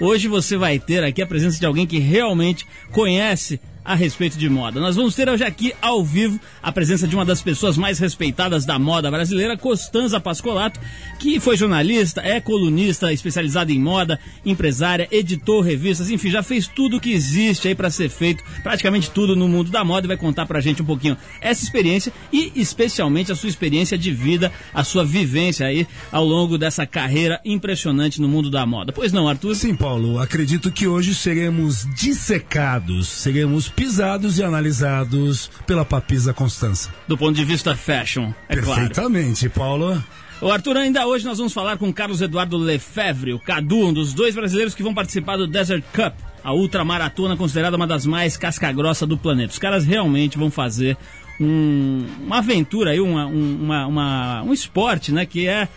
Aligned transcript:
Hoje 0.00 0.28
você 0.28 0.56
vai 0.56 0.78
ter 0.78 1.04
aqui 1.04 1.20
a 1.20 1.26
presença 1.26 1.60
de 1.60 1.66
alguém 1.66 1.86
que 1.86 1.98
realmente 1.98 2.66
conhece 2.90 3.60
a 3.84 3.94
respeito 3.94 4.38
de 4.38 4.48
moda. 4.48 4.80
Nós 4.80 4.96
vamos 4.96 5.14
ter 5.14 5.28
hoje 5.28 5.44
aqui 5.44 5.72
ao 5.80 6.04
vivo 6.04 6.38
a 6.62 6.70
presença 6.70 7.08
de 7.08 7.14
uma 7.14 7.24
das 7.24 7.42
pessoas 7.42 7.76
mais 7.76 7.98
respeitadas 7.98 8.64
da 8.64 8.78
moda 8.78 9.10
brasileira, 9.10 9.56
Costanza 9.56 10.20
Pascolato, 10.20 10.78
que 11.18 11.40
foi 11.40 11.56
jornalista, 11.56 12.20
é 12.20 12.40
colunista 12.40 13.12
especializada 13.12 13.72
em 13.72 13.80
moda, 13.80 14.18
empresária, 14.44 15.08
editor 15.10 15.62
revistas, 15.62 16.10
enfim, 16.10 16.30
já 16.30 16.42
fez 16.42 16.66
tudo 16.66 17.00
que 17.00 17.12
existe 17.12 17.68
aí 17.68 17.74
para 17.74 17.90
ser 17.90 18.08
feito, 18.08 18.44
praticamente 18.62 19.10
tudo 19.10 19.34
no 19.34 19.48
mundo 19.48 19.70
da 19.70 19.84
moda 19.84 20.06
e 20.06 20.08
vai 20.08 20.16
contar 20.16 20.46
pra 20.46 20.60
gente 20.60 20.82
um 20.82 20.86
pouquinho 20.86 21.16
essa 21.40 21.64
experiência 21.64 22.12
e 22.32 22.52
especialmente 22.56 23.32
a 23.32 23.36
sua 23.36 23.48
experiência 23.48 23.96
de 23.96 24.12
vida, 24.12 24.52
a 24.74 24.84
sua 24.84 25.04
vivência 25.04 25.66
aí 25.66 25.86
ao 26.12 26.24
longo 26.24 26.58
dessa 26.58 26.86
carreira 26.86 27.40
impressionante 27.44 28.20
no 28.20 28.28
mundo 28.28 28.50
da 28.50 28.66
moda. 28.66 28.92
Pois 28.92 29.12
não, 29.12 29.28
Arthur? 29.28 29.54
Sim, 29.54 29.74
Paulo, 29.74 30.18
acredito 30.18 30.70
que 30.70 30.86
hoje 30.86 31.14
seremos 31.14 31.86
dissecados, 31.94 33.08
seremos 33.08 33.69
pisados 33.70 34.38
e 34.38 34.42
analisados 34.42 35.50
pela 35.66 35.84
papisa 35.84 36.34
Constança. 36.34 36.90
Do 37.08 37.16
ponto 37.16 37.34
de 37.34 37.44
vista 37.44 37.74
fashion, 37.74 38.32
é 38.48 38.56
Perfeitamente, 38.56 39.48
claro. 39.48 39.70
Paulo. 39.70 40.04
O 40.42 40.50
Arthur, 40.50 40.78
ainda 40.78 41.06
hoje 41.06 41.24
nós 41.24 41.36
vamos 41.36 41.52
falar 41.52 41.76
com 41.76 41.92
Carlos 41.92 42.22
Eduardo 42.22 42.56
Lefebvre, 42.56 43.34
o 43.34 43.38
Cadu, 43.38 43.88
um 43.88 43.92
dos 43.92 44.14
dois 44.14 44.34
brasileiros 44.34 44.74
que 44.74 44.82
vão 44.82 44.94
participar 44.94 45.36
do 45.36 45.46
Desert 45.46 45.84
Cup, 45.92 46.14
a 46.42 46.54
ultramaratona 46.54 47.36
considerada 47.36 47.76
uma 47.76 47.86
das 47.86 48.06
mais 48.06 48.38
casca-grossa 48.38 49.06
do 49.06 49.18
planeta. 49.18 49.52
Os 49.52 49.58
caras 49.58 49.84
realmente 49.84 50.38
vão 50.38 50.50
fazer 50.50 50.96
um, 51.38 52.06
uma 52.24 52.38
aventura 52.38 52.92
aí, 52.92 53.00
uma, 53.00 53.26
uma, 53.26 53.86
uma, 53.86 54.42
um 54.42 54.52
esporte, 54.52 55.12
né, 55.12 55.26
que 55.26 55.46
é 55.46 55.68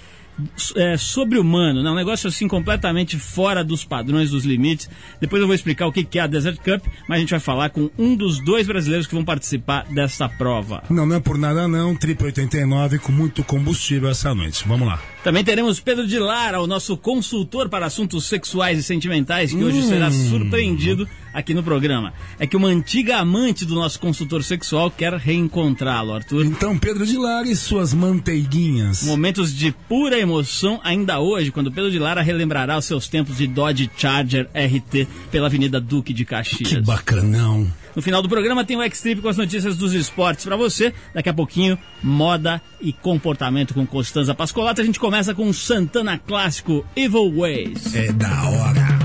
é, 0.75 0.97
sobre-humano, 0.97 1.83
né? 1.83 1.89
um 1.89 1.95
negócio 1.95 2.27
assim 2.27 2.47
completamente 2.47 3.17
fora 3.17 3.63
dos 3.63 3.85
padrões, 3.85 4.31
dos 4.31 4.45
limites. 4.45 4.89
Depois 5.19 5.41
eu 5.41 5.47
vou 5.47 5.55
explicar 5.55 5.87
o 5.87 5.91
que 5.91 6.17
é 6.17 6.21
a 6.21 6.27
Desert 6.27 6.57
Cup, 6.57 6.85
mas 7.07 7.17
a 7.17 7.19
gente 7.19 7.29
vai 7.29 7.39
falar 7.39 7.69
com 7.69 7.89
um 7.97 8.15
dos 8.15 8.39
dois 8.43 8.67
brasileiros 8.67 9.07
que 9.07 9.13
vão 9.13 9.23
participar 9.23 9.85
dessa 9.85 10.27
prova. 10.27 10.83
Não, 10.89 11.05
não 11.05 11.15
é 11.15 11.19
por 11.19 11.37
nada 11.37 11.67
não, 11.67 11.95
Triple 11.95 12.27
89 12.27 12.99
com 12.99 13.11
muito 13.11 13.43
combustível 13.43 14.09
essa 14.09 14.33
noite. 14.33 14.63
Vamos 14.67 14.87
lá. 14.87 14.99
Também 15.23 15.43
teremos 15.43 15.79
Pedro 15.79 16.05
de 16.05 16.19
Lara, 16.19 16.61
o 16.61 16.67
nosso 16.67 16.97
consultor 16.97 17.69
para 17.69 17.85
assuntos 17.85 18.25
sexuais 18.25 18.77
e 18.77 18.83
sentimentais, 18.83 19.51
que 19.51 19.57
hum. 19.57 19.67
hoje 19.67 19.83
será 19.83 20.11
surpreendido 20.11 21.07
aqui 21.33 21.53
no 21.53 21.63
programa. 21.63 22.13
É 22.39 22.45
que 22.45 22.55
uma 22.55 22.67
antiga 22.67 23.17
amante 23.17 23.65
do 23.65 23.75
nosso 23.75 23.99
consultor 23.99 24.43
sexual 24.43 24.91
quer 24.91 25.13
reencontrá-lo, 25.13 26.13
Arthur. 26.13 26.45
Então, 26.45 26.77
Pedro 26.77 27.05
de 27.05 27.17
Lara 27.17 27.47
e 27.47 27.55
suas 27.55 27.93
manteiguinhas. 27.93 29.03
Momentos 29.03 29.53
de 29.53 29.71
pura 29.71 30.19
emoção 30.19 30.79
ainda 30.83 31.19
hoje, 31.19 31.51
quando 31.51 31.71
Pedro 31.71 31.91
de 31.91 31.99
Lara 31.99 32.21
relembrará 32.21 32.77
os 32.77 32.85
seus 32.85 33.07
tempos 33.07 33.37
de 33.37 33.47
Dodge 33.47 33.89
Charger 33.97 34.49
RT 34.53 35.07
pela 35.31 35.47
Avenida 35.47 35.79
Duque 35.79 36.13
de 36.13 36.25
Caxias. 36.25 36.69
Que 36.69 36.81
bacanão. 36.81 37.71
No 37.95 38.01
final 38.01 38.21
do 38.21 38.29
programa 38.29 38.65
tem 38.65 38.75
o 38.75 38.81
X-Trip 38.81 39.21
com 39.21 39.29
as 39.29 39.37
notícias 39.37 39.77
dos 39.77 39.93
esportes 39.93 40.45
para 40.45 40.55
você. 40.55 40.93
Daqui 41.13 41.29
a 41.29 41.33
pouquinho, 41.33 41.77
moda 42.01 42.61
e 42.81 42.91
comportamento 42.91 43.73
com 43.73 43.85
Costanza 43.85 44.33
Pascolato. 44.33 44.81
A 44.81 44.83
gente 44.83 44.99
começa 44.99 45.33
com 45.33 45.51
Santana 45.53 46.17
Clássico 46.17 46.85
Evil 46.95 47.31
Ways. 47.37 47.93
É 47.93 48.11
da 48.11 48.49
hora. 48.49 49.02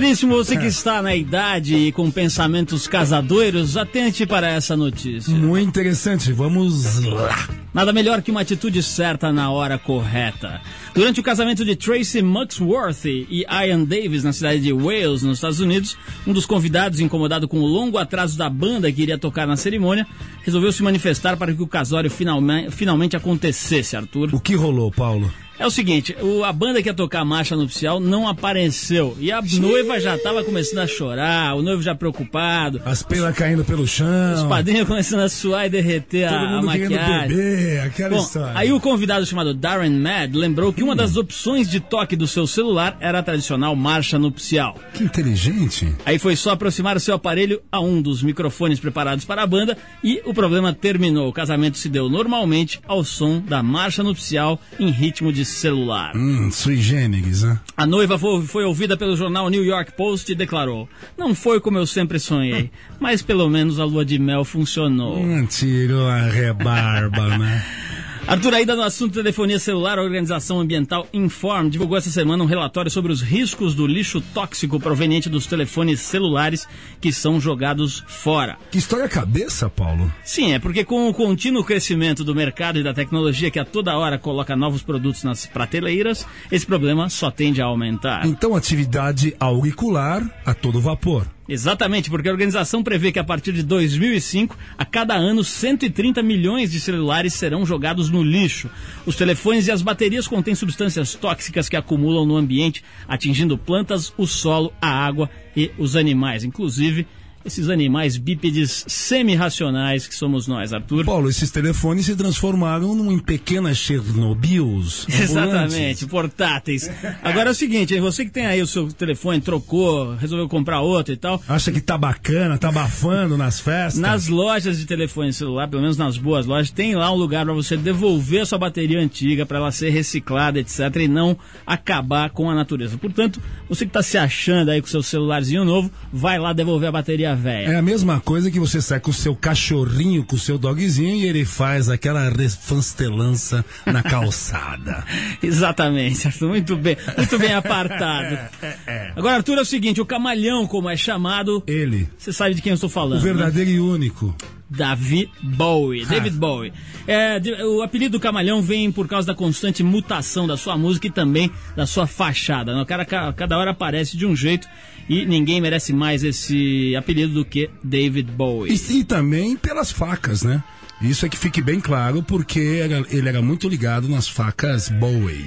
Veríssimo, 0.00 0.34
você 0.34 0.56
que 0.56 0.64
está 0.64 1.02
na 1.02 1.14
idade 1.14 1.76
e 1.76 1.92
com 1.92 2.10
pensamentos 2.10 2.88
casadoiros, 2.88 3.76
atente 3.76 4.24
para 4.24 4.48
essa 4.48 4.74
notícia. 4.74 5.30
Muito 5.36 5.68
interessante, 5.68 6.32
vamos 6.32 7.04
lá. 7.04 7.46
Nada 7.74 7.92
melhor 7.92 8.22
que 8.22 8.30
uma 8.30 8.40
atitude 8.40 8.82
certa 8.82 9.30
na 9.30 9.50
hora 9.50 9.76
correta. 9.76 10.62
Durante 10.94 11.20
o 11.20 11.22
casamento 11.22 11.66
de 11.66 11.76
Tracy 11.76 12.22
Muxworthy 12.22 13.26
e 13.28 13.44
Ian 13.44 13.84
Davis 13.84 14.24
na 14.24 14.32
cidade 14.32 14.60
de 14.60 14.72
Wales, 14.72 15.22
nos 15.22 15.36
Estados 15.36 15.60
Unidos, 15.60 15.98
um 16.26 16.32
dos 16.32 16.46
convidados, 16.46 16.98
incomodado 16.98 17.46
com 17.46 17.58
o 17.58 17.66
longo 17.66 17.98
atraso 17.98 18.38
da 18.38 18.48
banda 18.48 18.90
que 18.90 19.02
iria 19.02 19.18
tocar 19.18 19.46
na 19.46 19.56
cerimônia, 19.58 20.06
resolveu 20.42 20.72
se 20.72 20.82
manifestar 20.82 21.36
para 21.36 21.52
que 21.52 21.60
o 21.60 21.66
casório 21.66 22.10
finalmente, 22.10 22.70
finalmente 22.70 23.18
acontecesse, 23.18 23.98
Arthur. 23.98 24.34
O 24.34 24.40
que 24.40 24.54
rolou, 24.54 24.90
Paulo? 24.90 25.30
É 25.60 25.66
o 25.66 25.70
seguinte, 25.70 26.16
o, 26.22 26.42
a 26.42 26.54
banda 26.54 26.80
que 26.82 26.88
ia 26.88 26.94
tocar 26.94 27.20
a 27.20 27.24
marcha 27.24 27.54
nupcial 27.54 28.00
não 28.00 28.26
apareceu. 28.26 29.14
E 29.20 29.30
a 29.30 29.42
noiva 29.42 30.00
já 30.00 30.16
estava 30.16 30.42
começando 30.42 30.78
a 30.78 30.86
chorar, 30.86 31.54
o 31.54 31.60
noivo 31.60 31.82
já 31.82 31.94
preocupado. 31.94 32.80
As 32.82 33.02
pelas 33.02 33.36
caindo 33.36 33.62
pelo 33.62 33.86
chão. 33.86 34.08
Os 34.36 34.42
padrinhos 34.44 34.88
começando 34.88 35.20
a 35.20 35.28
suar 35.28 35.66
e 35.66 35.68
derreter 35.68 36.30
Todo 36.30 36.38
a, 36.38 36.58
a 36.60 36.62
maquiagem. 36.62 37.28
beber, 37.28 37.80
aquela 37.82 38.16
Bom, 38.16 38.22
história. 38.22 38.58
aí 38.58 38.72
o 38.72 38.80
convidado 38.80 39.26
chamado 39.26 39.52
Darren 39.52 40.00
Mad 40.00 40.34
lembrou 40.34 40.72
que 40.72 40.82
uma 40.82 40.96
das 40.96 41.18
opções 41.18 41.68
de 41.68 41.78
toque 41.78 42.16
do 42.16 42.26
seu 42.26 42.46
celular 42.46 42.96
era 42.98 43.18
a 43.18 43.22
tradicional 43.22 43.76
marcha 43.76 44.18
nupcial. 44.18 44.78
Que 44.94 45.04
inteligente. 45.04 45.94
Aí 46.06 46.18
foi 46.18 46.36
só 46.36 46.52
aproximar 46.52 46.96
o 46.96 47.00
seu 47.00 47.16
aparelho 47.16 47.60
a 47.70 47.80
um 47.80 48.00
dos 48.00 48.22
microfones 48.22 48.80
preparados 48.80 49.26
para 49.26 49.42
a 49.42 49.46
banda 49.46 49.76
e 50.02 50.22
o 50.24 50.32
problema 50.32 50.72
terminou. 50.72 51.28
O 51.28 51.34
casamento 51.34 51.76
se 51.76 51.90
deu 51.90 52.08
normalmente 52.08 52.80
ao 52.88 53.04
som 53.04 53.40
da 53.40 53.62
marcha 53.62 54.02
nupcial 54.02 54.58
em 54.78 54.88
ritmo 54.90 55.30
de 55.30 55.49
celular. 55.50 56.16
Hum, 56.16 56.50
sui 56.50 56.76
generis, 56.76 57.42
né? 57.42 57.60
A 57.76 57.86
noiva 57.86 58.18
foi, 58.18 58.64
ouvida 58.64 58.96
pelo 58.96 59.16
jornal 59.16 59.48
New 59.50 59.64
York 59.64 59.92
Post 59.92 60.30
e 60.30 60.34
declarou: 60.34 60.88
Não 61.16 61.34
foi 61.34 61.60
como 61.60 61.78
eu 61.78 61.86
sempre 61.86 62.18
sonhei, 62.18 62.70
mas 62.98 63.22
pelo 63.22 63.48
menos 63.48 63.78
a 63.78 63.84
lua 63.84 64.04
de 64.04 64.18
mel 64.18 64.44
funcionou. 64.44 65.18
Hum, 65.18 65.46
tirou 65.46 66.08
a 66.08 66.22
rebarba, 66.22 67.38
né? 67.38 67.64
Arthur, 68.26 68.54
ainda 68.54 68.76
no 68.76 68.82
assunto 68.82 69.14
telefonia 69.14 69.58
celular, 69.58 69.98
a 69.98 70.02
Organização 70.02 70.60
Ambiental 70.60 71.06
Inform 71.12 71.68
divulgou 71.68 71.96
essa 71.96 72.10
semana 72.10 72.44
um 72.44 72.46
relatório 72.46 72.90
sobre 72.90 73.10
os 73.10 73.20
riscos 73.20 73.74
do 73.74 73.86
lixo 73.86 74.20
tóxico 74.20 74.78
proveniente 74.78 75.28
dos 75.28 75.46
telefones 75.46 76.00
celulares 76.00 76.68
que 77.00 77.12
são 77.12 77.40
jogados 77.40 78.04
fora. 78.06 78.56
Que 78.70 78.78
história 78.78 79.08
cabeça, 79.08 79.68
Paulo? 79.68 80.12
Sim, 80.22 80.52
é 80.52 80.58
porque 80.58 80.84
com 80.84 81.08
o 81.08 81.14
contínuo 81.14 81.64
crescimento 81.64 82.22
do 82.22 82.34
mercado 82.34 82.78
e 82.78 82.84
da 82.84 82.94
tecnologia 82.94 83.50
que 83.50 83.58
a 83.58 83.64
toda 83.64 83.96
hora 83.96 84.18
coloca 84.18 84.54
novos 84.54 84.82
produtos 84.82 85.24
nas 85.24 85.46
prateleiras, 85.46 86.26
esse 86.52 86.66
problema 86.66 87.08
só 87.08 87.30
tende 87.30 87.60
a 87.60 87.64
aumentar. 87.64 88.26
Então, 88.26 88.54
atividade 88.54 89.34
auricular 89.40 90.22
a 90.44 90.54
todo 90.54 90.80
vapor. 90.80 91.26
Exatamente, 91.50 92.08
porque 92.08 92.28
a 92.28 92.32
organização 92.32 92.80
prevê 92.80 93.10
que 93.10 93.18
a 93.18 93.24
partir 93.24 93.52
de 93.52 93.64
2005, 93.64 94.56
a 94.78 94.84
cada 94.84 95.16
ano, 95.16 95.42
130 95.42 96.22
milhões 96.22 96.70
de 96.70 96.78
celulares 96.78 97.34
serão 97.34 97.66
jogados 97.66 98.08
no 98.08 98.22
lixo. 98.22 98.70
Os 99.04 99.16
telefones 99.16 99.66
e 99.66 99.72
as 99.72 99.82
baterias 99.82 100.28
contêm 100.28 100.54
substâncias 100.54 101.16
tóxicas 101.16 101.68
que 101.68 101.74
acumulam 101.74 102.24
no 102.24 102.36
ambiente, 102.36 102.84
atingindo 103.08 103.58
plantas, 103.58 104.14
o 104.16 104.28
solo, 104.28 104.72
a 104.80 104.88
água 104.88 105.28
e 105.56 105.72
os 105.76 105.96
animais, 105.96 106.44
inclusive 106.44 107.04
esses 107.44 107.68
animais 107.68 108.16
bípedes 108.16 108.84
semi-racionais 108.86 110.06
que 110.06 110.14
somos 110.14 110.46
nós, 110.46 110.72
Arthur. 110.72 111.04
Paulo, 111.04 111.28
esses 111.28 111.50
telefones 111.50 112.06
se 112.06 112.14
transformaram 112.14 112.94
num, 112.94 113.10
em 113.10 113.18
pequenas 113.18 113.78
Chernobyls. 113.78 115.06
Exatamente, 115.08 116.06
portáteis. 116.06 116.90
Agora 117.22 117.50
é 117.50 117.52
o 117.52 117.54
seguinte, 117.54 117.94
hein, 117.94 118.00
você 118.00 118.24
que 118.24 118.30
tem 118.30 118.46
aí 118.46 118.60
o 118.60 118.66
seu 118.66 118.88
telefone, 118.92 119.40
trocou, 119.40 120.14
resolveu 120.16 120.48
comprar 120.48 120.80
outro 120.80 121.14
e 121.14 121.16
tal, 121.16 121.40
Acha 121.48 121.72
que 121.72 121.80
tá 121.80 121.96
bacana, 121.96 122.58
tá 122.58 122.68
abafando 122.68 123.36
nas 123.36 123.58
festas? 123.58 124.00
Nas 124.00 124.28
lojas 124.28 124.78
de 124.78 124.86
telefone 124.86 125.32
celular, 125.32 125.68
pelo 125.68 125.82
menos 125.82 125.96
nas 125.96 126.16
boas 126.16 126.46
lojas, 126.46 126.70
tem 126.70 126.94
lá 126.94 127.10
um 127.12 127.16
lugar 127.16 127.44
para 127.44 127.54
você 127.54 127.76
devolver 127.76 128.42
a 128.42 128.46
sua 128.46 128.58
bateria 128.58 129.00
antiga 129.00 129.46
para 129.46 129.58
ela 129.58 129.72
ser 129.72 129.90
reciclada, 129.90 130.58
etc, 130.58 130.78
e 130.96 131.08
não 131.08 131.36
acabar 131.66 132.30
com 132.30 132.50
a 132.50 132.54
natureza. 132.54 132.98
Portanto, 132.98 133.40
você 133.68 133.84
que 133.84 133.90
está 133.90 134.02
se 134.02 134.18
achando 134.18 134.70
aí 134.70 134.80
com 134.80 134.88
seu 134.88 135.02
celularzinho 135.02 135.64
novo, 135.64 135.90
vai 136.12 136.38
lá 136.38 136.52
devolver 136.52 136.88
a 136.88 136.92
bateria 136.92 137.29
É 137.70 137.76
a 137.76 137.82
mesma 137.82 138.20
coisa 138.20 138.50
que 138.50 138.58
você 138.60 138.80
sai 138.80 139.00
com 139.00 139.10
o 139.10 139.14
seu 139.14 139.34
cachorrinho, 139.34 140.24
com 140.24 140.36
o 140.36 140.38
seu 140.38 140.58
dogzinho 140.58 141.16
e 141.16 141.24
ele 141.26 141.44
faz 141.44 141.88
aquela 141.88 142.28
refanstelança 142.28 143.64
na 143.86 144.02
calçada. 144.02 145.04
Exatamente, 145.42 146.26
Arthur, 146.26 146.48
muito 146.48 146.76
bem, 146.76 146.96
muito 147.16 147.38
bem 147.38 147.52
apartado. 147.54 148.38
Agora, 149.16 149.36
Arthur, 149.36 149.58
é 149.58 149.62
o 149.62 149.64
seguinte, 149.64 150.00
o 150.00 150.06
camalhão, 150.06 150.66
como 150.66 150.88
é 150.88 150.96
chamado, 150.96 151.62
Ele, 151.66 152.08
você 152.18 152.32
sabe 152.32 152.54
de 152.54 152.62
quem 152.62 152.70
eu 152.70 152.74
estou 152.74 152.88
falando. 152.90 153.20
o 153.20 153.24
né? 153.24 153.32
verdadeiro 153.32 153.70
e 153.70 153.80
único. 153.80 154.34
David 154.72 155.28
Bowie. 155.42 156.06
David 156.06 156.36
Bowie. 156.36 156.72
É, 157.04 157.40
o 157.64 157.82
apelido 157.82 158.12
do 158.18 158.20
Camalhão 158.20 158.62
vem 158.62 158.92
por 158.92 159.08
causa 159.08 159.26
da 159.26 159.34
constante 159.34 159.82
mutação 159.82 160.46
da 160.46 160.56
sua 160.56 160.78
música 160.78 161.08
e 161.08 161.10
também 161.10 161.50
da 161.74 161.86
sua 161.86 162.06
fachada. 162.06 162.72
né? 162.72 162.80
O 162.80 162.86
cara 162.86 163.04
ca- 163.04 163.32
cada 163.32 163.58
hora 163.58 163.72
aparece 163.72 164.16
de 164.16 164.24
um 164.24 164.36
jeito 164.36 164.68
e 165.10 165.26
ninguém 165.26 165.60
merece 165.60 165.92
mais 165.92 166.22
esse 166.22 166.94
apelido 166.96 167.34
do 167.34 167.44
que 167.44 167.68
David 167.82 168.30
Bowie. 168.30 168.72
E, 168.72 168.98
e 169.00 169.04
também 169.04 169.56
pelas 169.56 169.90
facas, 169.90 170.42
né? 170.42 170.62
Isso 171.02 171.26
é 171.26 171.28
que 171.28 171.36
fique 171.36 171.60
bem 171.60 171.80
claro, 171.80 172.22
porque 172.22 172.60
era- 172.82 173.04
ele 173.10 173.28
era 173.28 173.42
muito 173.42 173.68
ligado 173.68 174.08
nas 174.08 174.28
facas 174.28 174.88
Bowie. 174.88 175.46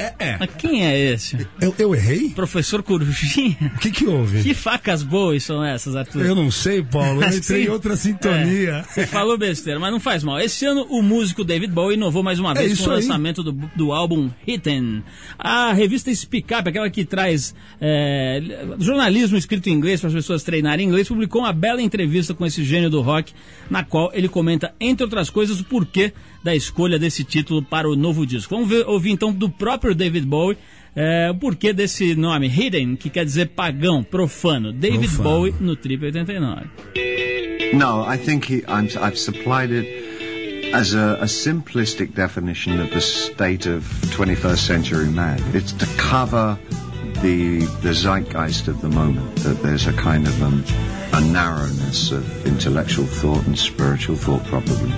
Mas, 0.00 0.14
É, 0.18 0.30
é. 0.30 0.36
mas 0.38 0.50
quem 0.56 0.86
é 0.86 1.12
esse? 1.12 1.46
Eu, 1.60 1.74
eu 1.78 1.94
errei? 1.94 2.30
Professor 2.30 2.82
Corujinha? 2.82 3.56
O 3.74 3.78
que 3.78 3.90
que 3.90 4.06
houve? 4.06 4.42
Que 4.42 4.54
facas 4.54 5.02
boas 5.02 5.42
são 5.42 5.64
essas, 5.64 5.94
Arthur? 5.94 6.24
Eu 6.24 6.34
não 6.34 6.50
sei, 6.50 6.82
Paulo. 6.82 7.22
Eu 7.22 7.28
entrei 7.28 7.64
em 7.64 7.68
outra 7.68 7.96
sintonia. 7.96 8.84
É, 8.96 9.06
falou 9.06 9.36
besteira, 9.36 9.78
mas 9.78 9.90
não 9.90 10.00
faz 10.00 10.22
mal. 10.24 10.40
Esse 10.40 10.64
ano 10.64 10.86
o 10.88 11.02
músico 11.02 11.44
David 11.44 11.72
Bowie 11.72 11.96
inovou 11.96 12.22
mais 12.22 12.38
uma 12.38 12.54
vez 12.54 12.72
É 12.72 12.82
com 12.82 12.90
o 12.90 12.94
lançamento 12.94 13.42
do, 13.42 13.52
do 13.74 13.92
álbum 13.92 14.30
Hidden. 14.46 15.02
A 15.38 15.72
revista 15.72 16.14
Speak 16.14 16.52
Up, 16.54 16.68
aquela 16.68 16.88
que 16.90 17.04
traz 17.04 17.54
é, 17.80 18.42
jornalismo 18.78 19.36
escrito 19.36 19.68
em 19.68 19.72
inglês 19.72 20.00
para 20.00 20.08
as 20.08 20.14
pessoas 20.14 20.42
treinarem 20.42 20.86
inglês, 20.86 21.08
publicou 21.08 21.42
uma 21.42 21.52
bela 21.52 21.82
entrevista 21.82 22.34
com 22.34 22.44
esse 22.46 22.64
gênio 22.64 22.90
do 22.90 23.00
rock, 23.00 23.32
na 23.68 23.84
qual 23.84 24.10
ele 24.14 24.28
comenta, 24.28 24.74
entre 24.80 25.04
outras 25.04 25.30
coisas, 25.30 25.60
o 25.60 25.64
porquê 25.64 26.12
da 26.42 26.54
escolha 26.54 26.98
desse 26.98 27.22
título 27.24 27.62
para 27.62 27.88
o 27.88 27.94
novo 27.96 28.24
disco. 28.26 28.54
Vamos 28.54 28.68
ver- 28.70 28.86
ouvir 28.86 29.10
então 29.10 29.32
do 29.32 29.48
próprio 29.50 29.94
David 29.94 30.26
Bowie. 30.26 30.56
é, 30.96 31.30
o 31.30 31.34
porquê 31.36 31.72
desse 31.72 32.14
nome, 32.16 32.48
Hidden, 32.48 32.96
que 32.96 33.08
quer 33.10 33.24
dizer 33.24 33.50
pagão, 33.50 34.02
profano. 34.02 34.72
David 34.72 35.06
Profano. 35.08 35.22
Bowie 35.30 35.54
no 35.60 35.76
Trip 35.76 36.04
89. 36.06 36.66
No, 37.74 38.02
I 38.02 38.16
think 38.18 38.46
he, 38.52 38.64
I'm, 38.66 38.86
I've 39.00 39.16
supplied 39.16 39.70
it 39.70 39.86
as 40.74 40.92
a, 40.94 41.18
a 41.20 41.26
simplistic 41.28 42.12
definition 42.14 42.80
of 42.80 42.90
the 42.90 43.00
state 43.00 43.66
of 43.66 43.84
21st 44.16 44.58
century 44.58 45.06
man. 45.08 45.38
It's 45.54 45.72
to 45.74 45.86
cover 45.96 46.58
the 47.22 47.60
the 47.82 47.92
zeitgeist 47.94 48.66
of 48.68 48.80
the 48.80 48.88
moment. 48.88 49.36
That 49.44 49.62
there's 49.62 49.86
a 49.86 49.92
kind 49.92 50.26
of 50.26 50.42
um, 50.42 50.64
a 51.12 51.20
narrowness 51.20 52.10
of 52.12 52.24
intellectual 52.46 53.06
thought 53.06 53.46
and 53.46 53.56
spiritual 53.56 54.16
thought, 54.16 54.44
probably. 54.46 54.90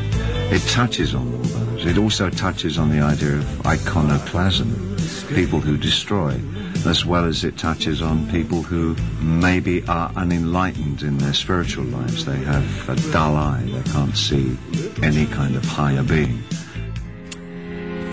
It 0.50 0.62
touches 0.68 1.14
on 1.14 1.32
all 1.32 1.38
those. 1.38 1.86
It 1.86 1.98
also 1.98 2.30
touches 2.30 2.78
on 2.78 2.90
the 2.90 3.00
idea 3.00 3.36
of 3.36 3.66
iconoclasm, 3.66 4.96
people 5.34 5.60
who 5.60 5.76
destroy, 5.76 6.38
as 6.86 7.04
well 7.06 7.24
as 7.24 7.44
it 7.44 7.56
touches 7.58 8.02
on 8.02 8.30
people 8.30 8.62
who 8.62 8.96
maybe 9.20 9.82
are 9.88 10.10
unenlightened 10.16 11.02
in 11.02 11.18
their 11.18 11.32
spiritual 11.34 11.84
lives. 11.84 12.24
They 12.24 12.36
have 12.38 12.88
a 12.88 12.96
dull 13.12 13.36
eye. 13.36 13.62
They 13.64 13.90
can't 13.92 14.16
see 14.16 14.56
any 15.02 15.26
kind 15.26 15.56
of 15.56 15.64
higher 15.64 16.02
being. 16.02 16.42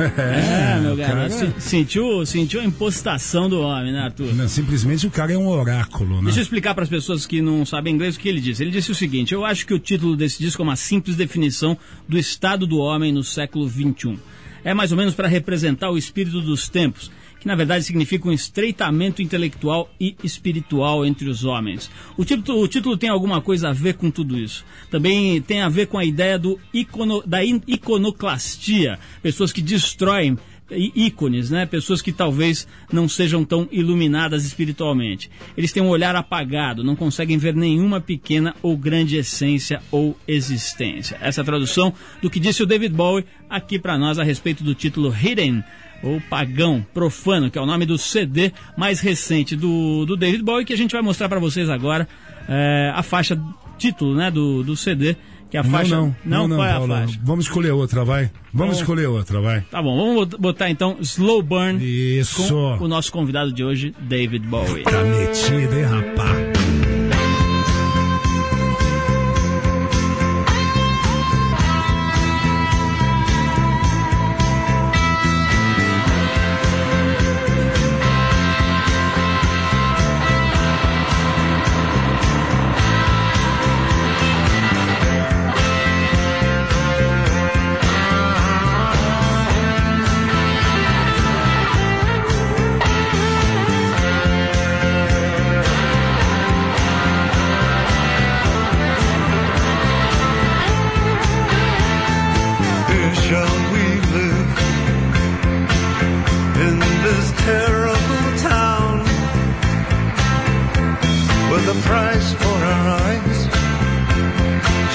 É, 0.03 0.79
meu 0.81 0.95
cara- 0.97 1.27
garoto. 1.29 1.33
se- 1.35 1.69
Sentiu, 1.69 2.25
sentiu 2.25 2.61
a 2.61 2.65
impostação 2.65 3.49
do 3.49 3.59
homem, 3.61 3.91
né, 3.93 3.99
Arthur? 3.99 4.33
Não, 4.33 4.47
simplesmente 4.47 5.05
o 5.07 5.11
cara 5.11 5.33
é 5.33 5.37
um 5.37 5.47
oráculo, 5.47 6.17
né? 6.17 6.25
Deixa 6.25 6.39
eu 6.39 6.43
explicar 6.43 6.73
para 6.73 6.83
as 6.83 6.89
pessoas 6.89 7.25
que 7.25 7.41
não 7.41 7.65
sabem 7.65 7.93
inglês 7.93 8.15
o 8.15 8.19
que 8.19 8.29
ele 8.29 8.39
disse. 8.41 8.63
Ele 8.63 8.71
disse 8.71 8.91
o 8.91 8.95
seguinte: 8.95 9.33
Eu 9.33 9.45
acho 9.45 9.65
que 9.65 9.73
o 9.73 9.79
título 9.79 10.15
desse 10.15 10.39
disco 10.39 10.61
é 10.61 10.63
uma 10.63 10.75
simples 10.75 11.15
definição 11.15 11.77
do 12.07 12.17
estado 12.17 12.65
do 12.65 12.77
homem 12.77 13.11
no 13.11 13.23
século 13.23 13.69
XXI. 13.69 14.17
É 14.63 14.73
mais 14.73 14.91
ou 14.91 14.97
menos 14.97 15.13
para 15.13 15.27
representar 15.27 15.89
o 15.89 15.97
espírito 15.97 16.41
dos 16.41 16.67
tempos, 16.67 17.09
que 17.39 17.47
na 17.47 17.55
verdade 17.55 17.83
significa 17.83 18.27
um 18.27 18.33
estreitamento 18.33 19.21
intelectual 19.21 19.89
e 19.99 20.15
espiritual 20.23 21.05
entre 21.05 21.29
os 21.29 21.45
homens. 21.45 21.89
O 22.17 22.25
título, 22.25 22.61
o 22.61 22.67
título 22.67 22.97
tem 22.97 23.09
alguma 23.09 23.41
coisa 23.41 23.69
a 23.69 23.73
ver 23.73 23.95
com 23.95 24.11
tudo 24.11 24.37
isso. 24.37 24.65
Também 24.91 25.41
tem 25.41 25.61
a 25.61 25.69
ver 25.69 25.87
com 25.87 25.97
a 25.97 26.05
ideia 26.05 26.37
do 26.37 26.59
icono, 26.73 27.23
da 27.25 27.43
iconoclastia, 27.43 28.99
pessoas 29.21 29.53
que 29.53 29.61
destroem 29.61 30.37
ícones, 30.71 31.49
né? 31.49 31.65
Pessoas 31.65 32.01
que 32.01 32.11
talvez 32.11 32.67
não 32.91 33.07
sejam 33.07 33.43
tão 33.43 33.67
iluminadas 33.71 34.45
espiritualmente. 34.45 35.29
Eles 35.57 35.71
têm 35.71 35.81
um 35.81 35.89
olhar 35.89 36.15
apagado, 36.15 36.83
não 36.83 36.95
conseguem 36.95 37.37
ver 37.37 37.55
nenhuma 37.55 37.99
pequena 37.99 38.55
ou 38.61 38.77
grande 38.77 39.17
essência 39.17 39.81
ou 39.91 40.17
existência. 40.27 41.17
Essa 41.21 41.41
é 41.41 41.43
tradução 41.43 41.93
do 42.21 42.29
que 42.29 42.39
disse 42.39 42.61
o 42.61 42.65
David 42.65 42.93
Bowie 42.93 43.25
aqui 43.49 43.79
para 43.79 43.97
nós 43.97 44.19
a 44.19 44.23
respeito 44.23 44.63
do 44.63 44.75
título 44.75 45.13
Hidden 45.13 45.63
ou 46.03 46.21
Pagão 46.29 46.85
Profano, 46.93 47.49
que 47.49 47.57
é 47.57 47.61
o 47.61 47.65
nome 47.65 47.85
do 47.85 47.97
CD 47.97 48.51
mais 48.77 48.99
recente 48.99 49.55
do, 49.55 50.05
do 50.05 50.15
David 50.15 50.43
Bowie, 50.43 50.65
que 50.65 50.73
a 50.73 50.77
gente 50.77 50.91
vai 50.91 51.01
mostrar 51.01 51.29
para 51.29 51.39
vocês 51.39 51.69
agora 51.69 52.07
é, 52.47 52.91
a 52.95 53.03
faixa 53.03 53.39
título 53.77 54.15
né, 54.15 54.29
do, 54.29 54.63
do 54.63 54.75
CD. 54.75 55.15
Que 55.49 55.57
é 55.57 55.61
a 55.61 55.63
faixa. 55.63 55.95
Não, 55.95 56.15
não, 56.23 56.41
não, 56.41 56.47
não, 56.47 56.57
qual 56.57 56.67
é 56.67 56.71
a 56.71 56.75
Paulo, 56.75 56.93
faixa? 56.93 57.19
Vamos 57.23 57.45
escolher 57.45 57.71
outra, 57.71 58.05
vai. 58.05 58.29
Vamos 58.53 58.75
Bom. 58.75 58.81
escolher 58.81 59.07
outra, 59.07 59.41
vai. 59.41 59.61
Tá 59.61 59.81
bom, 59.81 59.97
vamos 59.97 60.27
botar 60.37 60.69
então 60.69 60.97
Slow 61.01 61.41
Burn 61.41 61.83
Isso. 61.83 62.47
com 62.77 62.85
o 62.85 62.87
nosso 62.87 63.11
convidado 63.11 63.51
de 63.51 63.63
hoje, 63.63 63.95
David 63.99 64.45
Bowie. 64.45 64.83
Tá 64.83 65.03
metido, 65.03 65.75
hein, 65.75 65.85
rapá? 65.85 66.68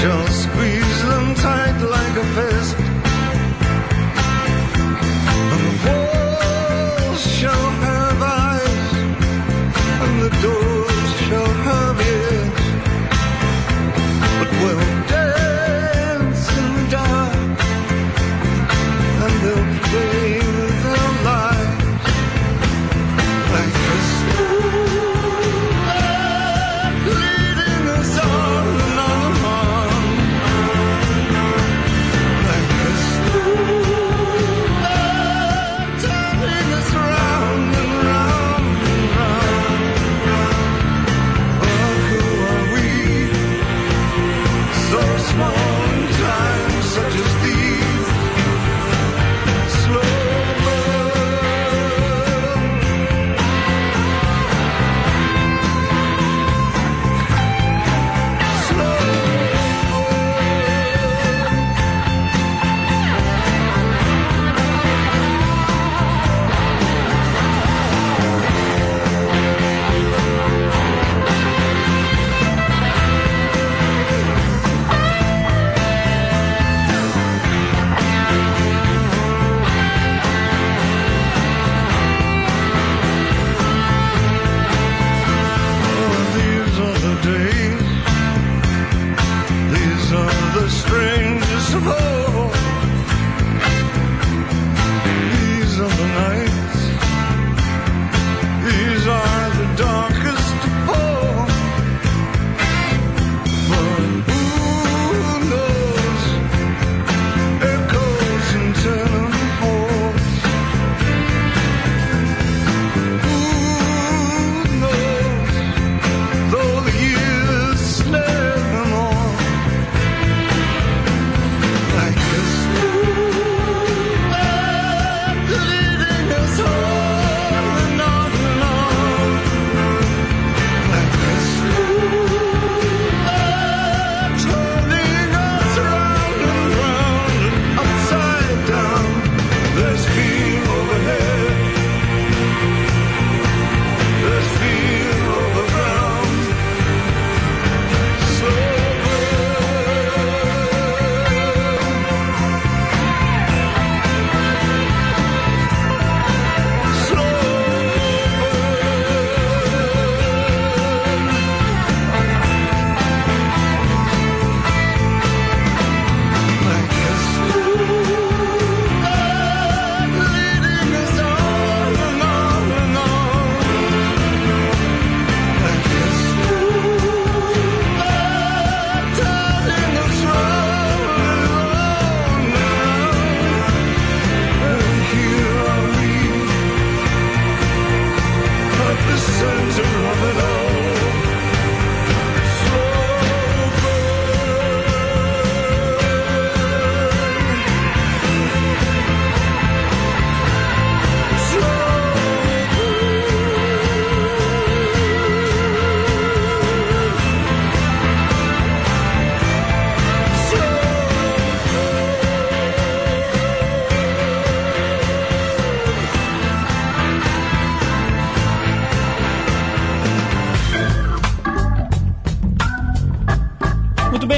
Don't 0.04 0.28
squeeze 0.28 1.13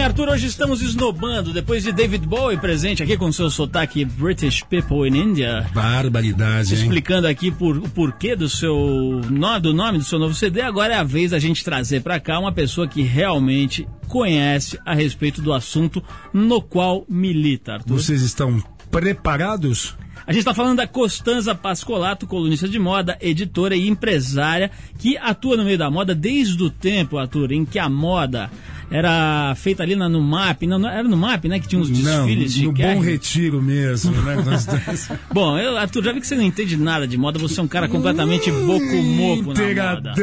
Arthur, 0.07 0.29
hoje 0.29 0.47
estamos 0.47 0.83
esnobando, 0.83 1.53
depois 1.53 1.83
de 1.83 1.91
David 1.91 2.29
Bowie 2.29 2.57
presente 2.57 3.03
aqui 3.03 3.17
com 3.17 3.33
seu 3.33 3.51
sotaque 3.51 4.05
British 4.05 4.63
People 4.63 5.09
in 5.09 5.21
India. 5.21 5.69
Barbaridade, 5.75 6.77
hein? 6.77 6.81
Explicando 6.81 7.27
aqui 7.27 7.51
por, 7.51 7.77
o 7.77 7.89
porquê 7.89 8.37
do 8.37 8.49
seu 8.49 9.21
do 9.61 9.75
nome 9.75 9.99
do 9.99 10.05
seu 10.05 10.21
novo 10.21 10.33
CD, 10.33 10.61
agora 10.61 10.95
é 10.95 10.97
a 10.97 11.03
vez 11.03 11.33
da 11.33 11.41
gente 11.41 11.65
trazer 11.65 12.03
para 12.03 12.21
cá 12.21 12.39
uma 12.39 12.53
pessoa 12.53 12.87
que 12.87 13.03
realmente 13.03 13.89
conhece 14.07 14.79
a 14.87 14.95
respeito 14.95 15.43
do 15.43 15.53
assunto 15.53 16.01
no 16.33 16.63
qual 16.63 17.05
milita, 17.09 17.73
Arthur. 17.75 17.95
Vocês 17.95 18.23
estão 18.23 18.63
preparados? 18.93 19.97
A 20.25 20.33
gente 20.33 20.41
está 20.41 20.55
falando 20.55 20.79
da 20.79 20.87
Costanza 20.87 21.55
Pascolato, 21.55 22.27
colunista 22.27 22.69
de 22.69 22.79
moda, 22.79 23.19
editora 23.21 23.77
e 23.77 23.89
empresária, 23.89 24.71
que 24.99 25.17
atua 25.19 25.57
no 25.57 25.65
meio 25.65 25.79
da 25.79 25.91
moda 25.91 26.15
desde 26.15 26.61
o 26.63 26.71
tempo, 26.71 27.19
Arthur, 27.19 27.53
em 27.53 27.65
que 27.65 27.79
a 27.79 27.89
moda 27.89 28.51
era 28.91 29.55
feita 29.57 29.83
ali 29.83 29.97
na, 29.97 30.09
no 30.09 30.23
MAP, 30.23 30.63
não, 30.67 30.79
não, 30.79 30.89
era 30.89 31.03
no 31.03 31.17
MAP, 31.17 31.47
né, 31.47 31.59
que 31.59 31.67
tinha 31.67 31.81
uns 31.81 31.91
desfiles 31.91 32.57
não, 32.57 32.67
no 32.67 32.75
de 32.75 32.83
Bom 32.83 33.01
Retiro 33.01 33.61
mesmo, 33.61 34.13
né? 34.23 34.37
Bom, 35.33 35.59
eu, 35.59 35.77
Arthur, 35.77 36.05
já 36.05 36.13
vi 36.13 36.21
que 36.21 36.27
você 36.27 36.37
não 36.37 36.45
entende 36.45 36.77
nada 36.77 37.07
de 37.07 37.17
moda, 37.17 37.39
você 37.39 37.59
é 37.61 37.63
um 37.63 37.69
cara 37.69 37.89
completamente 37.89 38.51
boco-moco 38.51 39.53
na 39.55 39.95
moda. 39.95 40.15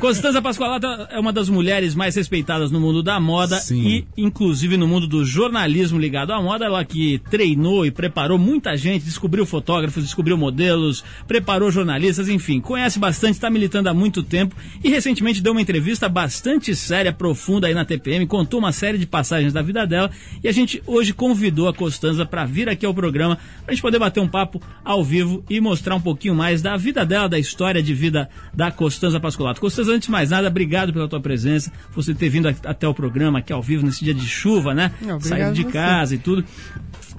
Constanza 0.00 0.40
Pasqualato 0.40 0.86
é 1.10 1.18
uma 1.18 1.32
das 1.32 1.48
mulheres 1.48 1.94
mais 1.94 2.14
respeitadas 2.14 2.70
no 2.70 2.80
mundo 2.80 3.02
da 3.02 3.18
moda 3.18 3.56
Sim. 3.56 3.82
e, 3.82 4.06
inclusive, 4.16 4.76
no 4.76 4.86
mundo 4.86 5.06
do 5.06 5.24
jornalismo 5.24 5.98
ligado 5.98 6.32
à 6.32 6.40
moda. 6.40 6.64
Ela 6.64 6.84
que 6.84 7.20
treinou 7.30 7.84
e 7.84 7.90
preparou 7.90 8.38
muita 8.38 8.76
gente, 8.76 9.04
descobriu 9.04 9.44
fotógrafos, 9.44 10.04
descobriu 10.04 10.36
modelos, 10.36 11.02
preparou 11.26 11.70
jornalistas, 11.70 12.28
enfim, 12.28 12.60
conhece 12.60 12.98
bastante, 12.98 13.34
está 13.34 13.50
militando 13.50 13.88
há 13.88 13.94
muito 13.94 14.22
tempo 14.22 14.54
e 14.82 14.88
recentemente 14.88 15.42
deu 15.42 15.52
uma 15.52 15.62
entrevista 15.62 16.08
bastante 16.08 16.74
séria, 16.76 17.12
profunda 17.12 17.49
aí 17.66 17.74
na 17.74 17.84
TPM, 17.84 18.26
contou 18.26 18.60
uma 18.60 18.72
série 18.72 18.98
de 18.98 19.06
passagens 19.06 19.52
da 19.52 19.62
vida 19.62 19.86
dela 19.86 20.10
e 20.42 20.48
a 20.48 20.52
gente 20.52 20.82
hoje 20.86 21.12
convidou 21.12 21.68
a 21.68 21.74
Costanza 21.74 22.24
para 22.24 22.44
vir 22.44 22.68
aqui 22.68 22.86
ao 22.86 22.94
programa 22.94 23.36
para 23.36 23.72
a 23.72 23.74
gente 23.74 23.82
poder 23.82 23.98
bater 23.98 24.20
um 24.20 24.28
papo 24.28 24.62
ao 24.84 25.02
vivo 25.02 25.44
e 25.48 25.60
mostrar 25.60 25.94
um 25.94 26.00
pouquinho 26.00 26.34
mais 26.34 26.62
da 26.62 26.76
vida 26.76 27.04
dela, 27.04 27.28
da 27.28 27.38
história 27.38 27.82
de 27.82 27.94
vida 27.94 28.28
da 28.54 28.70
Costanza 28.70 29.18
Pascolato. 29.18 29.60
Costanza, 29.60 29.92
antes 29.92 30.06
de 30.06 30.12
mais 30.12 30.30
nada, 30.30 30.48
obrigado 30.48 30.92
pela 30.92 31.08
tua 31.08 31.20
presença, 31.20 31.72
você 31.94 32.14
ter 32.14 32.28
vindo 32.28 32.48
até 32.48 32.86
o 32.86 32.94
programa 32.94 33.40
aqui 33.40 33.52
ao 33.52 33.62
vivo 33.62 33.84
nesse 33.84 34.04
dia 34.04 34.14
de 34.14 34.26
chuva, 34.26 34.74
né? 34.74 34.92
Não, 35.00 35.20
Saindo 35.20 35.52
de 35.52 35.64
casa 35.64 36.14
e 36.14 36.18
tudo. 36.18 36.44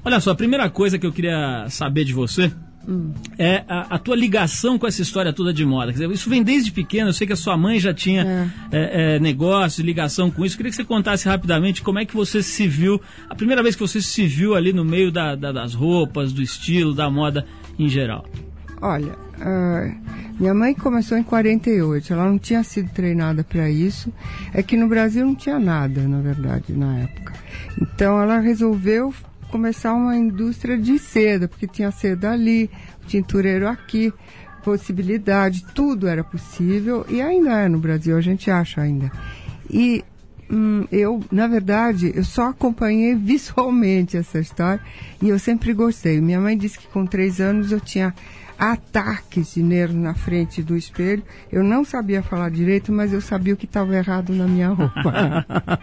Olha 0.04 0.20
só, 0.20 0.32
a 0.32 0.36
primeira 0.36 0.70
coisa 0.70 0.98
que 0.98 1.06
eu 1.06 1.12
queria 1.12 1.66
saber 1.70 2.06
de 2.06 2.14
você 2.14 2.52
Hum. 2.88 3.12
é 3.38 3.64
a, 3.68 3.96
a 3.96 4.00
tua 4.00 4.16
ligação 4.16 4.80
com 4.80 4.88
essa 4.88 5.02
história 5.02 5.32
toda 5.32 5.54
de 5.54 5.64
moda. 5.66 5.92
Dizer, 5.92 6.10
isso 6.10 6.30
vem 6.30 6.42
desde 6.42 6.72
pequeno, 6.72 7.10
eu 7.10 7.14
sei 7.14 7.28
que 7.28 7.34
a 7.34 7.36
sua 7.36 7.56
mãe 7.56 7.80
já 7.80 7.94
tinha 7.94 8.52
é, 8.72 9.16
é, 9.16 9.20
negócio, 9.20 9.84
ligação 9.86 10.32
com 10.32 10.44
isso. 10.46 10.56
Eu 10.56 10.58
queria 10.58 10.70
que 10.72 10.76
você 10.76 10.84
contasse 10.84 11.28
rapidamente 11.28 11.82
como 11.84 12.00
é 12.00 12.06
que 12.06 12.16
você 12.16 12.42
se 12.42 12.68
viu, 12.68 13.00
a 13.30 13.36
primeira 13.36 13.62
vez 13.62 13.76
que 13.76 13.82
você 13.82 14.02
se 14.02 14.26
viu 14.26 14.56
ali 14.56 14.74
no 14.74 14.84
meio 14.84 15.12
da, 15.12 15.36
da- 15.36 15.52
das 15.52 15.74
roupas, 15.74 16.34
do 16.34 16.42
estilo, 16.42 16.94
da 16.94 17.10
moda 17.10 17.46
em 17.78 17.88
geral. 17.88 18.26
Olha, 18.82 19.16
ah, 19.40 19.92
minha 20.40 20.54
mãe 20.56 20.74
começou 20.74 21.16
em 21.16 21.22
48, 21.24 22.12
ela 22.14 22.26
não 22.26 22.40
tinha 22.40 22.64
sido 22.64 22.90
treinada 22.90 23.44
para 23.44 23.70
isso. 23.70 24.12
É 24.56 24.64
que 24.64 24.76
no 24.76 24.88
Brasil 24.88 25.24
não 25.24 25.36
tinha 25.36 25.60
nada, 25.60 26.02
na 26.08 26.20
verdade, 26.20 26.74
na 26.74 26.98
época. 27.02 27.34
Então 27.80 28.20
ela 28.20 28.40
resolveu 28.40 29.14
começar 29.52 29.94
uma 29.94 30.18
indústria 30.18 30.78
de 30.78 30.98
seda, 30.98 31.48
porque 31.48 31.68
tinha 31.68 31.92
seda 31.92 32.32
ali, 32.32 32.70
tintureiro 33.06 33.68
aqui, 33.68 34.14
possibilidade, 34.64 35.66
tudo 35.76 36.08
era 36.08 36.24
possível 36.24 37.06
e 37.10 37.22
ainda 37.22 37.60
é 37.60 37.68
no 37.68 37.78
Brasil, 37.78 38.18
a 38.18 38.22
gente 38.22 38.50
acha 38.50 38.82
ainda. 38.82 39.12
E 39.70 40.04
hum, 40.50 40.86
eu, 40.92 41.22
na 41.32 41.48
verdade, 41.48 42.12
eu 42.16 42.24
só 42.24 42.50
acompanhei 42.50 43.14
visualmente 43.16 44.16
essa 44.16 44.40
história 44.40 44.82
e 45.22 45.30
eu 45.30 45.38
sempre 45.38 45.74
gostei. 45.74 46.22
Minha 46.22 46.40
mãe 46.40 46.58
disse 46.58 46.80
que 46.80 46.88
com 46.88 47.06
três 47.06 47.42
anos 47.42 47.72
eu 47.72 47.80
tinha 47.80 48.14
ataques 48.62 49.56
de 49.56 49.64
nervo 49.64 49.98
na 49.98 50.14
frente 50.14 50.62
do 50.62 50.78
espelho. 50.78 51.24
Eu 51.52 51.64
não 51.64 51.84
sabia 51.84 52.22
falar 52.22 52.52
direito, 52.52 52.92
mas 52.92 53.12
eu 53.12 53.20
sabia 53.20 53.56
o 53.56 53.58
que 53.58 53.66
estava 53.66 53.96
errado 53.96 54.34
na 54.36 54.46
minha 54.48 54.70
roupa. 54.70 55.46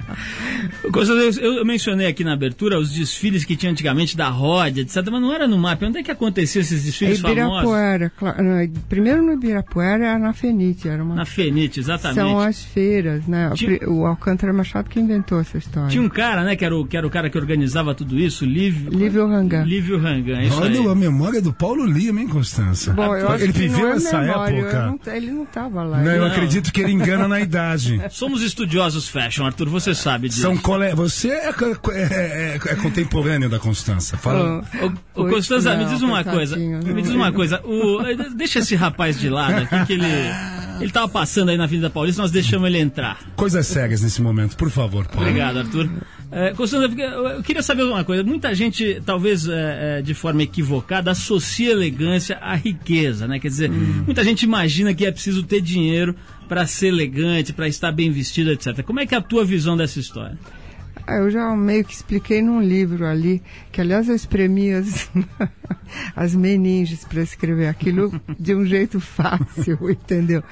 Eu, 1.41 1.65
mencionei 1.65 2.07
aqui 2.07 2.23
na 2.25 2.33
abertura 2.33 2.79
os 2.79 2.93
desfiles 2.93 3.45
que 3.45 3.57
tinha 3.57 3.71
antigamente 3.73 4.17
da 4.17 4.29
Rod, 4.29 4.79
etc. 4.79 4.97
Mas 5.11 5.21
não 5.21 5.33
era 5.33 5.47
no 5.49 5.59
MAP. 5.59 5.83
Onde 5.83 5.99
é 5.99 6.03
que 6.03 6.11
acontecia 6.11 6.61
esses 6.61 6.83
É 6.83 6.85
desfiles 6.87 7.21
famosos? 7.21 7.39
Ibirapuera, 7.63 8.13
claro, 8.17 8.43
não, 8.43 8.69
primeiro 8.89 9.23
no 9.23 9.33
Ibirapuera 9.33 10.07
era 10.07 10.19
na 10.19 10.33
Fenite, 10.33 10.89
era 10.89 11.03
uma 11.03 11.15
Na 11.15 11.25
Fenite, 11.25 11.81
exatamente. 11.81 12.17
são 12.21 12.39
as 12.39 12.63
feiras, 12.65 13.27
né? 13.27 13.51
Tinha- 13.55 13.89
O 13.89 14.07
Alcântara 14.07 14.53
Machado 14.53 14.89
que 14.89 15.01
inventou 15.01 15.41
essa 15.41 15.59
história. 15.59 15.89
Tinha 15.89 16.03
um 16.03 16.09
cara, 16.09 16.45
né, 16.45 16.57
que 16.57 16.65
era 16.65 16.77
o, 16.77 16.87
que 16.87 16.97
era 16.97 17.07
o 17.07 17.11
cara 17.11 17.29
que 17.31 17.39
organizava 17.39 17.95
tudo 17.95 18.19
isso, 18.19 18.45
Lívio... 18.45 18.91
Lívio 18.91 19.27
Rangan. 19.27 19.63
Lívio 19.65 19.99
Rangan, 19.99 20.43
isso 20.43 20.63
aí. 20.63 20.79
Olha 20.79 20.91
a 20.91 20.95
memória 20.95 21.41
do 21.43 21.53
Paulo 21.53 21.85
Lima, 21.85 22.21
hein, 22.21 22.29
Constança? 22.69 22.93
Bom, 22.93 23.17
eu 23.17 23.29
acho 23.29 23.45
ele 23.45 23.53
que 23.53 23.59
viveu 23.61 23.81
não 23.81 23.93
é 23.93 23.97
essa 23.97 24.19
memória, 24.21 24.57
época. 24.61 24.87
não- 25.07 25.15
ele 25.15 25.31
não 25.31 25.43
estava 25.45 25.83
lá. 25.83 25.99
Não, 25.99 26.11
eu 26.13 26.21
Não. 26.21 26.27
acredito 26.29 26.73
que 26.73 26.81
ele 26.81 26.93
engana 26.93 27.27
na 27.29 27.41
idade. 27.41 28.01
Somos 28.11 28.43
estudiosos 28.43 29.09
fashion, 29.09 29.45
Arthur, 29.47 29.69
você 29.69 29.95
sabe 29.95 30.29
disso. 30.29 30.43
São 30.43 30.57
cole... 30.57 30.95
Você 30.95 31.29
é, 31.31 31.49
é- 31.51 31.53
é- 31.93 32.55
é 32.55 32.75
contemporâneo 32.77 33.49
da 33.49 33.59
Constança. 33.59 34.17
Fala. 34.17 34.65
Ô, 35.15 35.23
ô, 35.23 35.29
Constanza, 35.29 35.77
me 35.77 35.85
Não, 35.85 35.93
diz 35.93 36.03
uma 36.03 36.25
coisa. 36.25 36.57
Me 36.57 37.03
diz 37.03 37.13
uma 37.13 37.33
coisa. 37.33 37.61
O, 37.65 37.99
deixa 38.37 38.59
esse 38.61 38.75
rapaz 38.75 39.19
de 39.19 39.29
lado 39.29 39.63
aqui, 39.63 39.87
que 39.87 39.93
ele. 39.95 40.07
Ele 40.81 40.93
tava 40.93 41.09
passando 41.09 41.49
aí 41.49 41.57
na 41.57 41.65
Avenida 41.65 41.91
Paulista, 41.91 42.23
nós 42.23 42.31
deixamos 42.31 42.69
ele 42.69 42.79
entrar. 42.79 43.19
Coisas 43.35 43.67
sérias 43.67 44.01
nesse 44.01 44.23
momento, 44.23 44.57
por 44.57 44.71
favor, 44.71 45.07
Paulo. 45.07 45.23
Obrigado, 45.29 45.59
Arthur. 45.59 45.91
É, 46.31 46.53
Constanza, 46.53 46.87
eu- 46.95 47.43
queria 47.43 47.63
saber 47.63 47.85
uma 47.85 48.05
coisa. 48.05 48.23
Muita 48.23 48.55
gente, 48.55 49.01
talvez 49.05 49.49
é, 49.49 49.99
é, 49.99 50.03
de 50.03 50.13
forma 50.13 50.43
equivocada, 50.43 51.11
associa 51.11 51.71
elegância 51.71 52.37
à 52.39 52.55
riqueza, 52.55 53.27
né? 53.27 53.39
Quer 53.39 53.49
dizer, 53.49 53.71
muita 53.71 54.23
gente 54.23 54.43
imagina 54.43 54.93
que 54.93 55.07
é 55.07 55.11
preciso 55.11 55.43
ter 55.43 55.61
dinheiro 55.63 56.15
para 56.47 56.67
ser 56.67 56.89
elegante, 56.89 57.53
para 57.53 57.67
estar 57.67 57.93
bem 57.93 58.11
vestido, 58.11 58.51
etc. 58.51 58.83
Como 58.83 59.01
é 59.01 59.07
que 59.07 59.15
é 59.15 59.19
a 59.19 59.23
tua 59.23 59.45
visão 59.45 59.77
dessa 59.77 59.99
história? 59.99 60.39
Ah, 61.07 61.17
Eu 61.17 61.31
já 61.31 61.57
meio 61.57 61.83
que 61.85 61.95
expliquei 61.95 62.43
num 62.43 62.61
livro 62.61 63.07
ali, 63.07 63.43
que 63.73 63.81
aliás 63.81 64.07
eu 64.11 64.15
espremi 64.15 64.71
as, 64.73 65.11
as 66.15 66.35
meninges 66.35 67.05
para 67.05 67.23
escrever 67.23 67.69
aquilo 67.69 68.21
de 68.39 68.55
um 68.55 68.67
jeito 68.67 69.01
fácil, 69.01 69.79
entendeu? 69.91 70.43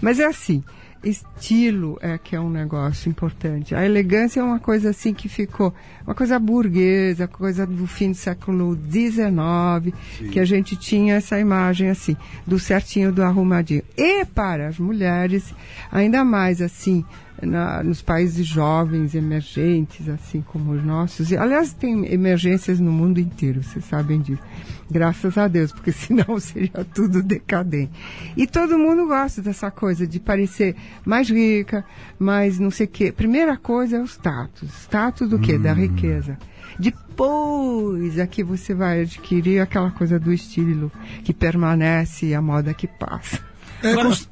Mas 0.00 0.20
é 0.20 0.26
assim, 0.26 0.62
estilo 1.04 1.98
é 2.00 2.18
que 2.18 2.34
é 2.34 2.40
um 2.40 2.50
negócio 2.50 3.08
importante. 3.08 3.74
A 3.74 3.84
elegância 3.84 4.40
é 4.40 4.42
uma 4.42 4.58
coisa 4.58 4.90
assim 4.90 5.12
que 5.12 5.28
ficou, 5.28 5.74
uma 6.06 6.14
coisa 6.14 6.38
burguesa, 6.38 7.28
coisa 7.28 7.66
do 7.66 7.86
fim 7.86 8.10
do 8.10 8.16
século 8.16 8.74
XIX, 8.74 9.94
que 10.32 10.40
a 10.40 10.44
gente 10.44 10.76
tinha 10.76 11.14
essa 11.14 11.38
imagem 11.38 11.90
assim, 11.90 12.16
do 12.46 12.58
certinho, 12.58 13.12
do 13.12 13.22
arrumadinho. 13.22 13.82
E 13.96 14.24
para 14.24 14.68
as 14.68 14.78
mulheres, 14.78 15.54
ainda 15.92 16.24
mais 16.24 16.60
assim, 16.60 17.04
na- 17.42 17.82
nos 17.82 18.00
países 18.02 18.46
jovens, 18.46 19.14
emergentes, 19.14 20.08
assim 20.08 20.40
como 20.40 20.72
os 20.72 20.84
nossos. 20.84 21.30
E, 21.30 21.36
aliás, 21.36 21.72
tem 21.72 22.12
emergências 22.12 22.78
no 22.80 22.92
mundo 22.92 23.18
inteiro, 23.20 23.62
vocês 23.62 23.84
sabem 23.84 24.20
disso. 24.20 24.42
Graças 24.90 25.36
a 25.38 25.48
Deus, 25.48 25.72
porque 25.72 25.90
senão 25.92 26.38
seria 26.38 26.84
tudo 26.94 27.22
decadente. 27.22 27.92
E 28.36 28.46
todo 28.46 28.78
mundo 28.78 29.06
gosta 29.06 29.40
dessa 29.42 29.70
coisa 29.70 30.06
de 30.06 30.20
parecer 30.20 30.76
mais 31.04 31.28
rica, 31.30 31.84
mais 32.18 32.58
não 32.58 32.70
sei 32.70 32.86
o 32.86 32.90
quê. 32.90 33.10
Primeira 33.12 33.56
coisa 33.56 33.96
é 33.96 34.00
o 34.00 34.04
status. 34.06 34.70
Status 34.82 35.28
do 35.28 35.38
quê? 35.38 35.58
Da 35.58 35.72
riqueza. 35.72 36.38
Depois 36.78 38.18
é 38.18 38.26
que 38.26 38.42
você 38.42 38.74
vai 38.74 39.02
adquirir 39.02 39.60
aquela 39.60 39.90
coisa 39.90 40.18
do 40.18 40.32
estilo 40.32 40.90
que 41.22 41.32
permanece 41.32 42.26
e 42.26 42.34
a 42.34 42.42
moda 42.42 42.74
que 42.74 42.86
passa. 42.86 43.40
É, 43.84 43.90
Agora- 43.92 44.08
Const- 44.08 44.28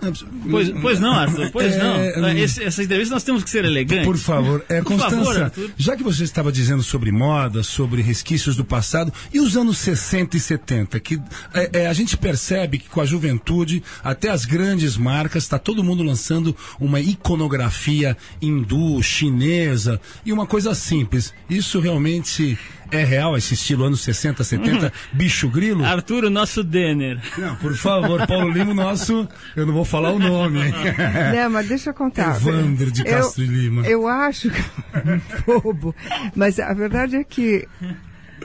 Pois, 0.51 0.71
pois 0.81 1.01
não, 1.01 1.13
Arthur, 1.13 1.51
pois 1.53 1.75
É, 1.75 2.17
não. 2.19 2.25
hum. 2.29 2.29
Esse- 2.39 2.63
essa 2.65 2.83
entrevista 2.83 3.15
nós 3.15 3.23
temos 3.23 3.45
que 3.45 3.51
ser 3.51 3.65
elegantes. 3.65 4.05
Por 4.07 4.17
favor, 4.17 4.65
é, 4.69 4.81
Por 4.81 4.99
favor, 4.99 5.17
Constança, 5.19 5.45
Arthur. 5.45 5.71
já 5.77 5.97
que 5.97 6.03
você 6.03 6.25
estava 6.25 6.51
dizendo 6.51 6.83
sobre 6.83 7.13
moda, 7.13 7.63
sobre 7.63 8.01
resquícios 8.03 8.57
do 8.57 8.65
passado, 8.65 9.13
e 9.33 9.39
os 9.41 9.57
anos 9.57 9.79
60 9.79 10.37
e 10.37 10.41
70, 10.41 10.99
que 10.99 11.21
é, 11.55 11.83
é, 11.83 11.87
a 11.87 11.93
gente 11.93 12.17
percebe 12.17 12.79
que 12.79 12.89
com 12.89 13.01
a 13.01 13.05
juventude, 13.07 13.83
até 14.03 14.31
as 14.31 14.45
grandes 14.45 14.97
marcas, 14.97 15.43
está 15.45 15.59
todo 15.59 15.85
mundo 15.85 16.03
lançando 16.03 16.57
uma 16.81 17.01
iconografia 17.01 18.17
hindu, 18.41 19.03
chinesa, 19.03 20.01
e 20.25 20.33
uma 20.33 20.47
coisa 20.47 20.75
simples. 20.75 21.33
Isso 21.51 21.81
realmente 21.81 22.59
é 22.93 23.05
real, 23.05 23.37
esse 23.37 23.55
estilo 23.55 23.85
anos 23.85 24.01
60, 24.03 24.45
70, 24.45 24.87
Uhum. 24.87 24.91
bicho 25.13 25.49
grilo? 25.49 25.85
Arthur, 25.85 26.25
o 26.25 26.31
nosso 26.31 26.63
Denner. 26.63 27.19
Não, 27.39 27.57
por 27.57 27.75
favor, 27.77 28.27
Paulo 28.27 28.51
Lima, 28.51 28.75
nosso, 28.75 29.27
eu 29.57 29.67
não 29.67 29.73
vou 29.75 29.85
falar 29.85 30.11
o 30.13 30.19
nome? 30.19 30.61
Não, 31.35 31.51
mas 31.51 31.69
deixa 31.69 31.91
eu 31.91 31.95
contar. 31.95 32.37
Evandro 32.37 32.91
de 32.91 33.01
Eu- 33.01 33.07
Castro 33.07 33.43
e 33.43 33.47
Lima. 33.47 33.87
Eu 33.87 34.07
acho 34.07 34.51
que 34.51 34.63
bobo, 35.47 35.95
mas 36.37 36.59
a 36.61 36.73
verdade 36.75 37.17
é 37.17 37.25
que 37.25 37.67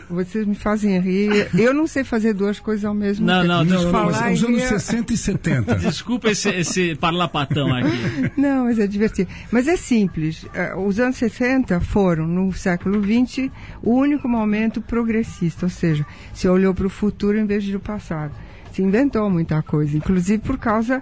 Vocês 0.09 0.45
me 0.45 0.55
fazem 0.55 0.99
rir. 0.99 1.49
Eu 1.57 1.73
não 1.73 1.87
sei 1.87 2.03
fazer 2.03 2.33
duas 2.33 2.59
coisas 2.59 2.85
ao 2.85 2.93
mesmo 2.93 3.25
Não, 3.25 3.41
tempo. 3.41 3.47
não, 3.47 3.63
Não, 3.65 3.83
não, 3.83 3.91
falar 3.91 4.11
mas 4.11 4.21
é 4.21 4.29
e 4.31 4.33
os 4.33 4.43
anos 4.43 4.61
rir- 4.61 4.67
60 4.67 5.13
e 5.13 5.17
70. 5.17 5.75
Desculpa 5.75 6.29
esse, 6.29 6.49
esse 6.49 6.95
parlapatão 6.95 7.73
aqui. 7.75 8.31
Não, 8.37 8.65
mas 8.65 8.79
é 8.79 8.87
divertido. 8.87 9.29
Mas 9.51 9.67
é 9.67 9.75
simples. 9.77 10.45
Eh, 10.53 10.75
Os 10.75 10.99
anos 10.99 11.17
60 11.17 11.79
foram, 11.81 12.27
no 12.27 12.51
século 12.53 13.01
XX, 13.01 13.49
o 13.81 13.93
único 13.95 14.27
momento 14.27 14.81
progressista, 14.81 15.65
ou 15.65 15.69
seja, 15.69 16.05
se 16.33 16.47
olhou 16.47 16.73
para 16.73 16.87
o 16.87 16.89
futuro 16.89 17.37
em 17.37 17.45
vez 17.45 17.63
de 17.63 17.75
o 17.75 17.79
passado. 17.79 18.33
Se 18.71 18.81
inventou 18.81 19.29
muita 19.29 19.61
coisa, 19.63 19.97
inclusive 19.97 20.39
por 20.43 20.57
causa 20.57 21.01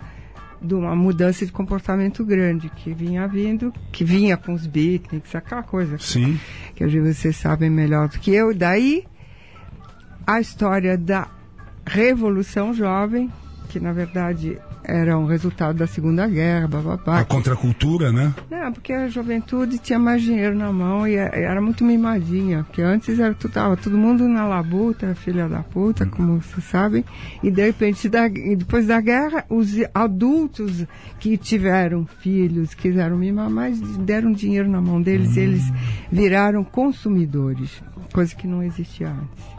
de 0.61 0.73
uma 0.73 0.95
mudança 0.95 1.45
de 1.45 1.51
comportamento 1.51 2.23
grande 2.23 2.69
que 2.69 2.93
vinha 2.93 3.27
vindo, 3.27 3.73
que 3.91 4.03
vinha 4.03 4.37
com 4.37 4.53
os 4.53 4.65
beatniks, 4.65 5.35
aquela 5.35 5.63
coisa 5.63 5.97
Sim. 5.99 6.39
que 6.75 6.83
hoje 6.83 6.99
vocês 6.99 7.35
sabem 7.35 7.69
melhor 7.69 8.09
do 8.09 8.19
que 8.19 8.31
eu. 8.31 8.53
Daí, 8.53 9.05
a 10.25 10.39
história 10.39 10.97
da 10.97 11.27
Revolução 11.85 12.73
Jovem, 12.73 13.31
que 13.69 13.79
na 13.79 13.93
verdade 13.93 14.57
era 14.87 15.17
um 15.17 15.25
resultado 15.25 15.77
da 15.77 15.87
Segunda 15.87 16.27
Guerra, 16.27 16.67
bababá. 16.67 17.19
A 17.19 17.25
contracultura, 17.25 18.11
né? 18.11 18.33
Não, 18.49 18.71
porque 18.73 18.93
a 18.93 19.07
juventude 19.07 19.77
tinha 19.79 19.99
mais 19.99 20.21
dinheiro 20.21 20.55
na 20.55 20.71
mão 20.71 21.07
e 21.07 21.15
é- 21.15 21.41
era 21.43 21.61
muito 21.61 21.83
mimadinha. 21.83 22.63
Porque 22.63 22.81
antes 22.81 23.19
era 23.19 23.33
tudo, 23.33 23.51
tava 23.51 23.77
todo 23.77 23.97
mundo 23.97 24.27
na 24.27 24.45
labuta, 24.47 25.13
filha 25.15 25.47
da 25.47 25.61
puta, 25.63 26.05
como 26.05 26.41
vocês 26.41 26.63
sabem. 26.65 27.03
E 27.43 27.49
de 27.51 27.65
repente, 27.65 28.07
da- 28.09 28.27
depois 28.27 28.87
da 28.87 28.99
guerra, 29.01 29.45
os 29.49 29.73
adultos 29.93 30.85
que 31.19 31.37
tiveram 31.37 32.05
filhos, 32.19 32.73
quiseram 32.73 33.17
mimar 33.17 33.49
mais, 33.49 33.79
deram 33.99 34.31
dinheiro 34.31 34.69
na 34.69 34.81
mão 34.81 35.01
deles 35.01 35.35
e 35.35 35.39
eles 35.41 35.63
viraram 36.11 36.63
consumidores. 36.63 37.81
Coisa 38.13 38.35
que 38.35 38.47
não 38.47 38.63
existia 38.63 39.09
antes. 39.09 39.54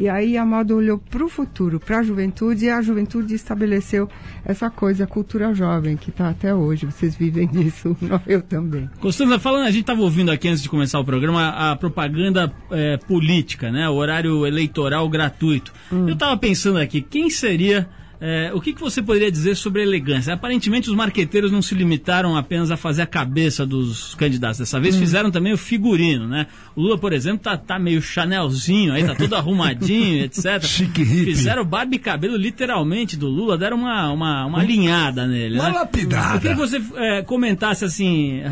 E 0.00 0.08
aí 0.08 0.38
a 0.38 0.46
moda 0.46 0.74
olhou 0.74 0.96
para 0.96 1.22
o 1.22 1.28
futuro, 1.28 1.78
para 1.78 1.98
a 1.98 2.02
juventude, 2.02 2.64
e 2.64 2.70
a 2.70 2.80
juventude 2.80 3.34
estabeleceu 3.34 4.08
essa 4.46 4.70
coisa, 4.70 5.04
a 5.04 5.06
cultura 5.06 5.52
jovem, 5.52 5.94
que 5.94 6.08
está 6.08 6.30
até 6.30 6.54
hoje. 6.54 6.86
Vocês 6.86 7.14
vivem 7.14 7.46
disso, 7.52 7.94
eu 8.26 8.40
também. 8.40 8.88
Costanza, 8.98 9.38
falando, 9.38 9.66
a 9.66 9.70
gente 9.70 9.82
estava 9.82 10.00
ouvindo 10.00 10.30
aqui 10.30 10.48
antes 10.48 10.62
de 10.62 10.70
começar 10.70 10.98
o 10.98 11.04
programa 11.04 11.48
a 11.50 11.76
propaganda 11.76 12.50
eh, 12.70 12.96
política, 13.06 13.70
né? 13.70 13.90
O 13.90 13.94
horário 13.96 14.46
eleitoral 14.46 15.06
gratuito. 15.06 15.70
Eu 15.92 16.14
estava 16.14 16.34
pensando 16.34 16.78
aqui, 16.78 17.02
quem 17.02 17.28
seria. 17.28 17.86
Eh, 18.20 18.50
o 18.52 18.60
que, 18.60 18.74
que 18.74 18.80
você 18.80 19.00
poderia 19.00 19.30
dizer 19.30 19.56
sobre 19.56 19.82
elegância? 19.82 20.34
Aparentemente, 20.34 20.90
os 20.90 20.94
marqueteiros 20.94 21.50
não 21.50 21.62
se 21.62 21.74
limitaram 21.74 22.36
apenas 22.36 22.70
a 22.70 22.76
fazer 22.76 23.00
a 23.00 23.06
cabeça 23.06 23.64
dos 23.64 24.14
candidatos. 24.14 24.58
Dessa 24.58 24.78
vez 24.78 24.94
fizeram 24.96 25.30
também 25.30 25.54
o 25.54 25.58
figurino, 25.58 26.28
né? 26.28 26.46
O 26.76 26.82
Lula, 26.82 26.98
por 26.98 27.14
exemplo, 27.14 27.38
tá, 27.38 27.56
tá 27.56 27.78
meio 27.78 28.02
chanelzinho 28.02 28.92
aí, 28.92 29.04
tá 29.04 29.14
todo 29.14 29.32
arrumadinho, 29.36 30.22
etc. 30.24 30.62
Chique 30.62 31.02
hippie. 31.02 31.34
Fizeram 31.34 31.64
barba 31.64 31.94
e 31.94 31.98
cabelo 31.98 32.36
literalmente 32.36 33.16
do 33.16 33.26
Lula, 33.26 33.56
deram 33.56 33.78
uma, 33.78 34.12
uma, 34.12 34.44
uma 34.44 34.60
alinhada 34.60 35.26
nele, 35.26 35.54
Uma 35.54 35.70
né? 35.70 35.78
lapidada. 35.78 36.36
Eu 36.36 36.40
queria 36.40 36.56
que 36.56 36.60
você 36.60 36.82
eh, 36.96 37.22
comentasse, 37.22 37.86
assim, 37.86 38.42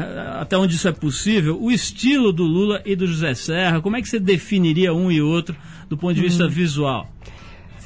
até 0.40 0.57
onde 0.57 0.76
isso 0.76 0.88
é 0.88 0.92
possível, 0.92 1.61
o 1.61 1.70
estilo 1.70 2.33
do 2.33 2.44
Lula 2.44 2.81
e 2.87 2.96
do 2.96 3.07
José 3.07 3.35
Serra, 3.35 3.83
como 3.83 3.96
é 3.96 4.00
que 4.00 4.09
você 4.09 4.18
definiria 4.18 4.94
um 4.94 5.12
e 5.12 5.20
outro 5.20 5.54
do 5.90 5.96
ponto 5.98 6.14
de 6.14 6.22
vista 6.22 6.48
visual? 6.48 7.12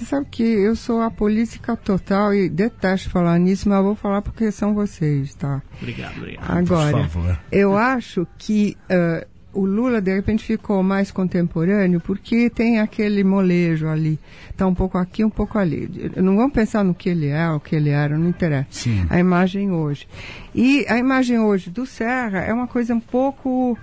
Você 0.02 0.06
sabe 0.06 0.26
que 0.28 0.42
eu 0.42 0.74
sou 0.74 1.00
a 1.00 1.10
política 1.12 1.76
total 1.76 2.34
e 2.34 2.48
detesto 2.48 3.08
falar 3.08 3.38
nisso, 3.38 3.68
mas 3.68 3.78
eu 3.78 3.84
vou 3.84 3.94
falar 3.94 4.20
porque 4.20 4.50
são 4.50 4.74
vocês, 4.74 5.32
tá? 5.36 5.62
Obrigado, 5.80 6.16
obrigado. 6.16 6.50
Agora, 6.50 7.08
favor. 7.08 7.38
eu 7.52 7.76
acho 7.76 8.26
que 8.36 8.76
eh, 8.88 9.24
o 9.52 9.64
Lula 9.64 10.00
de 10.00 10.12
repente 10.12 10.44
ficou 10.44 10.82
mais 10.82 11.12
contemporâneo 11.12 12.00
porque 12.00 12.50
tem 12.50 12.80
aquele 12.80 13.22
molejo 13.22 13.86
ali. 13.86 14.18
Tá 14.56 14.66
um 14.66 14.74
pouco 14.74 14.98
aqui, 14.98 15.24
um 15.24 15.30
pouco 15.30 15.56
ali. 15.56 16.10
Não 16.16 16.36
vamos 16.36 16.52
pensar 16.52 16.82
no 16.82 16.94
que 16.94 17.08
ele 17.08 17.28
é, 17.28 17.48
o 17.50 17.60
que 17.60 17.76
ele 17.76 17.90
era, 17.90 18.18
não 18.18 18.28
interessa. 18.28 18.66
Sim. 18.70 19.06
A 19.08 19.20
imagem 19.20 19.70
hoje. 19.70 20.08
E 20.52 20.84
a 20.88 20.98
imagem 20.98 21.38
hoje 21.38 21.70
do 21.70 21.86
Serra 21.86 22.40
é 22.40 22.52
uma 22.52 22.66
coisa 22.66 22.92
um 22.92 23.00
pouco 23.00 23.78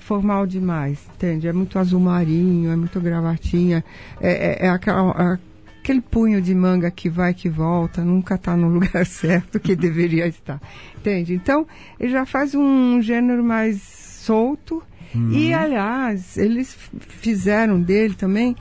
formal 0.00 0.44
demais, 0.44 0.98
entende? 1.14 1.46
É 1.46 1.52
muito 1.52 1.78
azul 1.78 2.00
marinho, 2.00 2.72
é 2.72 2.74
muito 2.74 2.98
gravatinha, 3.00 3.84
é, 4.20 4.64
é, 4.64 4.66
é 4.66 4.68
aquela, 4.68 5.38
aquele 5.82 6.00
punho 6.00 6.40
de 6.40 6.54
manga 6.54 6.90
que 6.92 7.10
vai 7.10 7.34
que 7.34 7.48
volta, 7.48 8.04
nunca 8.04 8.36
está 8.36 8.56
no 8.56 8.68
lugar 8.72 9.04
certo 9.04 9.58
que 9.58 9.74
deveria 9.74 10.28
estar, 10.28 10.60
entende? 10.96 11.34
Então, 11.34 11.66
ele 11.98 12.12
já 12.12 12.24
faz 12.24 12.54
um 12.54 13.02
gênero 13.02 13.42
mais 13.42 13.82
solto 13.82 14.82
e, 15.30 15.52
aliás, 15.52 16.38
eles 16.38 16.74
fizeram 17.00 17.78
dele 17.78 18.14
também 18.14 18.56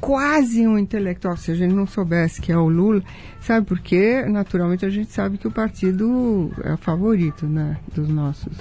quase 0.00 0.64
um 0.64 0.78
intelectual, 0.78 1.36
se 1.36 1.50
a 1.50 1.54
gente 1.54 1.74
não 1.74 1.86
soubesse 1.86 2.40
que 2.40 2.52
é 2.52 2.56
o 2.56 2.68
Lula, 2.68 3.02
sabe 3.40 3.66
por 3.66 3.80
quê? 3.80 4.24
Naturalmente 4.28 4.86
a 4.86 4.90
gente 4.90 5.10
sabe 5.10 5.38
que 5.38 5.48
o 5.48 5.50
partido 5.50 6.52
é 6.62 6.74
o 6.74 6.76
favorito, 6.76 7.46
né, 7.46 7.78
dos 7.92 8.08
nossos 8.08 8.56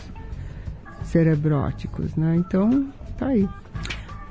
cerebróticos, 1.03 2.15
né? 2.15 2.35
Então, 2.37 2.87
tá 3.17 3.27
aí. 3.27 3.47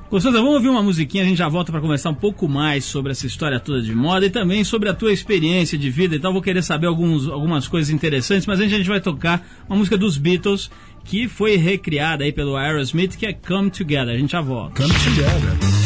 Gostosa, 0.09 0.39
vamos 0.39 0.55
ouvir 0.55 0.69
uma 0.69 0.85
musiquinha, 0.85 1.25
a 1.25 1.27
gente 1.27 1.39
já 1.39 1.49
volta 1.49 1.73
para 1.73 1.81
conversar 1.81 2.11
um 2.11 2.15
pouco 2.15 2.49
mais 2.49 2.85
sobre 2.85 3.11
essa 3.11 3.27
história 3.27 3.59
toda 3.59 3.83
de 3.83 3.93
moda 3.93 4.25
e 4.25 4.31
também 4.31 4.63
sobre 4.63 4.89
a 4.89 4.95
tua 4.95 5.13
experiência 5.13 5.77
de 5.77 5.91
vida 5.91 6.15
e 6.15 6.21
tal. 6.21 6.33
Vou 6.33 6.41
querer 6.41 6.63
saber 6.63 6.87
alguns, 6.87 7.27
algumas 7.27 7.67
coisas 7.67 7.91
interessantes, 7.91 8.47
mas 8.47 8.61
antes 8.61 8.73
a 8.73 8.77
gente 8.77 8.89
vai 8.89 9.01
tocar 9.01 9.45
uma 9.69 9.77
música 9.77 9.99
dos 9.99 10.17
Beatles 10.17 10.71
que 11.05 11.27
foi 11.27 11.57
recriada 11.57 12.23
aí 12.23 12.33
pelo 12.33 12.57
Aerosmith, 12.57 13.17
que 13.17 13.27
é 13.27 13.33
Come 13.33 13.69
Together. 13.69 14.15
A 14.15 14.19
gente 14.19 14.31
já 14.31 14.41
volta. 14.41 14.81
Come 14.81 14.95
together. 14.95 15.86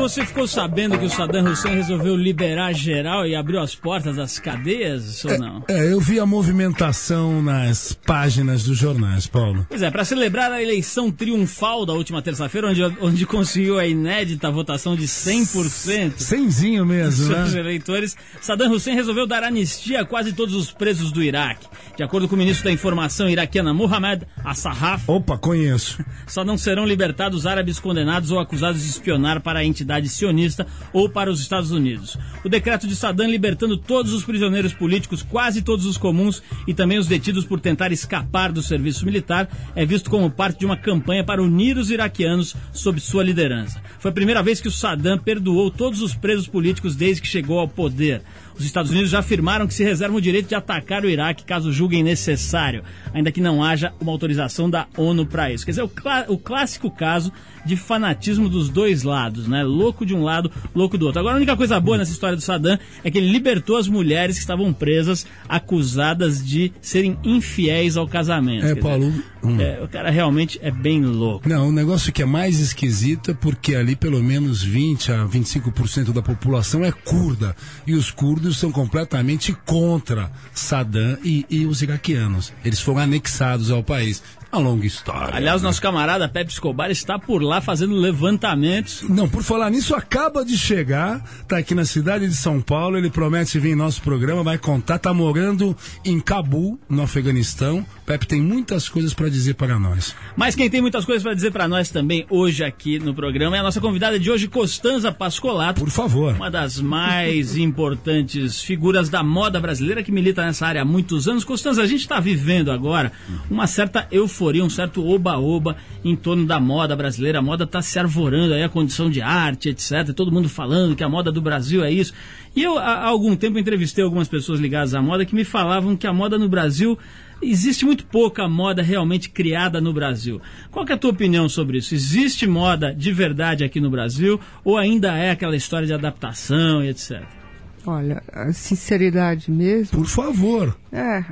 Você 0.00 0.24
ficou 0.24 0.48
sabendo 0.48 0.98
que 0.98 1.04
o 1.04 1.10
Saddam 1.10 1.44
Hussein 1.44 1.74
resolveu 1.74 2.16
liberar 2.16 2.72
geral 2.72 3.26
e 3.26 3.34
abriu 3.34 3.60
as 3.60 3.74
portas 3.74 4.16
das 4.16 4.38
cadeias, 4.38 5.22
ou 5.26 5.38
não? 5.38 5.62
É, 5.68 5.92
eu 5.92 6.00
vi 6.00 6.18
a 6.18 6.24
movimentação 6.24 7.42
nas 7.42 7.92
páginas 7.92 8.64
dos 8.64 8.78
jornais, 8.78 9.26
Paulo. 9.26 9.66
Pois 9.68 9.82
é, 9.82 9.90
para 9.90 10.02
celebrar 10.02 10.50
a 10.50 10.62
eleição 10.62 11.10
triunfal 11.10 11.84
da 11.84 11.92
última 11.92 12.22
terça-feira, 12.22 12.68
onde, 12.68 12.82
onde 12.82 13.26
conseguiu 13.26 13.78
a 13.78 13.86
inédita 13.86 14.50
votação 14.50 14.96
de 14.96 15.04
100% 15.04 16.14
Cenzinho 16.16 16.86
mesmo, 16.86 17.28
dos 17.28 17.52
né? 17.52 17.60
eleitores, 17.60 18.16
Saddam 18.40 18.72
Hussein 18.72 18.94
resolveu 18.94 19.26
dar 19.26 19.44
anistia 19.44 20.00
a 20.00 20.04
quase 20.06 20.32
todos 20.32 20.54
os 20.54 20.72
presos 20.72 21.12
do 21.12 21.22
Iraque. 21.22 21.66
De 21.94 22.02
acordo 22.02 22.26
com 22.26 22.34
o 22.34 22.38
ministro 22.38 22.64
da 22.64 22.72
Informação 22.72 23.28
iraquiana 23.28 23.74
Mohamed 23.74 24.26
Assarraf, 24.42 25.04
Opa, 25.06 25.36
conheço. 25.36 26.02
só 26.26 26.42
não 26.42 26.56
serão 26.56 26.86
libertados 26.86 27.46
árabes 27.46 27.78
condenados 27.78 28.30
ou 28.30 28.38
acusados 28.40 28.82
de 28.82 28.88
espionar 28.88 29.42
para 29.42 29.58
a 29.58 29.64
entidade 29.64 29.99
sionista 30.08 30.66
ou 30.92 31.08
para 31.08 31.30
os 31.30 31.40
Estados 31.40 31.70
Unidos. 31.70 32.16
O 32.44 32.48
decreto 32.48 32.86
de 32.86 32.96
Saddam 32.96 33.28
libertando 33.28 33.76
todos 33.76 34.12
os 34.12 34.24
prisioneiros 34.24 34.72
políticos, 34.72 35.22
quase 35.22 35.62
todos 35.62 35.86
os 35.86 35.96
comuns 35.96 36.42
e 36.66 36.74
também 36.74 36.98
os 36.98 37.06
detidos 37.06 37.44
por 37.44 37.60
tentar 37.60 37.92
escapar 37.92 38.52
do 38.52 38.62
serviço 38.62 39.04
militar, 39.04 39.48
é 39.74 39.84
visto 39.84 40.10
como 40.10 40.30
parte 40.30 40.60
de 40.60 40.66
uma 40.66 40.76
campanha 40.76 41.24
para 41.24 41.42
unir 41.42 41.76
os 41.76 41.90
iraquianos 41.90 42.54
sob 42.72 43.00
sua 43.00 43.22
liderança. 43.22 43.82
Foi 43.98 44.10
a 44.10 44.14
primeira 44.14 44.42
vez 44.42 44.60
que 44.60 44.68
o 44.68 44.72
Saddam 44.72 45.18
perdoou 45.18 45.70
todos 45.70 46.00
os 46.00 46.14
presos 46.14 46.46
políticos 46.46 46.96
desde 46.96 47.22
que 47.22 47.28
chegou 47.28 47.58
ao 47.58 47.68
poder. 47.68 48.22
Os 48.60 48.66
Estados 48.66 48.90
Unidos 48.90 49.08
já 49.08 49.20
afirmaram 49.20 49.66
que 49.66 49.72
se 49.72 49.82
reservam 49.82 50.18
o 50.18 50.20
direito 50.20 50.48
de 50.48 50.54
atacar 50.54 51.02
o 51.02 51.08
Iraque 51.08 51.44
caso 51.44 51.72
julguem 51.72 52.02
necessário, 52.02 52.82
ainda 53.14 53.32
que 53.32 53.40
não 53.40 53.64
haja 53.64 53.92
uma 53.98 54.12
autorização 54.12 54.68
da 54.68 54.86
ONU 54.98 55.24
para 55.24 55.50
isso. 55.50 55.64
Quer 55.64 55.70
dizer, 55.70 55.82
o, 55.82 55.88
clá- 55.88 56.26
o 56.28 56.36
clássico 56.36 56.90
caso 56.90 57.32
de 57.64 57.74
fanatismo 57.74 58.50
dos 58.50 58.68
dois 58.68 59.02
lados, 59.02 59.46
né? 59.48 59.62
Louco 59.62 60.04
de 60.04 60.14
um 60.14 60.22
lado, 60.22 60.50
louco 60.74 60.98
do 60.98 61.06
outro. 61.06 61.20
Agora, 61.20 61.34
a 61.34 61.38
única 61.38 61.56
coisa 61.56 61.80
boa 61.80 61.96
nessa 61.96 62.12
história 62.12 62.36
do 62.36 62.42
Saddam 62.42 62.78
é 63.02 63.10
que 63.10 63.16
ele 63.16 63.30
libertou 63.30 63.78
as 63.78 63.88
mulheres 63.88 64.36
que 64.36 64.42
estavam 64.42 64.72
presas, 64.72 65.26
acusadas 65.48 66.44
de 66.44 66.72
serem 66.80 67.18
infiéis 67.24 67.96
ao 67.96 68.06
casamento. 68.06 68.66
É, 68.66 68.74
Paulo. 68.74 69.10
dizer, 69.10 69.24
hum. 69.42 69.60
é, 69.60 69.82
o 69.82 69.88
cara 69.88 70.10
realmente 70.10 70.58
é 70.62 70.70
bem 70.70 71.02
louco. 71.02 71.48
Não, 71.48 71.68
o 71.68 71.72
negócio 71.72 72.12
que 72.12 72.22
é 72.22 72.26
mais 72.26 72.60
esquisito 72.60 73.30
é 73.30 73.34
porque 73.34 73.74
ali 73.74 73.96
pelo 73.96 74.22
menos 74.22 74.62
20 74.62 75.12
a 75.12 75.26
25% 75.26 76.12
da 76.12 76.22
população 76.22 76.84
é 76.84 76.92
curda. 76.92 77.54
E 77.86 77.94
os 77.94 78.10
curdos 78.10 78.49
são 78.58 78.72
completamente 78.72 79.52
contra 79.66 80.30
Saddam 80.54 81.18
e, 81.22 81.46
e 81.48 81.66
os 81.66 81.82
iraquianos. 81.82 82.52
Eles 82.64 82.80
foram 82.80 83.00
anexados 83.00 83.70
ao 83.70 83.82
país. 83.82 84.22
Uma 84.52 84.60
longa 84.60 84.86
história. 84.86 85.36
Aliás, 85.36 85.62
nosso 85.62 85.80
camarada 85.80 86.28
Pepe 86.28 86.52
Escobar 86.52 86.90
está 86.90 87.18
por 87.18 87.42
lá 87.42 87.60
fazendo 87.60 87.94
levantamentos 87.94 89.02
Não, 89.08 89.28
por 89.28 89.42
falar 89.42 89.70
nisso, 89.70 89.94
acaba 89.94 90.44
de 90.44 90.58
chegar, 90.58 91.22
tá 91.46 91.58
aqui 91.58 91.74
na 91.74 91.84
cidade 91.84 92.26
de 92.26 92.34
São 92.34 92.60
Paulo, 92.60 92.98
ele 92.98 93.10
promete 93.10 93.58
vir 93.58 93.72
em 93.72 93.76
nosso 93.76 94.02
programa, 94.02 94.42
vai 94.42 94.58
contar, 94.58 94.98
tá 94.98 95.14
morando 95.14 95.76
em 96.04 96.18
Cabul, 96.20 96.78
no 96.88 97.02
Afeganistão. 97.02 97.86
Pepe 98.04 98.26
tem 98.26 98.42
muitas 98.42 98.88
coisas 98.88 99.14
para 99.14 99.28
dizer 99.28 99.54
para 99.54 99.78
nós. 99.78 100.16
Mas 100.36 100.54
quem 100.56 100.68
tem 100.68 100.80
muitas 100.80 101.04
coisas 101.04 101.22
para 101.22 101.34
dizer 101.34 101.52
para 101.52 101.68
nós 101.68 101.90
também 101.90 102.26
hoje 102.28 102.64
aqui 102.64 102.98
no 102.98 103.14
programa 103.14 103.56
é 103.56 103.60
a 103.60 103.62
nossa 103.62 103.80
convidada 103.80 104.18
de 104.18 104.30
hoje, 104.30 104.48
Costanza 104.48 105.12
Pascolato. 105.12 105.80
Por 105.80 105.90
favor. 105.90 106.34
Uma 106.34 106.50
das 106.50 106.80
mais 106.80 107.54
importantes 107.58 108.60
figuras 108.60 109.08
da 109.08 109.22
moda 109.22 109.60
brasileira 109.60 110.02
que 110.02 110.10
milita 110.10 110.44
nessa 110.44 110.66
área 110.66 110.82
há 110.82 110.84
muitos 110.84 111.28
anos. 111.28 111.44
Costanza, 111.44 111.82
a 111.82 111.86
gente 111.86 112.00
está 112.00 112.18
vivendo 112.18 112.72
agora 112.72 113.12
uma 113.48 113.66
certa 113.66 114.08
euforia, 114.10 114.39
um 114.62 114.70
certo 114.70 115.06
oba-oba 115.06 115.76
em 116.04 116.16
torno 116.16 116.46
da 116.46 116.58
moda 116.58 116.96
brasileira. 116.96 117.38
A 117.38 117.42
moda 117.42 117.64
está 117.64 117.82
se 117.82 117.98
arvorando 117.98 118.54
aí, 118.54 118.62
a 118.62 118.68
condição 118.68 119.10
de 119.10 119.20
arte, 119.20 119.68
etc. 119.68 120.12
Todo 120.14 120.32
mundo 120.32 120.48
falando 120.48 120.96
que 120.96 121.04
a 121.04 121.08
moda 121.08 121.30
do 121.30 121.40
Brasil 121.40 121.84
é 121.84 121.90
isso. 121.92 122.12
E 122.54 122.62
eu, 122.62 122.78
há 122.78 123.04
algum 123.04 123.36
tempo, 123.36 123.58
entrevistei 123.58 124.02
algumas 124.02 124.28
pessoas 124.28 124.58
ligadas 124.60 124.94
à 124.94 125.02
moda 125.02 125.24
que 125.24 125.34
me 125.34 125.44
falavam 125.44 125.96
que 125.96 126.06
a 126.06 126.12
moda 126.12 126.38
no 126.38 126.48
Brasil 126.48 126.98
existe 127.42 127.84
muito 127.84 128.04
pouca 128.04 128.48
moda 128.48 128.82
realmente 128.82 129.30
criada 129.30 129.80
no 129.80 129.92
Brasil. 129.92 130.40
Qual 130.70 130.84
é 130.88 130.92
a 130.92 130.96
tua 130.96 131.10
opinião 131.10 131.48
sobre 131.48 131.78
isso? 131.78 131.94
Existe 131.94 132.46
moda 132.46 132.94
de 132.94 133.12
verdade 133.12 133.64
aqui 133.64 133.80
no 133.80 133.90
Brasil 133.90 134.38
ou 134.64 134.76
ainda 134.76 135.16
é 135.16 135.30
aquela 135.30 135.56
história 135.56 135.86
de 135.86 135.94
adaptação 135.94 136.84
e 136.84 136.88
etc? 136.88 137.39
Olha, 137.86 138.22
a 138.32 138.52
sinceridade 138.52 139.50
mesmo. 139.50 139.98
Por 139.98 140.06
favor. 140.06 140.76
É, 140.92 141.24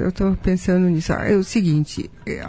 eu 0.00 0.08
estou 0.08 0.34
pensando 0.36 0.88
nisso. 0.88 1.12
É 1.12 1.36
o 1.36 1.44
seguinte, 1.44 2.10
é, 2.26 2.44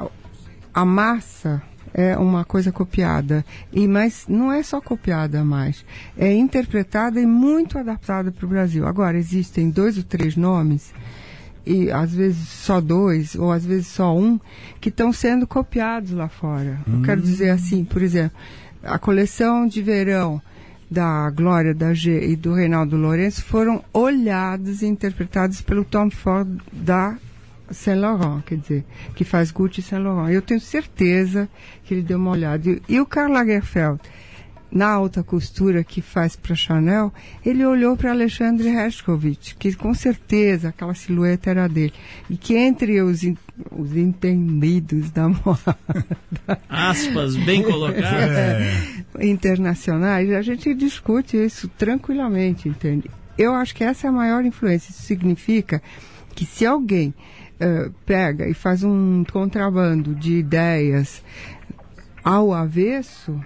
a 0.73 0.86
massa 0.86 1.62
é 1.93 2.17
uma 2.17 2.43
coisa 2.43 2.71
copiada, 2.71 3.45
e 3.71 3.88
mas 3.88 4.26
não 4.28 4.52
é 4.52 4.63
só 4.63 4.82
copiada 4.82 5.43
mais, 5.43 5.86
é 6.17 6.34
interpretada 6.34 7.21
e 7.21 7.26
muito 7.26 7.78
adaptada 7.78 8.32
para 8.32 8.45
o 8.45 8.49
Brasil. 8.49 8.88
Agora, 8.88 9.17
existem 9.17 9.69
dois 9.69 9.97
ou 9.97 10.04
três 10.04 10.36
nomes, 10.36 10.91
e 11.65 11.91
às 11.91 12.13
vezes 12.13 12.49
só 12.49 12.82
dois, 12.82 13.36
ou 13.36 13.52
às 13.52 13.63
vezes 13.63 13.88
só 13.88 14.17
um, 14.17 14.39
que 14.82 14.89
estão 14.89 15.13
sendo 15.13 15.45
copiados 15.45 16.12
lá 16.12 16.28
fora. 16.28 16.80
Eu 16.88 17.04
quero 17.04 17.21
dizer 17.21 17.52
assim, 17.52 17.86
por 17.86 18.02
exemplo, 18.02 18.38
a 18.82 18.97
coleção 18.97 19.67
de 19.67 19.82
verão 19.82 20.41
da 20.93 21.29
Glória 21.32 21.73
da 21.73 21.93
G 21.93 22.25
e 22.29 22.36
do 22.36 22.53
Reinaldo 22.53 22.95
Lourenço 22.95 23.43
foram 23.43 23.84
olhados 23.91 24.82
e 24.82 24.86
interpretados 24.86 25.60
pelo 25.62 25.84
Tom 25.84 26.10
Ford 26.10 26.47
da 26.71 27.17
Saint 27.71 27.99
Laurent, 27.99 28.41
quer 28.45 28.58
dizer, 28.58 28.86
que 29.15 29.23
faz 29.23 29.49
Gucci 29.51 29.79
e 29.79 29.84
Saint 29.84 30.03
Laurent. 30.03 30.32
Eu 30.34 30.41
tenho 30.41 30.60
certeza 30.62 31.49
que 31.84 31.93
ele 31.93 32.03
deu 32.03 32.17
uma 32.19 32.32
olhada. 32.32 32.69
E, 32.69 32.82
e 32.88 32.99
o 32.99 33.06
Karl 33.06 33.32
Lagerfeld, 33.34 33.99
na 34.71 34.88
alta 34.89 35.23
costura 35.23 35.84
que 35.84 36.01
faz 36.01 36.36
para 36.36 36.56
Chanel, 36.56 37.12
ele 37.45 37.63
olhou 37.65 37.95
para 37.95 38.12
Alexandre 38.12 38.67
Hershkovich, 38.69 39.56
que 39.56 39.73
com 39.75 39.93
certeza 39.93 40.69
aquela 40.69 40.93
silhueta 40.95 41.49
era 41.51 41.67
dele. 41.67 41.93
E 42.29 42.36
que 42.38 42.56
entre 42.56 43.01
os, 43.01 43.23
en- 43.23 43.38
os 43.71 43.95
entendidos 43.95 45.10
da 45.12 45.29
moda 45.29 45.77
Aspas 46.69 47.36
bem 47.36 47.62
colocadas. 47.63 49.03
Internacionais, 49.21 50.32
a 50.32 50.41
gente 50.41 50.73
discute 50.73 51.38
isso 51.38 51.67
tranquilamente, 51.78 52.67
entende? 52.69 53.10
Eu 53.38 53.54
acho 53.54 53.73
que 53.76 53.84
essa 53.84 54.08
é 54.08 54.10
a 54.10 54.13
maior 54.13 54.45
influência. 54.45 54.91
Isso 54.91 55.02
significa 55.04 55.82
que 56.36 56.45
se 56.45 56.65
alguém 56.65 57.13
eh, 57.60 57.89
pega 58.06 58.47
e 58.47 58.54
faz 58.54 58.84
um 58.84 59.23
contrabando 59.32 60.13
de 60.15 60.34
ideias 60.36 61.23
ao 62.23 62.54
avesso, 62.54 63.39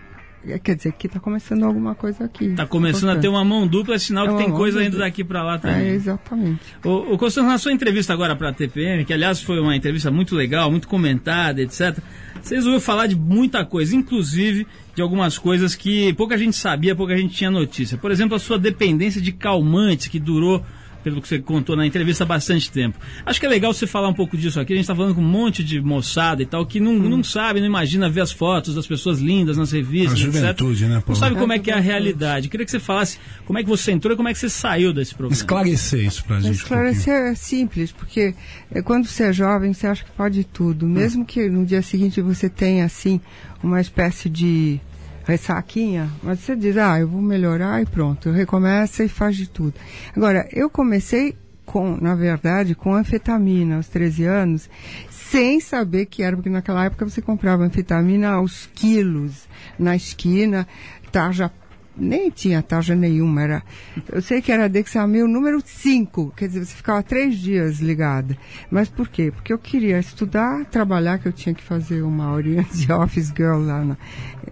eh, 0.45 0.59
quer 0.59 0.75
dizer 0.75 0.91
que 0.93 1.07
está 1.07 1.19
começando 1.19 1.63
alguma 1.63 1.95
coisa 1.95 2.25
aqui. 2.25 2.49
Tá 2.53 2.65
começando 2.65 3.09
a 3.11 3.15
ter 3.17 3.27
uma 3.27 3.43
mão 3.43 3.65
dupla, 3.67 3.95
é 3.95 3.97
sinal 3.99 4.25
É 4.27 4.29
que 4.31 4.37
tem 4.43 4.51
coisa 4.51 4.83
indo 4.83 4.97
daqui 4.97 5.23
para 5.23 5.41
lá 5.43 5.55
É, 5.55 5.57
também. 5.57 5.87
exatamente. 5.89 6.61
O, 6.83 7.13
o 7.13 7.17
Constantino, 7.17 7.51
na 7.51 7.57
sua 7.57 7.71
entrevista 7.71 8.13
agora 8.13 8.35
para 8.35 8.49
a 8.49 8.53
TPM, 8.53 9.03
que 9.05 9.13
aliás 9.13 9.41
foi 9.41 9.59
uma 9.59 9.75
entrevista 9.75 10.11
muito 10.11 10.35
legal, 10.35 10.69
muito 10.69 10.87
comentada, 10.87 11.61
etc., 11.61 11.97
você 12.41 12.55
resolveu 12.55 12.79
falar 12.79 13.07
de 13.07 13.15
muita 13.15 13.65
coisa, 13.65 13.95
inclusive 13.95 14.67
de 14.97 15.01
algumas 15.03 15.37
coisas 15.37 15.75
que 15.75 16.11
pouca 16.15 16.35
gente 16.35 16.57
sabia, 16.57 16.95
pouca 16.95 17.15
gente 17.15 17.35
tinha 17.35 17.51
notícia. 17.51 17.99
Por 17.99 18.09
exemplo, 18.09 18.35
a 18.35 18.39
sua 18.39 18.57
dependência 18.57 19.21
de 19.21 19.31
calmantes, 19.31 20.07
que 20.07 20.19
durou, 20.19 20.65
pelo 21.09 21.21
que 21.21 21.27
você 21.27 21.39
contou 21.39 21.75
na 21.75 21.85
entrevista, 21.87 22.25
há 22.25 22.27
bastante 22.27 22.69
tempo. 22.69 22.99
Acho 23.25 23.39
que 23.39 23.45
é 23.45 23.49
legal 23.49 23.73
você 23.73 23.87
falar 23.87 24.09
um 24.09 24.13
pouco 24.13 24.35
disso 24.37 24.59
aqui. 24.59 24.73
A 24.73 24.75
gente 24.75 24.83
está 24.83 24.93
falando 24.95 25.15
com 25.15 25.21
um 25.21 25.27
monte 25.27 25.63
de 25.63 25.79
moçada 25.79 26.43
e 26.43 26.45
tal, 26.45 26.65
que 26.65 26.81
não, 26.81 26.93
não 26.93 27.23
sabe, 27.23 27.61
não 27.61 27.67
imagina 27.67 28.09
ver 28.09 28.21
as 28.21 28.31
fotos 28.31 28.75
das 28.75 28.85
pessoas 28.85 29.19
lindas 29.19 29.55
nas 29.55 29.71
revistas, 29.71 30.19
A 30.19 30.23
etc. 30.23 30.25
juventude, 30.33 30.85
né, 30.85 30.95
Não 30.95 31.01
Paulo? 31.01 31.19
sabe 31.19 31.35
como 31.37 31.53
É 31.53 31.55
é 31.55 31.59
que 31.59 31.71
é 31.71 31.75
a 31.75 31.79
realidade. 31.79 32.49
Queria 32.49 32.65
que 32.65 32.71
você 32.71 32.79
falasse 32.79 33.17
como 33.45 33.57
é 33.57 33.63
que 33.63 33.69
você 33.69 33.91
entrou 33.93 34.13
e 34.13 34.17
como 34.17 34.27
é 34.27 34.33
que 34.33 34.39
você 34.39 34.49
saiu 34.49 34.91
desse 34.91 35.15
programa. 35.15 35.33
Esclarecer 35.33 36.05
isso 36.05 36.25
pra 36.25 36.41
gente. 36.41 36.49
um 36.49 36.51
Esclarecer 36.51 37.13
é 37.13 37.35
simples, 37.35 37.91
porque 37.93 38.35
eh, 38.69 38.81
quando 38.81 39.05
você 39.07 39.23
é 39.23 39.33
jovem, 39.33 39.73
você 39.73 39.87
acha 39.87 40.03
que 40.03 40.11
pode 40.11 40.43
tudo. 40.43 40.85
Mesmo 40.85 41.25
que 41.25 41.47
no 41.49 41.65
dia 41.65 41.81
seguinte 41.81 42.19
você 42.21 42.49
tenha, 42.49 42.83
assim, 42.83 43.21
uma 43.63 43.79
espécie 43.79 44.29
de 44.29 44.79
ressaquinha, 45.27 46.09
mas 46.23 46.39
você 46.39 46.55
diz, 46.55 46.77
ah, 46.77 46.99
eu 46.99 47.07
vou 47.07 47.21
melhorar 47.21 47.81
e 47.81 47.85
pronto. 47.85 48.31
Recomeça 48.31 49.03
e 49.03 49.09
faz 49.09 49.35
de 49.35 49.49
tudo. 49.49 49.73
Agora, 50.15 50.47
eu 50.53 50.69
comecei 50.69 51.35
com, 51.65 51.97
na 51.99 52.15
verdade, 52.15 52.73
com 52.73 52.93
anfetamina 52.93 53.75
aos 53.75 53.89
13 53.89 54.23
anos, 54.23 54.69
sem 55.09 55.59
saber 55.59 56.05
que 56.05 56.23
era, 56.23 56.35
porque 56.35 56.49
naquela 56.49 56.85
época 56.85 57.07
você 57.07 57.21
comprava 57.21 57.65
anfetamina 57.65 58.29
aos 58.29 58.69
quilos 58.73 59.49
na 59.77 59.93
esquina, 59.93 60.65
tarja 61.11 61.51
nem 61.97 62.29
tinha 62.29 62.61
tarja 62.61 62.95
nenhuma, 62.95 63.41
era, 63.41 63.63
eu 64.11 64.21
sei 64.21 64.41
que 64.41 64.51
era 64.51 64.69
Dexamil 64.69 65.27
número 65.27 65.61
5, 65.63 66.33
quer 66.35 66.47
dizer, 66.47 66.65
você 66.65 66.75
ficava 66.75 67.01
três 67.01 67.37
dias 67.37 67.79
ligada. 67.79 68.37
Mas 68.69 68.89
por 68.89 69.07
quê? 69.07 69.31
Porque 69.31 69.51
eu 69.51 69.57
queria 69.57 69.99
estudar, 69.99 70.65
trabalhar, 70.65 71.17
que 71.19 71.27
eu 71.27 71.33
tinha 71.33 71.55
que 71.55 71.63
fazer 71.63 72.01
uma 72.01 72.31
horinha 72.31 72.63
de 72.63 72.89
office 72.93 73.33
girl 73.35 73.59
lá 73.59 73.83
na 73.83 73.97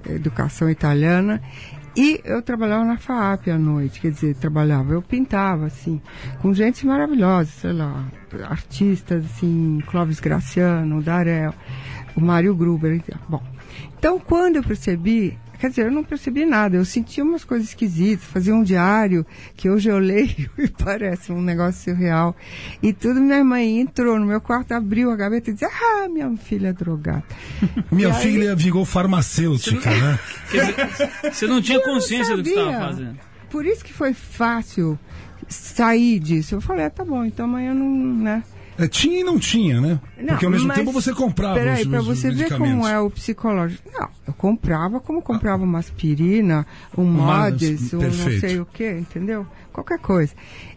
educação 0.10 0.70
italiana, 0.70 1.42
e 1.98 2.20
eu 2.26 2.42
trabalhava 2.42 2.84
na 2.84 2.98
FAAP 2.98 3.48
à 3.48 3.58
noite, 3.58 4.02
quer 4.02 4.12
dizer, 4.12 4.36
trabalhava, 4.36 4.94
eu 4.94 5.02
pintava, 5.02 5.68
assim, 5.68 6.02
com 6.42 6.54
gente 6.54 6.86
maravilhosa, 6.86 7.50
sei 7.50 7.72
lá, 7.72 8.06
artistas, 8.50 9.24
assim, 9.24 9.82
Clóvis 9.88 10.20
Graciano, 10.20 11.02
Darel, 11.02 11.54
o 12.14 12.20
Mário 12.20 12.54
Gruber, 12.54 13.02
bom. 13.30 13.42
Então, 13.98 14.20
quando 14.20 14.58
eu 14.58 14.64
percebi, 14.64 15.38
quer 15.66 15.70
dizer, 15.70 15.86
eu 15.88 15.92
não 15.92 16.04
percebi 16.04 16.46
nada. 16.46 16.78
Eu 16.78 16.86
sentia 16.86 17.24
umas 17.24 17.44
coisas 17.44 17.70
esquisitas, 17.70 18.24
fazia 18.26 18.54
um 18.54 18.64
diário 18.64 19.26
que 19.56 19.70
hoje 19.70 19.90
eu 19.90 19.98
leio 20.00 20.50
e 20.58 20.68
parece 20.68 21.32
um 21.32 21.42
negócio 21.42 21.92
surreal. 21.94 22.36
E 22.84 22.94
tudo 22.94 23.20
minha 23.20 23.44
mãe 23.44 23.80
entrou 23.80 24.20
no 24.20 24.26
meu 24.26 24.40
quarto, 24.40 24.72
abriu 24.74 25.10
a 25.12 25.16
gaveta 25.16 25.50
e 25.50 25.54
disse: 25.54 25.66
Ah, 25.66 26.08
minha 26.08 26.36
filha 26.38 26.68
é 26.70 26.74
drogada. 26.74 27.24
Minha 27.92 28.10
E 28.10 28.12
aí- 28.12 28.22
filha 28.22 28.56
virou 28.56 28.86
farmacêutica, 28.86 29.90
né? 29.90 30.20
Quer 30.52 30.66
dizer, 30.72 31.34
você 31.34 31.48
não 31.48 31.62
tinha 31.62 31.78
Eu 31.80 31.86
não 31.88 31.94
consciência 31.94 32.36
do 32.38 32.44
que 32.44 32.50
estava 32.50 32.72
fazendo. 32.74 33.18
Por 33.50 33.66
isso 33.66 33.84
que 33.84 33.94
foi 33.94 34.14
fácil 34.14 35.00
sair 35.48 36.20
disso. 36.20 36.56
Eu 36.56 36.62
falei, 36.62 36.86
ah, 36.86 36.90
tá 36.90 37.04
bom, 37.06 37.24
então 37.24 37.46
amanhã 37.46 37.74
não, 37.74 37.88
né? 38.16 38.44
É, 38.78 38.88
tinha 38.88 39.22
e 39.22 39.24
não 39.24 39.40
tinha, 39.40 39.80
né? 39.80 40.00
Não, 40.18 40.28
Porque 40.28 40.46
ao 40.46 40.52
mesmo 40.52 40.68
mas- 40.68 40.78
tempo 40.78 40.92
você 40.92 41.14
comprava 41.14 41.56
Peraí, 41.56 41.88
os 41.88 42.06
você 42.06 42.30
ver 42.32 42.58
como 42.58 42.86
é 42.88 43.00
o 43.00 43.10
psicológico. 43.10 43.90
Não, 43.94 44.10
eu 44.28 44.34
comprava 44.34 45.00
como 45.00 45.22
comprava 45.22 45.64
uma 45.64 45.80
aspirina, 45.80 46.66
um 46.98 47.06
Mods, 47.06 47.94
um 47.94 48.00
não 48.00 48.40
sei 48.40 48.60
o 48.60 48.66
que, 48.66 48.90
entendeu? 48.90 49.48
Qualquer 49.72 50.00
coisa. 50.00 50.34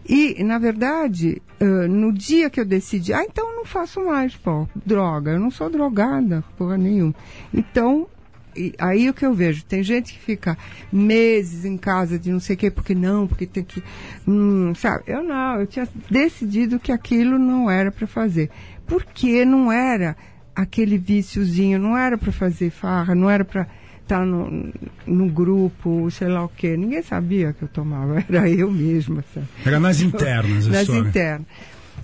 E, 0.07 0.41
na 0.43 0.57
verdade, 0.57 1.41
ãh, 1.61 1.87
no 1.87 2.11
dia 2.13 2.49
que 2.49 2.59
eu 2.59 2.65
decidi, 2.65 3.13
ah, 3.13 3.23
então 3.23 3.49
eu 3.49 3.55
não 3.57 3.65
faço 3.65 4.03
mais, 4.05 4.35
pô, 4.35 4.67
droga, 4.85 5.31
eu 5.31 5.39
não 5.39 5.51
sou 5.51 5.69
drogada, 5.69 6.43
porra 6.57 6.77
nenhuma. 6.77 7.13
Então, 7.53 8.07
e 8.55 8.73
aí 8.77 9.09
o 9.09 9.13
que 9.13 9.25
eu 9.25 9.33
vejo, 9.33 9.63
tem 9.63 9.83
gente 9.83 10.13
que 10.13 10.19
fica 10.19 10.57
meses 10.91 11.65
em 11.65 11.77
casa 11.77 12.17
de 12.17 12.31
não 12.31 12.39
sei 12.39 12.55
o 12.55 12.59
que, 12.59 12.71
porque 12.71 12.95
não, 12.95 13.27
porque 13.27 13.45
tem 13.45 13.63
que. 13.63 13.83
hum, 14.27 14.73
sabe? 14.75 15.03
Eu 15.07 15.23
não, 15.23 15.59
eu 15.59 15.67
tinha 15.67 15.87
decidido 16.09 16.79
que 16.79 16.91
aquilo 16.91 17.37
não 17.37 17.69
era 17.69 17.91
para 17.91 18.07
fazer. 18.07 18.49
Porque 18.85 19.45
não 19.45 19.71
era 19.71 20.15
aquele 20.55 20.97
viciozinho, 20.97 21.79
não 21.79 21.97
era 21.97 22.17
para 22.17 22.31
fazer 22.31 22.69
farra, 22.69 23.13
não 23.15 23.29
era 23.29 23.45
para 23.45 23.67
estar 24.01 24.25
no, 24.25 24.73
no 25.05 25.29
grupo, 25.29 26.09
sei 26.09 26.27
lá 26.27 26.43
o 26.43 26.49
quê. 26.49 26.75
Ninguém 26.75 27.03
sabia 27.03 27.53
que 27.53 27.61
eu 27.63 27.67
tomava, 27.67 28.23
era 28.27 28.49
eu 28.49 28.71
mesma, 28.71 29.23
sabe? 29.33 29.47
Era 29.65 29.79
nas 29.79 30.01
internas 30.01 30.67
a 30.67 30.71
nas 30.71 30.81
história. 30.81 31.07
internas. 31.07 31.47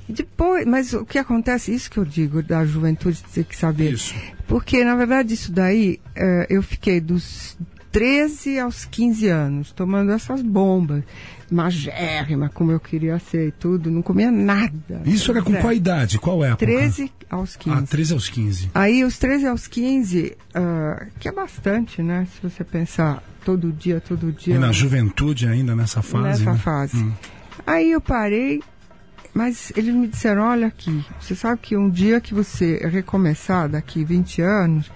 E 0.08 0.14
Depois, 0.14 0.66
mas 0.66 0.94
o 0.94 1.06
que 1.06 1.18
acontece, 1.18 1.74
isso 1.74 1.90
que 1.90 1.98
eu 1.98 2.06
digo 2.06 2.44
da 2.44 2.66
juventude 2.66 3.24
ter 3.34 3.44
que 3.44 3.56
saber. 3.56 3.94
Isso. 3.94 4.14
Porque, 4.48 4.84
na 4.84 4.96
verdade, 4.96 5.34
isso 5.34 5.52
daí, 5.52 6.00
eh, 6.16 6.46
eu 6.50 6.62
fiquei 6.62 7.02
dos 7.02 7.58
13 7.96 8.60
aos 8.60 8.84
15 8.84 9.28
anos 9.30 9.72
tomando 9.72 10.12
essas 10.12 10.42
bombas, 10.42 11.02
magérrima, 11.50 12.50
como 12.50 12.72
eu 12.72 12.80
queria 12.80 13.18
ser 13.20 13.48
e 13.48 13.52
tudo, 13.52 13.90
não 13.90 14.02
comia 14.02 14.30
nada. 14.30 15.02
Isso 15.06 15.32
era 15.32 15.42
com 15.42 15.54
qual 15.54 15.72
idade? 15.72 16.20
Qual 16.20 16.44
época? 16.44 16.66
13 16.66 17.10
aos 17.30 17.56
15. 17.56 17.78
Ah, 17.78 17.82
13 17.88 18.14
aos 18.14 18.30
15. 18.30 18.72
Aí, 18.76 19.04
os 19.04 19.18
13 19.18 19.48
aos 19.48 19.68
15, 19.68 20.36
ah, 20.54 21.06
que 21.20 21.30
é 21.30 21.32
bastante, 21.32 22.04
né? 22.04 22.28
Se 22.36 22.42
você 22.48 22.64
pensar 22.64 23.24
todo 23.46 23.72
dia, 23.72 24.02
todo 24.02 24.32
dia. 24.32 24.56
E 24.56 24.58
na 24.58 24.72
juventude 24.74 25.48
ainda, 25.48 25.74
nessa 25.74 26.02
fase, 26.02 26.42
nessa 26.42 26.52
né? 26.52 26.58
fase. 26.58 27.14
Aí 27.66 27.92
eu 27.92 28.02
parei, 28.02 28.62
mas 29.36 29.72
eles 29.76 29.94
me 29.94 30.08
disseram, 30.08 30.44
olha 30.44 30.68
aqui, 30.68 31.06
você 31.20 31.36
sabe 31.36 31.60
que 31.62 31.76
um 31.78 31.90
dia 31.90 32.22
que 32.22 32.34
você 32.34 32.78
recomeçar 32.88 33.68
daqui 33.70 34.04
20 34.04 34.42
anos, 34.42 34.90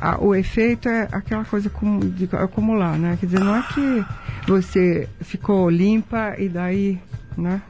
a- 0.00 0.18
o 0.18 0.34
efeito 0.34 0.88
é 0.88 1.06
aquela 1.12 1.44
coisa 1.44 1.68
cum- 1.70 2.00
de 2.00 2.28
acumular, 2.32 2.98
né? 2.98 3.16
Quer 3.20 3.26
dizer, 3.26 3.40
não 3.40 3.54
é 3.54 3.62
que 3.62 4.04
você 4.48 5.06
ficou 5.20 5.68
limpa 5.70 6.34
e 6.38 6.48
daí, 6.48 6.98
né? 7.36 7.60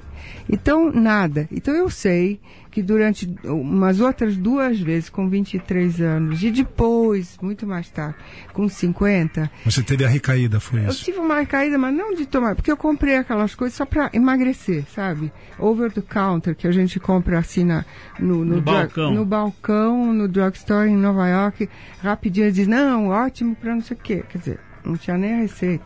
Então, 0.51 0.91
nada. 0.93 1.49
Então 1.53 1.75
eu 1.75 1.89
sei 1.89 2.41
que 2.71 2.83
durante 2.83 3.31
umas 3.45 4.01
outras 4.01 4.35
duas 4.35 4.81
vezes, 4.81 5.11
com 5.11 5.29
23 5.29 6.01
anos, 6.01 6.43
e 6.43 6.51
depois, 6.51 7.37
muito 7.43 7.67
mais 7.67 7.91
tarde, 7.91 8.17
com 8.55 8.67
50, 8.67 9.51
Você 9.67 9.83
teve 9.83 10.07
a 10.07 10.09
recaída, 10.09 10.59
foi 10.59 10.81
eu 10.81 10.89
isso? 10.89 11.05
tive 11.05 11.19
uma 11.19 11.39
recaída, 11.41 11.77
mas 11.77 11.95
não 11.95 12.15
de 12.15 12.25
tomar, 12.25 12.55
porque 12.55 12.73
eu 12.73 12.77
comprei 12.77 13.17
aquelas 13.17 13.55
coisas 13.55 13.77
só 13.77 13.85
pra 13.85 14.09
emagrecer, 14.15 14.85
sabe? 14.95 15.31
Over 15.59 15.93
the 15.93 16.01
counter, 16.01 16.55
que 16.57 16.67
a 16.67 16.73
gente 16.73 16.99
compra 16.99 17.39
assim 17.39 17.63
na, 17.65 17.85
no, 18.19 18.43
No 18.43 18.55
drug- 18.61 18.65
balcão. 18.65 19.15
no 19.15 19.25
balcão, 19.27 20.13
no 20.15 20.27
drugstore 20.27 20.89
em 20.91 20.97
Nova 20.97 21.29
York, 21.29 21.69
rapidinho 22.03 22.45
eles 22.47 22.55
dizem, 22.55 22.73
não, 22.75 23.09
ótimo 23.09 23.55
pra 23.55 23.75
não 23.75 23.83
sei 23.83 23.97
o 23.99 24.01
quê. 24.01 24.25
Quer 24.31 24.39
dizer, 24.39 24.61
não 24.83 24.97
tinha 24.97 25.19
nem 25.19 25.35
a 25.35 25.37
receita. 25.39 25.85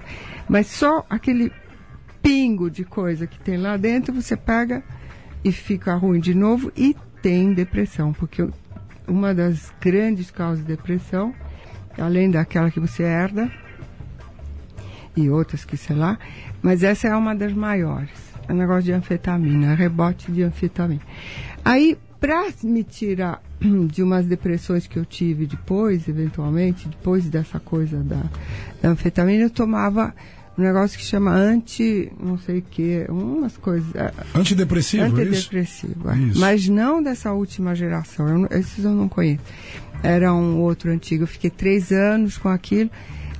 Mas 0.48 0.68
só 0.68 1.04
aquele 1.10 1.50
pingo 2.26 2.68
de 2.68 2.84
coisa 2.84 3.24
que 3.24 3.38
tem 3.38 3.56
lá 3.56 3.76
dentro, 3.76 4.12
você 4.12 4.36
pega 4.36 4.82
e 5.44 5.52
fica 5.52 5.94
ruim 5.94 6.18
de 6.18 6.34
novo 6.34 6.72
e 6.76 6.96
tem 7.22 7.54
depressão, 7.54 8.12
porque 8.12 8.44
uma 9.06 9.32
das 9.32 9.72
grandes 9.80 10.28
causas 10.28 10.58
de 10.58 10.74
depressão, 10.74 11.32
além 11.96 12.28
daquela 12.28 12.68
que 12.68 12.80
você 12.80 13.04
herda, 13.04 13.48
e 15.16 15.30
outras 15.30 15.64
que 15.64 15.76
sei 15.76 15.94
lá, 15.94 16.18
mas 16.60 16.82
essa 16.82 17.06
é 17.06 17.14
uma 17.14 17.32
das 17.32 17.52
maiores. 17.52 18.34
É 18.48 18.52
um 18.52 18.56
negócio 18.56 18.82
de 18.82 18.92
anfetamina, 18.92 19.76
rebote 19.76 20.32
de 20.32 20.42
anfetamina. 20.42 21.02
Aí, 21.64 21.96
para 22.18 22.48
me 22.64 22.82
tirar 22.82 23.40
de 23.86 24.02
umas 24.02 24.26
depressões 24.26 24.88
que 24.88 24.98
eu 24.98 25.04
tive 25.04 25.46
depois, 25.46 26.08
eventualmente, 26.08 26.88
depois 26.88 27.28
dessa 27.30 27.60
coisa 27.60 28.02
da, 28.02 28.24
da 28.82 28.88
anfetamina, 28.88 29.44
eu 29.44 29.50
tomava 29.50 30.12
um 30.58 30.62
negócio 30.62 30.98
que 30.98 31.04
chama 31.04 31.32
anti, 31.32 32.10
não 32.18 32.38
sei 32.38 32.58
o 32.58 32.62
que, 32.62 33.04
umas 33.08 33.56
coisas. 33.56 33.94
é, 33.94 34.12
Antidepressivo, 34.34 35.04
é 35.04 35.08
isso? 35.08 35.20
Antidepressivo, 35.20 36.10
é. 36.10 36.16
Isso. 36.18 36.40
mas 36.40 36.68
não 36.68 37.02
dessa 37.02 37.32
última 37.32 37.74
geração. 37.74 38.28
Eu 38.28 38.38
não- 38.38 38.48
esses 38.50 38.84
eu 38.84 38.92
não 38.92 39.08
conheço. 39.08 39.42
Era 40.02 40.32
um 40.32 40.58
outro 40.60 40.90
antigo. 40.90 41.24
Eu 41.24 41.26
fiquei 41.28 41.50
três 41.50 41.90
anos 41.92 42.38
com 42.38 42.48
aquilo. 42.48 42.90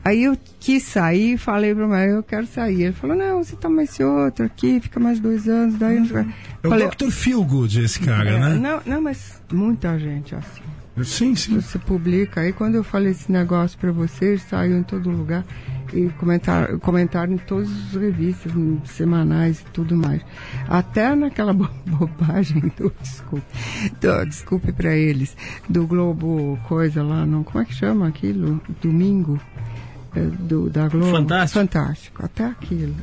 Aí 0.05 0.23
eu 0.23 0.37
quis 0.61 0.85
sair 0.85 1.33
e 1.35 1.37
falei 1.39 1.75
para 1.75 1.85
o 1.85 1.89
meu 1.89 1.99
eu 1.99 2.23
quero 2.23 2.47
sair. 2.47 2.83
Ele 2.85 2.93
falou, 2.93 3.17
não, 3.17 3.43
você 3.43 3.57
toma 3.57 3.83
esse 3.83 4.05
outro 4.05 4.45
aqui, 4.47 4.79
fica 4.79 5.01
mais 5.01 5.19
dois 5.19 5.49
anos, 5.49 5.77
daí 5.77 5.99
não 5.99 6.07
sei. 6.07 6.19
É 6.63 6.67
o 6.67 6.71
Falei, 6.71 6.89
Dr. 6.89 7.11
Feelgood, 7.11 7.81
esse 7.81 7.99
cara, 7.99 8.31
é, 8.31 8.39
né? 8.39 8.55
não, 8.55 8.81
não, 8.87 9.03
mas 9.03 9.43
muita 9.53 9.99
gente 9.99 10.33
é 10.35 10.39
assim. 10.39 10.63
Sim, 11.05 11.35
sim. 11.35 11.61
Você 11.61 11.79
publica. 11.79 12.41
Aí 12.41 12.53
quando 12.53 12.77
eu 12.77 12.85
falei 12.85 13.11
esse 13.13 13.31
negócio 13.31 13.77
para 13.79 13.91
vocês, 13.91 14.43
saiu 14.43 14.79
em 14.79 14.83
todo 14.83 15.11
lugar. 15.11 15.45
E 15.93 16.09
comentaram, 16.19 16.79
comentaram 16.79 17.33
em 17.33 17.39
todas 17.39 17.71
as 17.71 17.93
revistas, 18.01 18.55
em 18.55 18.81
semanais 18.85 19.61
e 19.61 19.65
tudo 19.73 19.97
mais. 19.97 20.21
Até 20.69 21.15
naquela 21.15 21.53
bo- 21.55 21.69
bobagem 21.87 22.63
do, 22.77 22.93
desculpe, 23.01 23.47
do, 24.01 24.25
desculpe 24.27 24.73
para 24.73 24.95
eles, 24.97 25.37
do 25.69 25.87
Globo 25.87 26.59
Coisa 26.69 27.03
lá, 27.03 27.25
não, 27.27 27.43
como 27.45 27.63
é 27.63 27.65
que 27.65 27.75
chama 27.75 28.09
aquilo? 28.09 28.61
Domingo? 28.83 29.41
É, 30.15 30.21
do, 30.21 30.71
da 30.71 30.89
Globo. 30.89 31.11
Fantástico. 31.11 31.61
Fantástico, 31.61 32.25
até 32.25 32.45
aquilo. 32.47 32.95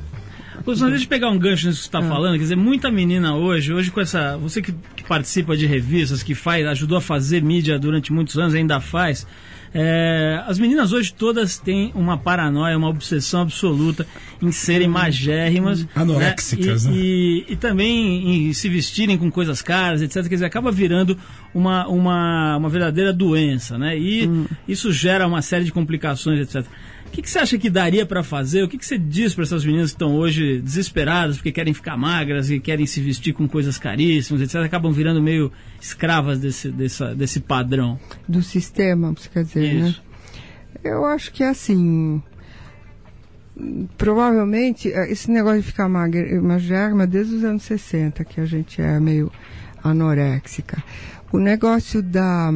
Sandra, 0.76 0.92
deixa 0.92 1.06
eu 1.06 1.10
pegar 1.10 1.30
um 1.30 1.38
gancho 1.38 1.68
nisso 1.68 1.84
que 1.84 1.90
você 1.90 1.98
Ah. 1.98 2.00
está 2.00 2.14
falando. 2.14 2.34
Quer 2.36 2.44
dizer, 2.44 2.56
muita 2.56 2.90
menina 2.90 3.36
hoje, 3.36 3.74
hoje 3.74 3.92
com 3.92 4.00
essa. 4.02 4.38
Você 4.38 4.62
que, 4.62 4.74
que 4.96 5.04
participa 5.04 5.56
de 5.58 5.66
revistas, 5.66 6.24
que 6.24 6.34
faz, 6.34 6.66
ajudou 6.66 6.98
a 6.98 7.02
fazer 7.02 7.42
mídia 7.44 7.78
durante 7.78 8.12
muitos 8.14 8.38
anos, 8.38 8.54
ainda 8.54 8.80
faz. 8.80 9.28
é, 9.76 10.40
as 10.46 10.60
meninas 10.60 10.94
hoje 10.94 11.12
todas 11.12 11.58
têm 11.58 11.92
uma 11.96 12.16
paranoia, 12.16 12.78
uma 12.78 12.90
obsessão 12.90 13.42
absoluta 13.42 14.06
em 14.40 14.52
serem 14.52 14.88
magérrimas. 14.88 15.88
Anoréxicas, 15.96 16.86
né? 16.86 16.92
né? 16.92 16.98
E, 16.98 17.46
e, 17.50 17.54
e 17.54 17.56
também 17.56 18.50
em 18.50 18.54
se 18.54 18.70
vestirem 18.70 19.18
com 19.18 19.32
coisas 19.32 19.64
caras, 19.64 20.04
etc. 20.04 20.22
Quer 20.24 20.36
dizer, 20.36 20.46
acaba 20.46 20.72
virando 20.72 21.18
uma, 21.56 21.88
uma, 21.88 22.58
uma 22.58 22.70
verdadeira 22.70 23.12
doença, 23.12 23.76
né? 23.78 23.98
E 23.98 24.30
isso 24.68 24.94
gera 24.94 25.26
uma 25.26 25.42
série 25.42 25.64
de 25.66 25.72
complicações, 25.72 26.40
etc. 26.40 26.70
O 27.14 27.16
que, 27.16 27.22
que 27.22 27.30
você 27.30 27.38
acha 27.38 27.60
que 27.60 27.70
daria 27.70 28.08
para 28.08 28.24
fazer? 28.24 28.64
O 28.64 28.68
que, 28.68 28.76
que 28.76 28.84
você 28.84 28.98
diz 28.98 29.36
para 29.36 29.44
essas 29.44 29.64
meninas 29.64 29.92
que 29.92 29.98
estão 29.98 30.16
hoje 30.16 30.60
desesperadas 30.60 31.36
porque 31.36 31.52
querem 31.52 31.72
ficar 31.72 31.96
magras 31.96 32.50
e 32.50 32.60
querem 32.60 32.88
se 32.88 33.00
vestir 33.02 33.34
com 33.34 33.48
coisas 33.48 33.78
caríssimas, 33.78 34.42
etc. 34.42 34.56
Acabam 34.64 34.92
virando 34.92 35.22
meio 35.22 35.52
escravas 35.80 36.40
desse, 36.40 36.72
dessa, 36.72 37.14
desse 37.14 37.40
padrão. 37.40 38.00
Do 38.28 38.42
sistema, 38.42 39.12
você 39.12 39.30
quer 39.30 39.44
dizer, 39.44 39.76
né? 39.76 39.90
Isso. 39.90 40.04
Eu 40.84 41.06
acho 41.06 41.32
que 41.32 41.44
assim. 41.44 42.20
Provavelmente, 43.96 44.92
eh, 44.92 45.12
esse 45.12 45.30
negócio 45.30 45.62
de 45.62 45.68
ficar 45.68 45.88
magra, 45.88 46.42
magérrima 46.42 47.06
desde 47.06 47.36
os 47.36 47.44
anos 47.44 47.62
60, 47.62 48.26
que 48.26 48.42
a 48.42 48.46
gente 48.46 48.82
é 48.82 49.00
meio 49.00 49.32
anoréxica. 49.84 50.84
O 51.32 51.38
negócio 51.38 52.02
da. 52.02 52.52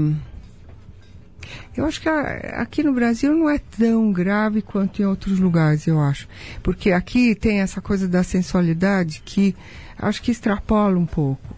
Eu 1.75 1.85
acho 1.85 2.01
que 2.01 2.09
a- 2.09 2.61
aqui 2.61 2.83
no 2.83 2.93
Brasil 2.93 3.33
não 3.33 3.49
é 3.49 3.57
tão 3.59 4.11
grave 4.11 4.61
quanto 4.61 5.01
em 5.01 5.05
outros 5.05 5.39
lugares, 5.39 5.85
eu 5.87 5.99
acho. 5.99 6.27
Porque 6.63 6.91
aqui 6.91 7.35
tem 7.35 7.59
essa 7.61 7.81
coisa 7.81 8.07
da 8.07 8.23
sensualidade 8.23 9.21
que 9.23 9.55
acho 9.97 10.21
que 10.21 10.31
extrapola 10.31 10.97
um 10.97 11.05
pouco. 11.05 11.55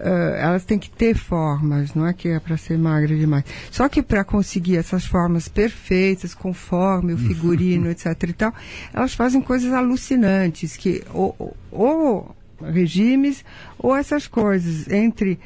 Eh, 0.00 0.38
elas 0.40 0.64
têm 0.64 0.78
que 0.78 0.88
ter 0.88 1.16
formas, 1.16 1.92
não 1.92 2.06
é 2.06 2.12
que 2.12 2.28
é 2.28 2.38
para 2.38 2.56
ser 2.56 2.78
magra 2.78 3.16
demais. 3.16 3.42
Só 3.68 3.88
que 3.88 4.00
para 4.00 4.22
conseguir 4.22 4.76
essas 4.76 5.04
formas 5.04 5.48
perfeitas, 5.48 6.34
conforme 6.34 7.14
o 7.14 7.18
figurino, 7.26 7.90
etc 7.90 8.06
e 8.28 8.32
tal, 8.32 8.54
elas 8.94 9.14
fazem 9.14 9.40
coisas 9.40 9.72
alucinantes, 9.72 10.76
que 10.76 11.02
ou, 11.12 11.56
ou- 11.72 12.36
regimes 12.62 13.44
ou 13.78 13.94
essas 13.96 14.26
coisas 14.28 14.88
entre 14.88 15.38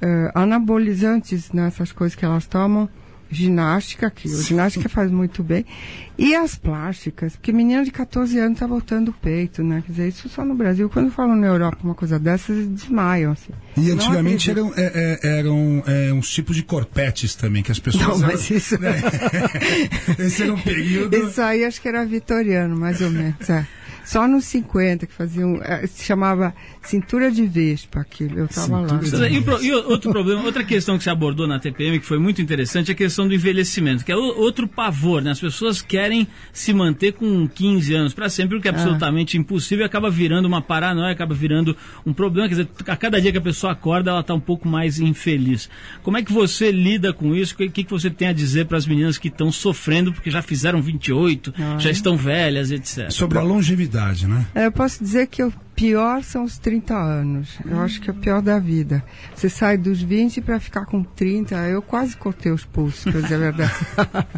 eh, 0.00 0.30
anabolizantes 0.34 1.50
nessas 1.52 1.92
coisas 1.92 2.14
que 2.14 2.24
elas 2.24 2.46
tomam 2.46 2.88
ginástica, 3.30 4.10
que 4.10 4.28
a 4.28 4.42
ginástica 4.42 4.88
faz 4.88 5.10
muito 5.10 5.42
bem, 5.42 5.64
e 6.16 6.34
as 6.34 6.56
plásticas, 6.56 7.36
porque 7.36 7.52
menina 7.52 7.84
de 7.84 7.90
14 7.90 8.38
anos 8.38 8.58
tá 8.58 8.66
botando 8.66 9.08
o 9.08 9.12
peito, 9.12 9.62
né? 9.62 9.82
Quer 9.86 9.92
dizer, 9.92 10.08
isso 10.08 10.28
só 10.28 10.44
no 10.44 10.54
Brasil. 10.54 10.88
Quando 10.88 11.10
falam 11.12 11.36
na 11.36 11.46
Europa 11.46 11.78
uma 11.84 11.94
coisa 11.94 12.18
dessas, 12.18 12.56
eles 12.56 12.68
desmaiam, 12.68 13.32
assim. 13.32 13.52
E 13.76 13.90
antigamente 13.90 14.50
eram, 14.50 14.72
é, 14.76 15.18
é, 15.22 15.38
eram 15.38 15.82
é, 15.86 16.12
uns 16.12 16.28
tipos 16.30 16.56
de 16.56 16.62
corpetes 16.62 17.34
também, 17.36 17.62
que 17.62 17.70
as 17.70 17.78
pessoas. 17.78 18.20
Não, 18.20 18.26
mas 18.26 18.50
isso... 18.50 18.76
Esse 20.18 20.42
era 20.42 20.52
um 20.52 20.60
período. 20.62 21.16
Isso 21.16 21.40
aí 21.40 21.64
acho 21.64 21.80
que 21.80 21.88
era 21.88 22.04
vitoriano, 22.04 22.76
mais 22.76 23.00
ou 23.00 23.10
menos. 23.10 23.48
é. 23.48 23.66
Só 24.08 24.26
nos 24.26 24.46
50 24.46 25.06
que 25.06 25.12
faziam. 25.12 25.60
eh, 25.62 25.86
Se 25.86 26.02
chamava 26.04 26.54
cintura 26.82 27.30
de 27.30 27.44
vespa 27.46 28.00
aquilo. 28.00 28.38
Eu 28.38 28.48
tava 28.48 28.80
lá. 28.80 29.00
E, 29.28 29.66
e 29.66 29.72
outro 29.74 30.10
problema, 30.10 30.42
outra 30.44 30.64
questão 30.64 30.96
que 30.96 31.04
se 31.04 31.10
abordou 31.10 31.46
na 31.46 31.58
TPM 31.58 32.00
que 32.00 32.06
foi 32.06 32.18
muito 32.18 32.40
interessante 32.40 32.90
é 32.90 32.92
a 32.92 32.96
questão 32.96 33.28
do 33.28 33.34
envelhecimento, 33.34 34.04
que 34.06 34.10
é 34.10 34.16
outro 34.16 34.66
pavor, 34.66 35.20
né? 35.20 35.32
As 35.32 35.40
pessoas 35.40 35.82
querem 35.82 36.26
se 36.54 36.72
manter 36.72 37.12
com 37.12 37.46
15 37.46 37.94
anos 37.94 38.14
para 38.14 38.30
sempre, 38.30 38.56
o 38.56 38.60
que 38.62 38.68
é 38.68 38.70
absolutamente 38.70 39.36
impossível 39.36 39.84
e 39.84 39.86
acaba 39.86 40.08
virando 40.10 40.46
uma 40.46 40.62
paranoia, 40.62 41.12
acaba 41.12 41.34
virando 41.34 41.76
um 42.06 42.14
problema. 42.14 42.48
Quer 42.48 42.54
dizer, 42.54 42.68
a 42.86 42.96
cada 42.96 43.20
dia 43.20 43.30
que 43.30 43.36
a 43.38 43.42
pessoa 43.42 43.74
acorda, 43.74 44.10
ela 44.10 44.20
está 44.20 44.32
um 44.32 44.40
pouco 44.40 44.66
mais 44.66 44.98
infeliz. 44.98 45.68
Como 46.02 46.16
é 46.16 46.22
que 46.22 46.32
você 46.32 46.72
lida 46.72 47.12
com 47.12 47.34
isso? 47.34 47.52
O 47.52 47.56
que, 47.58 47.68
que 47.68 47.84
que 47.84 47.90
você 47.90 48.08
tem 48.08 48.28
a 48.28 48.32
dizer 48.32 48.64
para 48.64 48.78
as 48.78 48.86
meninas 48.86 49.18
que 49.18 49.28
estão 49.28 49.52
sofrendo 49.52 50.14
porque 50.14 50.30
já 50.30 50.40
fizeram 50.40 50.80
28, 50.80 51.52
já 51.78 51.90
estão 51.90 52.16
velhas, 52.16 52.70
etc. 52.70 53.10
Sobre 53.10 53.36
a 53.36 53.42
longevidade, 53.42 53.97
né? 54.26 54.46
É, 54.54 54.66
Eu 54.66 54.72
posso 54.72 55.02
dizer 55.02 55.26
que 55.26 55.42
o 55.42 55.52
pior 55.74 56.22
são 56.22 56.44
os 56.44 56.58
30 56.58 56.94
anos. 56.94 57.58
Eu 57.64 57.80
acho 57.80 58.00
que 58.00 58.10
é 58.10 58.12
o 58.12 58.16
pior 58.16 58.42
da 58.42 58.58
vida. 58.58 59.04
Você 59.34 59.48
sai 59.48 59.76
dos 59.76 60.02
20 60.02 60.40
para 60.40 60.58
ficar 60.58 60.86
com 60.86 61.02
30, 61.04 61.54
eu 61.68 61.80
quase 61.82 62.16
cortei 62.16 62.50
os 62.50 62.64
pulsos, 62.64 63.04
pra 63.10 63.20
dizer 63.20 63.34
a 63.36 63.38
verdade. 63.38 63.74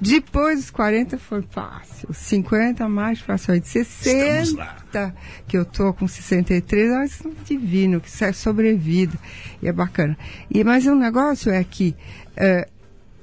Depois 0.00 0.58
dos 0.60 0.70
40 0.70 1.16
foi 1.18 1.42
fácil. 1.50 2.12
50 2.12 2.86
mais 2.88 3.18
fácil. 3.20 3.54
ainda. 3.54 3.64
60, 3.64 5.14
que 5.48 5.56
eu 5.56 5.64
tô 5.64 5.94
com 5.94 6.06
63, 6.06 6.90
eu 6.90 6.96
acho 6.96 7.32
divino, 7.46 7.98
que 8.00 8.08
isso 8.08 8.22
é 8.24 8.32
sobrevida. 8.32 9.18
E 9.62 9.68
é 9.68 9.72
bacana. 9.72 10.16
E, 10.50 10.62
mas 10.62 10.84
o 10.86 10.94
negócio 10.94 11.50
é 11.50 11.64
que 11.64 11.96
é, 12.36 12.68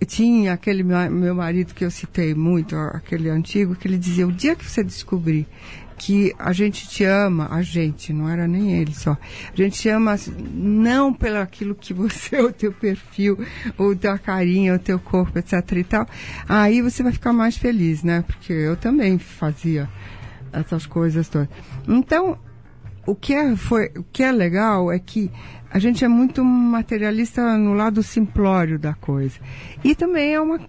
tinha 0.06 0.54
aquele 0.54 0.84
meu, 0.84 0.97
meu 1.12 1.36
marido 1.36 1.74
que 1.74 1.86
eu 1.86 1.91
citei 1.91 2.34
muito, 2.34 2.76
aquele 2.76 3.30
antigo, 3.30 3.76
que 3.76 3.88
ele 3.88 3.97
dizia, 3.97 4.28
o 4.28 4.32
dia 4.32 4.56
que 4.56 4.66
você 4.66 4.84
descobrir 4.84 5.47
que 5.97 6.34
a 6.38 6.51
gente 6.51 6.88
te 6.89 7.04
ama, 7.04 7.47
a 7.49 7.62
gente, 7.62 8.12
não 8.12 8.28
era 8.28 8.47
nem 8.47 8.74
ele 8.74 8.93
só, 8.93 9.12
a 9.12 9.56
gente 9.56 9.80
te 9.80 9.89
ama 9.89 10.16
não 10.54 11.14
pelo 11.14 11.38
aquilo 11.38 11.74
que 11.76 11.93
você, 11.93 12.41
o 12.43 12.51
teu 12.51 12.74
perfil, 12.74 13.38
ou 13.78 13.95
tua 13.95 14.18
carinha, 14.18 14.76
o 14.76 14.80
teu 14.80 14.99
corpo, 14.99 15.39
etc 15.39 15.54
e 15.78 15.84
tal, 15.84 16.08
aí 16.47 16.82
você 16.82 17.04
vai 17.04 17.12
ficar 17.12 17.32
mais 17.32 17.58
feliz, 17.58 18.04
né? 18.04 18.24
Porque 18.28 18.51
eu 18.51 18.76
também 18.76 19.18
fazia 19.18 19.89
essas 20.51 20.86
coisas 20.86 21.30
todas. 21.30 21.47
Então, 21.88 22.38
o 23.06 23.16
que 23.16 23.34
é, 23.34 23.56
foi, 23.56 23.91
o 23.97 24.04
que 24.04 24.24
é 24.24 24.32
legal 24.32 24.91
é 24.91 24.99
que 24.99 25.32
a 25.74 25.80
gente 25.80 26.05
é 26.05 26.07
muito 26.07 26.45
materialista 26.45 27.57
no 27.57 27.74
lado 27.74 28.03
simplório 28.03 28.78
da 28.78 28.93
coisa. 28.93 29.39
E 29.84 29.95
também 29.95 30.36
é 30.36 30.39
uma 30.39 30.59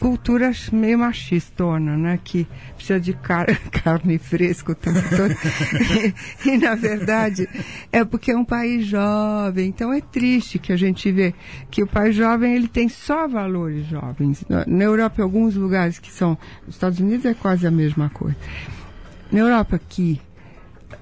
cultura 0.00 0.50
meio 0.72 0.98
machistona, 0.98 1.96
né? 1.96 2.18
Que 2.24 2.48
precisa 2.74 2.98
de 2.98 3.12
car 3.12 3.46
carne 3.70 4.18
fresca 4.18 4.72
o 4.72 4.74
tempo 4.74 4.98
todo. 5.08 5.36
e, 6.44 6.58
na 6.58 6.74
verdade, 6.74 7.48
é 7.92 8.04
porque 8.04 8.32
é 8.32 8.36
um 8.36 8.44
país 8.44 8.86
jovem. 8.86 9.68
Então 9.68 9.92
é 9.92 10.00
triste 10.00 10.58
que 10.58 10.72
a 10.72 10.76
gente 10.76 11.12
vê 11.12 11.32
que 11.70 11.84
o 11.84 11.86
país 11.86 12.16
jovem 12.16 12.56
ele 12.56 12.66
tem 12.66 12.88
só 12.88 13.28
valores 13.28 13.86
jovens. 13.86 14.44
Na, 14.48 14.64
na 14.66 14.82
Europa, 14.82 15.22
alguns 15.22 15.54
lugares 15.54 16.00
que 16.00 16.10
são... 16.10 16.36
Nos 16.66 16.74
Estados 16.74 16.98
Unidos 16.98 17.24
é 17.24 17.34
quase 17.34 17.68
a 17.68 17.70
mesma 17.70 18.10
coisa. 18.10 18.36
Na 19.30 19.38
Europa, 19.38 19.76
aqui, 19.76 20.20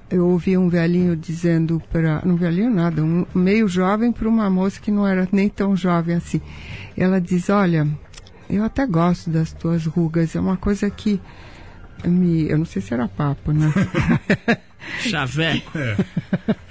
eu 0.09 0.27
ouvi 0.27 0.57
um 0.57 0.69
velhinho 0.69 1.15
dizendo 1.15 1.81
para. 1.91 2.21
Não 2.25 2.35
velhinho 2.35 2.69
nada, 2.69 3.03
um 3.03 3.25
meio 3.33 3.67
jovem 3.67 4.11
para 4.11 4.27
uma 4.27 4.49
moça 4.49 4.79
que 4.79 4.91
não 4.91 5.05
era 5.07 5.27
nem 5.31 5.47
tão 5.49 5.75
jovem 5.75 6.15
assim. 6.15 6.41
Ela 6.97 7.19
diz: 7.21 7.49
Olha, 7.49 7.87
eu 8.49 8.63
até 8.63 8.85
gosto 8.85 9.29
das 9.29 9.51
tuas 9.53 9.85
rugas, 9.85 10.35
é 10.35 10.39
uma 10.39 10.57
coisa 10.57 10.89
que. 10.89 11.19
Me, 12.05 12.49
eu 12.49 12.57
não 12.57 12.65
sei 12.65 12.81
se 12.81 12.93
era 12.93 13.07
papo, 13.09 13.51
né? 13.51 13.71
Chaveco. 15.01 15.77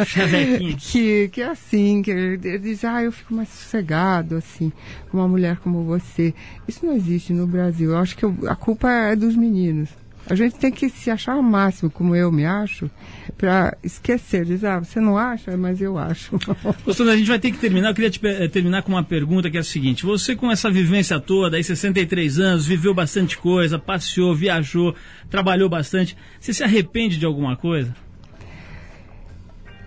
Chavequinho. 0.04 0.76
que, 0.78 1.28
que 1.28 1.42
é 1.42 1.48
assim, 1.50 2.00
que 2.00 2.10
ele 2.10 2.58
diz, 2.58 2.82
ah, 2.84 3.02
eu 3.02 3.12
fico 3.12 3.34
mais 3.34 3.48
sossegado, 3.50 4.36
assim, 4.36 4.72
com 5.10 5.18
uma 5.18 5.28
mulher 5.28 5.58
como 5.58 5.84
você. 5.84 6.34
Isso 6.66 6.84
não 6.84 6.94
existe 6.94 7.34
no 7.34 7.46
Brasil. 7.46 7.90
Eu 7.90 7.98
acho 7.98 8.16
que 8.16 8.24
eu- 8.24 8.34
a 8.48 8.56
culpa 8.56 8.90
é 8.90 9.14
dos 9.14 9.36
meninos. 9.36 9.90
A 10.26 10.34
gente 10.34 10.56
tem 10.56 10.70
que 10.70 10.88
se 10.90 11.10
achar 11.10 11.32
ao 11.32 11.42
máximo, 11.42 11.90
como 11.90 12.14
eu 12.14 12.30
me 12.30 12.44
acho, 12.44 12.90
para 13.38 13.76
esquecer. 13.82 14.44
Diz, 14.44 14.62
ah, 14.62 14.78
você 14.78 15.00
não 15.00 15.16
acha, 15.16 15.56
mas 15.56 15.80
eu 15.80 15.96
acho. 15.96 16.38
Gostando, 16.84 17.10
a 17.10 17.16
gente 17.16 17.28
vai 17.28 17.38
ter 17.38 17.50
que 17.50 17.58
terminar. 17.58 17.90
Eu 17.90 17.94
queria 17.94 18.10
te, 18.10 18.20
eh, 18.26 18.46
terminar 18.48 18.82
com 18.82 18.92
uma 18.92 19.02
pergunta 19.02 19.50
que 19.50 19.56
é 19.56 19.60
a 19.60 19.64
seguinte: 19.64 20.04
você, 20.04 20.36
com 20.36 20.50
essa 20.50 20.70
vivência 20.70 21.18
toda, 21.18 21.56
aí 21.56 21.64
63 21.64 22.38
anos, 22.38 22.66
viveu 22.66 22.92
bastante 22.92 23.38
coisa, 23.38 23.78
passeou, 23.78 24.34
viajou, 24.34 24.94
trabalhou 25.30 25.68
bastante. 25.68 26.14
Você 26.38 26.52
se 26.52 26.62
arrepende 26.62 27.18
de 27.18 27.24
alguma 27.24 27.56
coisa? 27.56 27.94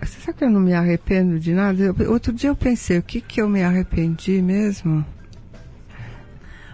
Você 0.02 0.18
sabe 0.20 0.38
que 0.38 0.44
eu 0.44 0.50
não 0.50 0.60
me 0.60 0.74
arrependo 0.74 1.38
de 1.38 1.52
nada? 1.52 1.80
Eu- 1.80 2.10
outro 2.12 2.32
dia 2.32 2.50
eu 2.50 2.56
pensei, 2.56 2.98
o 2.98 3.02
que 3.02 3.20
que 3.20 3.40
eu 3.40 3.48
me 3.48 3.62
arrependi 3.62 4.42
mesmo? 4.42 5.04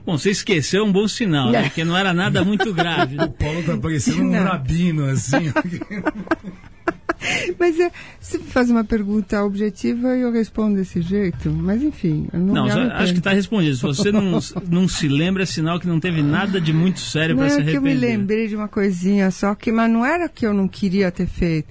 Bom, 0.09 0.17
você 0.17 0.31
esqueceu 0.31 0.81
é 0.81 0.85
um 0.87 0.91
bom 0.91 1.07
sinal, 1.07 1.51
né? 1.51 1.65
Porque 1.65 1.85
não 1.85 1.95
era 1.95 2.15
nada 2.15 2.43
muito 2.43 2.73
grave. 2.73 3.15
né? 3.17 3.25
O 3.29 3.31
Paulo 3.31 3.63
tá 3.63 3.77
parecendo 3.77 4.23
um 4.23 4.31
Não. 4.31 4.43
rabino, 4.43 5.05
assim. 5.05 5.53
Mas 7.59 7.79
é, 7.79 7.91
se 8.19 8.39
faz 8.39 8.71
uma 8.71 8.85
pergunta 8.85 9.45
objetiva, 9.45 10.17
eu 10.17 10.33
respondo 10.33 10.77
desse 10.77 11.03
jeito. 11.03 11.51
Mas 11.51 11.83
enfim, 11.83 12.27
eu 12.33 12.41
não, 12.41 12.55
Não, 12.55 12.71
só- 12.71 12.81
acho 12.95 13.13
que 13.13 13.19
está 13.19 13.33
respondido. 13.33 13.77
Se 13.77 13.83
você 13.83 14.11
não, 14.11 14.41
não 14.71 14.89
se 14.89 15.09
lembra, 15.09 15.43
é 15.43 15.47
sinal 15.47 15.79
que 15.79 15.87
não 15.87 16.01
teve 16.01 16.23
nada 16.23 16.59
de 16.59 16.73
muito 16.73 17.01
sério 17.01 17.35
Não 17.37 17.43
para 17.43 17.51
se 17.51 17.61
é 17.61 17.65
que 17.65 17.77
eu 17.77 17.83
me 17.83 17.91
arrepender. 17.91 18.17
lembrei 18.17 18.49
de 18.49 18.57
uma 18.57 18.69
coisinha 18.69 19.31
só, 19.31 19.55
que, 19.55 19.71
mas 19.71 19.91
não 19.91 20.07
era 20.07 20.27
que 20.27 20.47
eu 20.47 20.55
não 20.55 20.67
queria 20.67 21.11
ter 21.11 21.27
feito. 21.27 21.69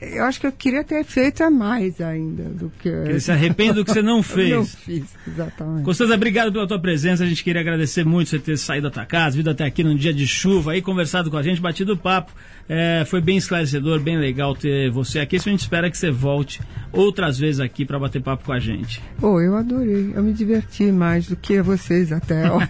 Eu 0.00 0.24
acho 0.24 0.40
que 0.40 0.46
eu 0.46 0.52
queria 0.52 0.82
ter 0.82 1.04
feito 1.04 1.42
a 1.42 1.50
mais 1.50 2.00
ainda 2.00 2.44
do 2.44 2.72
que. 2.80 2.88
Ele 2.88 3.20
se 3.20 3.30
arrepende 3.30 3.74
do 3.74 3.84
que 3.84 3.92
você 3.92 4.00
não 4.00 4.18
Eu 4.18 4.22
fez. 4.22 4.50
Não 4.50 4.64
fiz, 4.64 5.04
exatamente. 5.28 5.84
Constança, 5.84 6.14
obrigado 6.14 6.50
pela 6.52 6.66
tua 6.66 6.78
presença. 6.78 7.22
A 7.22 7.26
gente 7.26 7.44
queria 7.44 7.60
agradecer 7.60 8.04
muito 8.04 8.30
você 8.30 8.38
ter 8.38 8.56
saído 8.56 8.88
da 8.88 8.90
tua 8.90 9.04
casa, 9.04 9.36
vindo 9.36 9.50
até 9.50 9.64
aqui 9.64 9.84
num 9.84 9.94
dia 9.94 10.14
de 10.14 10.26
chuva, 10.26 10.72
aí 10.72 10.80
conversado 10.80 11.30
com 11.30 11.36
a 11.36 11.42
gente, 11.42 11.60
batido 11.60 11.96
papo. 11.96 12.32
É, 12.72 13.04
foi 13.04 13.20
bem 13.20 13.36
esclarecedor, 13.36 13.98
bem 13.98 14.16
legal 14.16 14.54
ter 14.54 14.92
você 14.92 15.18
aqui. 15.18 15.34
Isso 15.34 15.48
a 15.48 15.50
gente 15.50 15.62
espera 15.62 15.90
que 15.90 15.98
você 15.98 16.08
volte 16.08 16.60
outras 16.92 17.36
vezes 17.36 17.60
aqui 17.60 17.84
para 17.84 17.98
bater 17.98 18.22
papo 18.22 18.44
com 18.44 18.52
a 18.52 18.60
gente. 18.60 19.02
Pô, 19.18 19.40
eu 19.40 19.56
adorei. 19.56 20.12
Eu 20.14 20.22
me 20.22 20.32
diverti 20.32 20.84
mais 20.92 21.26
do 21.26 21.34
que 21.34 21.60
vocês 21.60 22.12
até 22.12 22.46
hoje. 22.54 22.68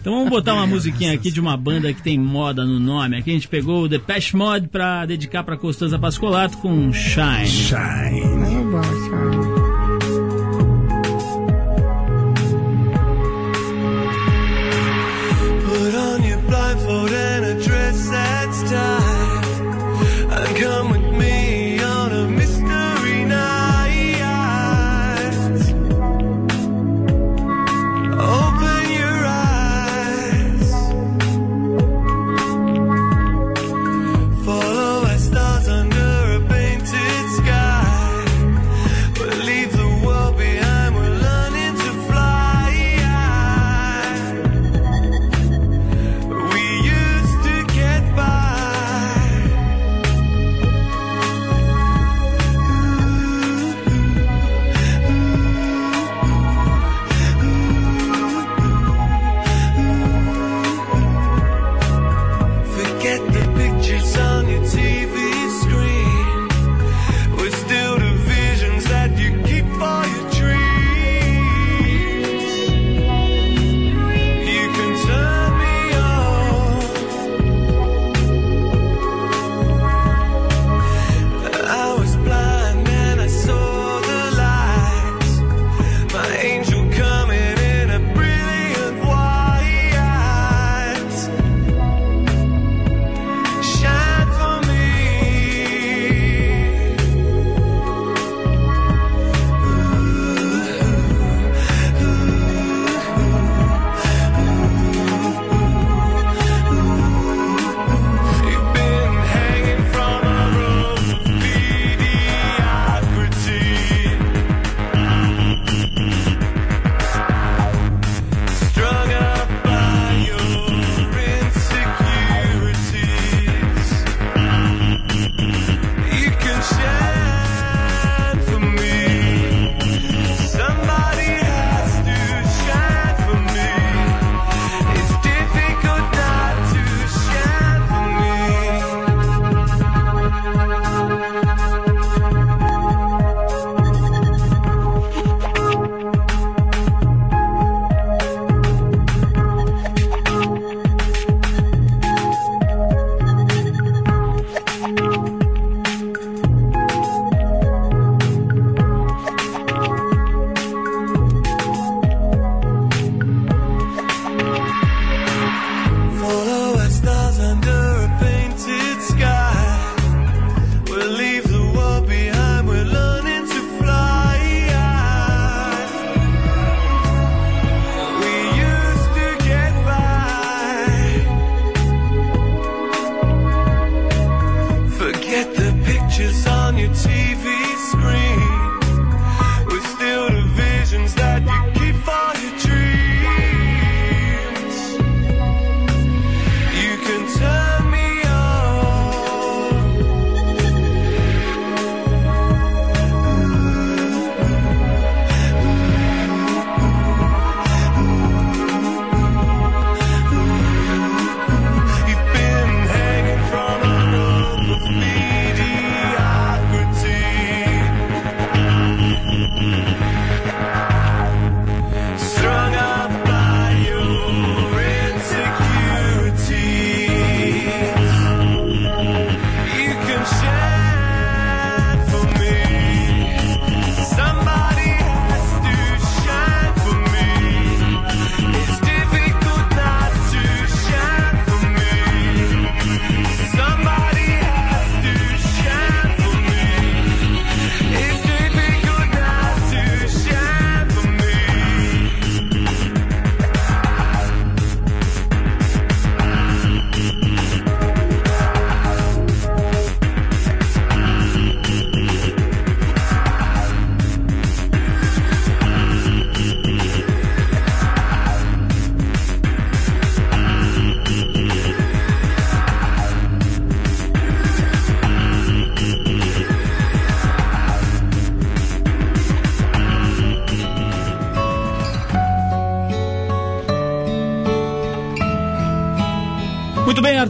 Então 0.00 0.14
vamos 0.14 0.30
botar 0.30 0.54
uma 0.54 0.66
musiquinha 0.66 1.12
aqui 1.12 1.30
de 1.30 1.42
uma 1.42 1.58
banda 1.58 1.92
que 1.92 2.00
tem 2.00 2.18
moda 2.18 2.64
no 2.64 2.80
nome. 2.80 3.18
Aqui 3.18 3.30
a 3.30 3.34
gente 3.34 3.48
pegou 3.48 3.82
o 3.82 3.88
Depeche 3.88 4.34
Mode 4.34 4.68
para 4.68 5.04
dedicar 5.04 5.44
para 5.44 5.58
Constanza 5.58 5.98
Pascolato 5.98 6.56
com 6.56 6.90
Shine. 6.90 7.46
Shine. 7.46 8.54
eu 8.54 8.70
gosto, 8.70 9.51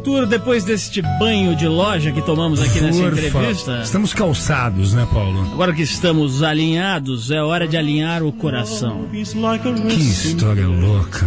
Arthur, 0.03 0.27
depois 0.27 0.65
deste 0.65 1.01
banho 1.01 1.55
de 1.55 1.69
loja 1.69 2.11
que 2.11 2.21
tomamos 2.23 2.61
aqui 2.61 2.81
nessa 2.81 3.03
entrevista, 3.05 3.83
Estamos 3.85 4.13
calçados, 4.13 4.95
né, 4.95 5.07
Paulo? 5.13 5.43
agora 5.53 5.73
que 5.73 5.83
estamos 5.83 6.43
alinhados, 6.43 7.31
é 7.31 7.41
hora 7.41 7.69
de 7.69 7.77
alinhar 7.77 8.25
o 8.25 8.33
coração. 8.33 9.07
Que 9.13 9.21
história 9.21 10.67
louca. 10.67 11.25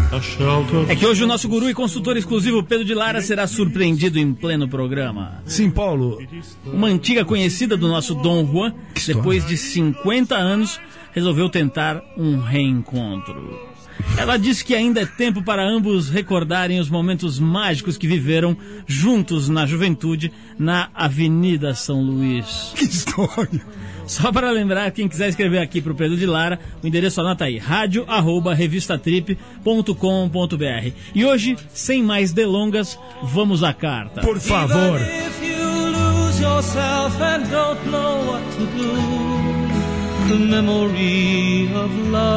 É 0.89 0.95
que 0.95 1.05
hoje 1.05 1.23
o 1.23 1.28
nosso 1.28 1.47
guru 1.47 1.69
e 1.69 1.73
consultor 1.73 2.17
exclusivo 2.17 2.61
Pedro 2.63 2.84
de 2.84 2.93
Lara 2.93 3.21
será 3.21 3.47
surpreendido 3.47 4.19
em 4.19 4.34
pleno 4.34 4.67
programa. 4.67 5.41
Sim, 5.45 5.71
Paulo. 5.71 6.19
Uma 6.65 6.88
antiga 6.88 7.23
conhecida 7.23 7.78
do 7.78 7.88
nosso 7.88 8.13
Dom 8.13 8.45
Juan, 8.45 8.73
história. 8.93 9.21
depois 9.21 9.47
de 9.47 9.55
50 9.55 10.36
anos, 10.36 10.82
resolveu 11.13 11.47
tentar 11.47 12.01
um 12.17 12.41
reencontro. 12.41 13.73
Ela 14.18 14.38
disse 14.38 14.64
que 14.64 14.74
ainda 14.74 15.01
é 15.01 15.06
tempo 15.06 15.43
para 15.43 15.68
ambos 15.68 16.10
recordarem 16.10 16.80
os 16.80 16.89
momentos 16.89 17.38
mágicos 17.39 17.97
que 17.97 18.08
viveram 18.08 18.56
juntos 18.88 19.49
na 19.49 19.66
juventude 19.66 20.32
na 20.58 20.89
Avenida 20.93 21.74
São 21.74 22.01
Luís. 22.01 22.72
Que 22.76 22.86
história. 22.86 23.62
Só 24.08 24.32
para 24.32 24.51
lembrar, 24.51 24.91
quem 24.91 25.08
quiser 25.08 25.30
escrever 25.30 25.60
aqui 25.60 25.82
para 25.82 25.91
o 25.91 25.95
Pedro 25.95 26.16
de 26.16 26.26
Lara, 26.26 26.60
o 26.82 26.88
endereço 26.88 27.20
anota 27.22 27.45
aí, 27.45 27.58
rádio 27.58 28.06
arroba 28.08 28.53
revistatrip.com.br. 28.53 30.91
E 31.14 31.26
hoje, 31.26 31.58
sem 31.74 32.03
mais 32.03 32.32
delongas, 32.32 32.97
vamos 33.24 33.64
à 33.64 33.74
carta. 33.74 34.22
Por 34.22 34.39
favor. 34.39 35.01
If 35.01 35.41
you 35.41 35.89
lose 35.89 36.41
yourself 36.41 37.22
and 37.22 37.43
don't 37.49 37.89
know 37.89 38.26
what 38.28 38.43
to 38.58 38.66
do, 38.78 39.45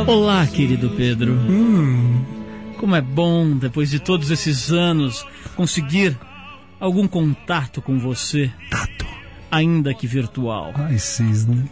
Olá, 0.07 0.47
querido 0.47 0.91
Pedro. 0.91 1.39
Como 2.77 2.95
é 2.95 3.01
bom, 3.01 3.57
depois 3.57 3.91
de 3.91 3.99
todos 3.99 4.31
esses 4.31 4.71
anos, 4.71 5.27
conseguir 5.57 6.19
algum 6.79 7.09
contato 7.09 7.81
com 7.81 7.99
você, 7.99 8.51
Tato. 8.69 9.07
ainda 9.51 9.95
que 9.95 10.07
virtual. 10.07 10.73
Ai, 10.75 10.99
cisne. 10.99 11.65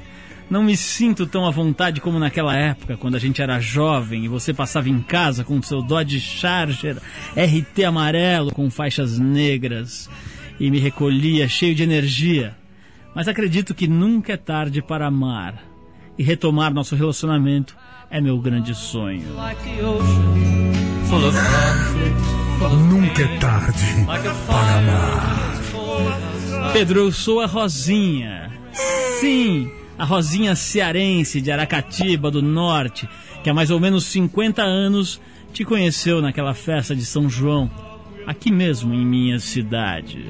Não 0.49 0.65
me 0.65 0.75
sinto 0.75 1.27
tão 1.27 1.45
à 1.45 1.51
vontade 1.51 2.01
como 2.01 2.19
naquela 2.19 2.57
época, 2.57 2.97
quando 2.97 3.17
a 3.17 3.21
gente 3.21 3.43
era 3.43 3.61
jovem 3.61 4.25
e 4.25 4.29
você 4.29 4.55
passava 4.55 4.89
em 4.89 5.03
casa 5.03 5.45
com 5.45 5.61
seu 5.61 5.83
Dodge 5.83 6.19
Charger 6.19 6.97
RT 7.37 7.85
amarelo 7.85 8.53
com 8.53 8.71
faixas 8.71 9.19
negras 9.19 10.09
e 10.59 10.71
me 10.71 10.79
recolhia 10.79 11.47
cheio 11.47 11.75
de 11.75 11.83
energia. 11.83 12.57
Mas 13.15 13.29
acredito 13.29 13.75
que 13.75 13.87
nunca 13.87 14.33
é 14.33 14.37
tarde 14.39 14.81
para 14.81 15.09
amar 15.09 15.76
e 16.19 16.23
retomar 16.23 16.73
nosso 16.73 16.95
relacionamento 16.95 17.77
é 18.11 18.21
meu 18.21 18.39
grande 18.39 18.75
sonho. 18.75 19.27
Nunca 22.89 23.23
é 23.23 23.39
tarde 23.39 24.07
para 24.47 24.79
amar. 24.79 25.37
Pedro, 26.73 27.01
eu 27.01 27.13
sou 27.13 27.41
a 27.41 27.47
Rosinha. 27.47 28.51
Sim, 29.21 29.71
a 29.99 30.05
Rosinha 30.05 30.55
cearense 30.55 31.41
de 31.41 31.51
Aracatiba 31.51 32.31
do 32.31 32.43
Norte, 32.43 33.09
que 33.43 33.49
há 33.49 33.55
mais 33.55 33.71
ou 33.71 33.81
menos 33.81 34.05
50 34.05 34.63
anos 34.63 35.21
te 35.53 35.65
conheceu 35.65 36.21
naquela 36.21 36.53
festa 36.53 36.95
de 36.95 37.05
São 37.05 37.31
João, 37.31 37.71
aqui 38.27 38.53
mesmo 38.53 38.93
em 38.93 39.05
minha 39.07 39.39
cidade. 39.39 40.27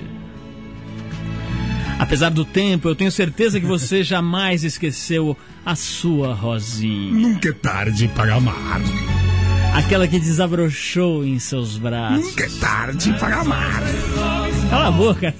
Apesar 1.98 2.30
do 2.30 2.44
tempo, 2.44 2.88
eu 2.88 2.94
tenho 2.94 3.10
certeza 3.10 3.58
que 3.58 3.66
você 3.66 4.04
jamais 4.04 4.64
esqueceu 4.64 5.36
a 5.64 5.74
sua 5.74 6.34
Rosinha. 6.34 7.12
Nunca 7.12 7.48
é 7.48 7.52
tarde 7.52 8.08
para 8.14 8.34
amar. 8.34 8.80
Aquela 9.74 10.06
que 10.06 10.18
desabrochou 10.18 11.24
em 11.24 11.38
seus 11.38 11.78
braços. 11.78 12.26
Nunca 12.26 12.44
é 12.44 12.48
tarde 12.60 13.12
para 13.18 13.40
amar. 13.40 13.82
Cala 14.70 14.88
a 14.88 14.90
boca. 14.90 15.34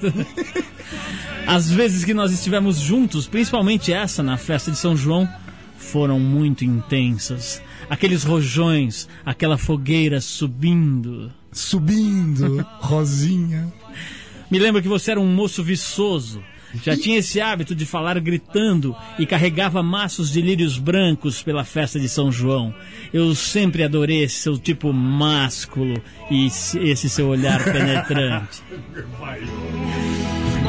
As 1.47 1.71
vezes 1.71 2.05
que 2.05 2.13
nós 2.13 2.33
estivemos 2.33 2.79
juntos, 2.79 3.29
principalmente 3.29 3.93
essa 3.93 4.23
na 4.23 4.37
festa 4.37 4.71
de 4.71 4.79
São 4.79 4.97
João, 4.97 5.29
foram 5.77 6.19
muito 6.19 6.65
intensas. 6.65 7.63
Aqueles 7.89 8.25
rojões, 8.25 9.09
aquela 9.25 9.57
fogueira 9.57 10.21
subindo. 10.21 11.31
Subindo, 11.53 12.67
Rosinha. 12.81 13.73
Me 14.51 14.59
lembro 14.59 14.83
que 14.83 14.89
você 14.89 15.13
era 15.13 15.21
um 15.21 15.27
moço 15.27 15.63
viçoso. 15.63 16.43
Já 16.83 16.97
tinha 16.99 17.19
esse 17.19 17.41
hábito 17.41 17.75
de 17.75 17.87
falar 17.87 18.19
gritando 18.21 18.95
e 19.19 19.27
carregava 19.27 19.83
maços 19.83 20.31
de 20.31 20.41
lírios 20.41 20.79
brancos 20.79 21.43
pela 21.43 21.65
festa 21.65 21.99
de 21.99 22.09
São 22.09 22.31
João. 22.31 22.75
Eu 23.13 23.35
sempre 23.35 23.83
adorei 23.83 24.23
esse 24.23 24.37
seu 24.37 24.59
tipo 24.59 24.93
másculo 24.93 26.01
e 26.31 26.47
esse 26.47 26.79
esse 26.79 27.09
seu 27.09 27.29
olhar 27.29 27.63
penetrante. 27.65 28.63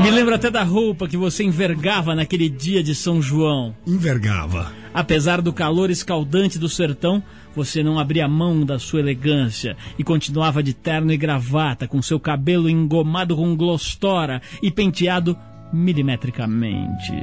Me 0.01 0.11
lembro 0.11 0.36
até 0.36 0.51
da 0.51 0.63
roupa 0.63 1.07
que 1.07 1.17
você 1.17 1.43
envergava 1.43 2.13
naquele 2.13 2.49
dia 2.49 2.84
de 2.84 2.93
São 2.93 3.21
João. 3.21 3.75
Envergava. 3.86 4.71
Apesar 4.98 5.43
do 5.43 5.54
calor 5.54 5.91
escaldante 5.91 6.58
do 6.58 6.68
sertão, 6.68 7.22
você 7.56 7.84
não 7.84 8.00
abria 8.00 8.28
mão 8.28 8.66
da 8.66 8.80
sua 8.80 9.00
elegância 9.00 9.78
e 9.95 10.04
continuava 10.04 10.64
de 10.64 10.74
terno 10.74 11.14
e 11.14 11.18
gravata, 11.18 11.88
com 11.88 12.02
seu 12.02 12.20
cabelo 12.20 12.68
engomado 12.68 13.36
com 13.36 13.56
glostora 13.56 14.41
e 14.60 14.72
penteado 14.72 15.38
milimetricamente. 15.72 17.14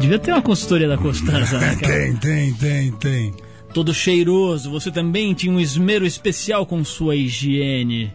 Devia 0.00 0.18
ter 0.18 0.32
uma 0.32 0.40
consultoria 0.40 0.88
da 0.88 0.96
Costanza, 0.96 1.58
né, 1.58 1.76
cara? 1.76 1.92
Tem, 1.92 2.16
tem, 2.16 2.54
tem, 2.54 2.92
tem. 2.92 3.34
Todo 3.74 3.92
cheiroso, 3.92 4.70
você 4.70 4.90
também 4.90 5.34
tinha 5.34 5.52
um 5.52 5.60
esmero 5.60 6.06
especial 6.06 6.64
com 6.64 6.82
sua 6.82 7.16
higiene. 7.16 8.14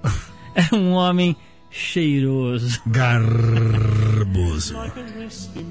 Era 0.55 0.73
um 0.81 0.93
homem 0.93 1.35
cheiroso. 1.69 2.81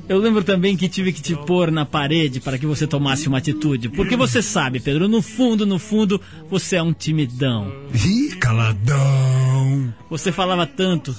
Eu 0.09 0.19
lembro 0.19 0.43
também 0.43 0.77
que 0.77 0.89
tive 0.89 1.13
que 1.13 1.23
te 1.23 1.35
pôr 1.35 1.71
na 1.71 1.85
parede 1.85 2.41
para 2.41 2.59
que 2.59 2.67
você 2.67 2.87
tomasse 2.87 3.29
uma 3.29 3.39
atitude. 3.39 3.89
Porque 3.89 4.17
você 4.17 4.43
sabe, 4.43 4.81
Pedro, 4.81 5.09
no 5.09 5.23
fundo, 5.23 5.67
no 5.67 5.79
fundo, 5.79 6.21
você 6.49 6.77
é 6.77 6.83
um 6.83 6.93
timidão. 6.93 7.73
Ih, 7.95 8.37
caladão. 8.37 9.93
Você 10.09 10.33
falava 10.33 10.67
tanto 10.67 11.15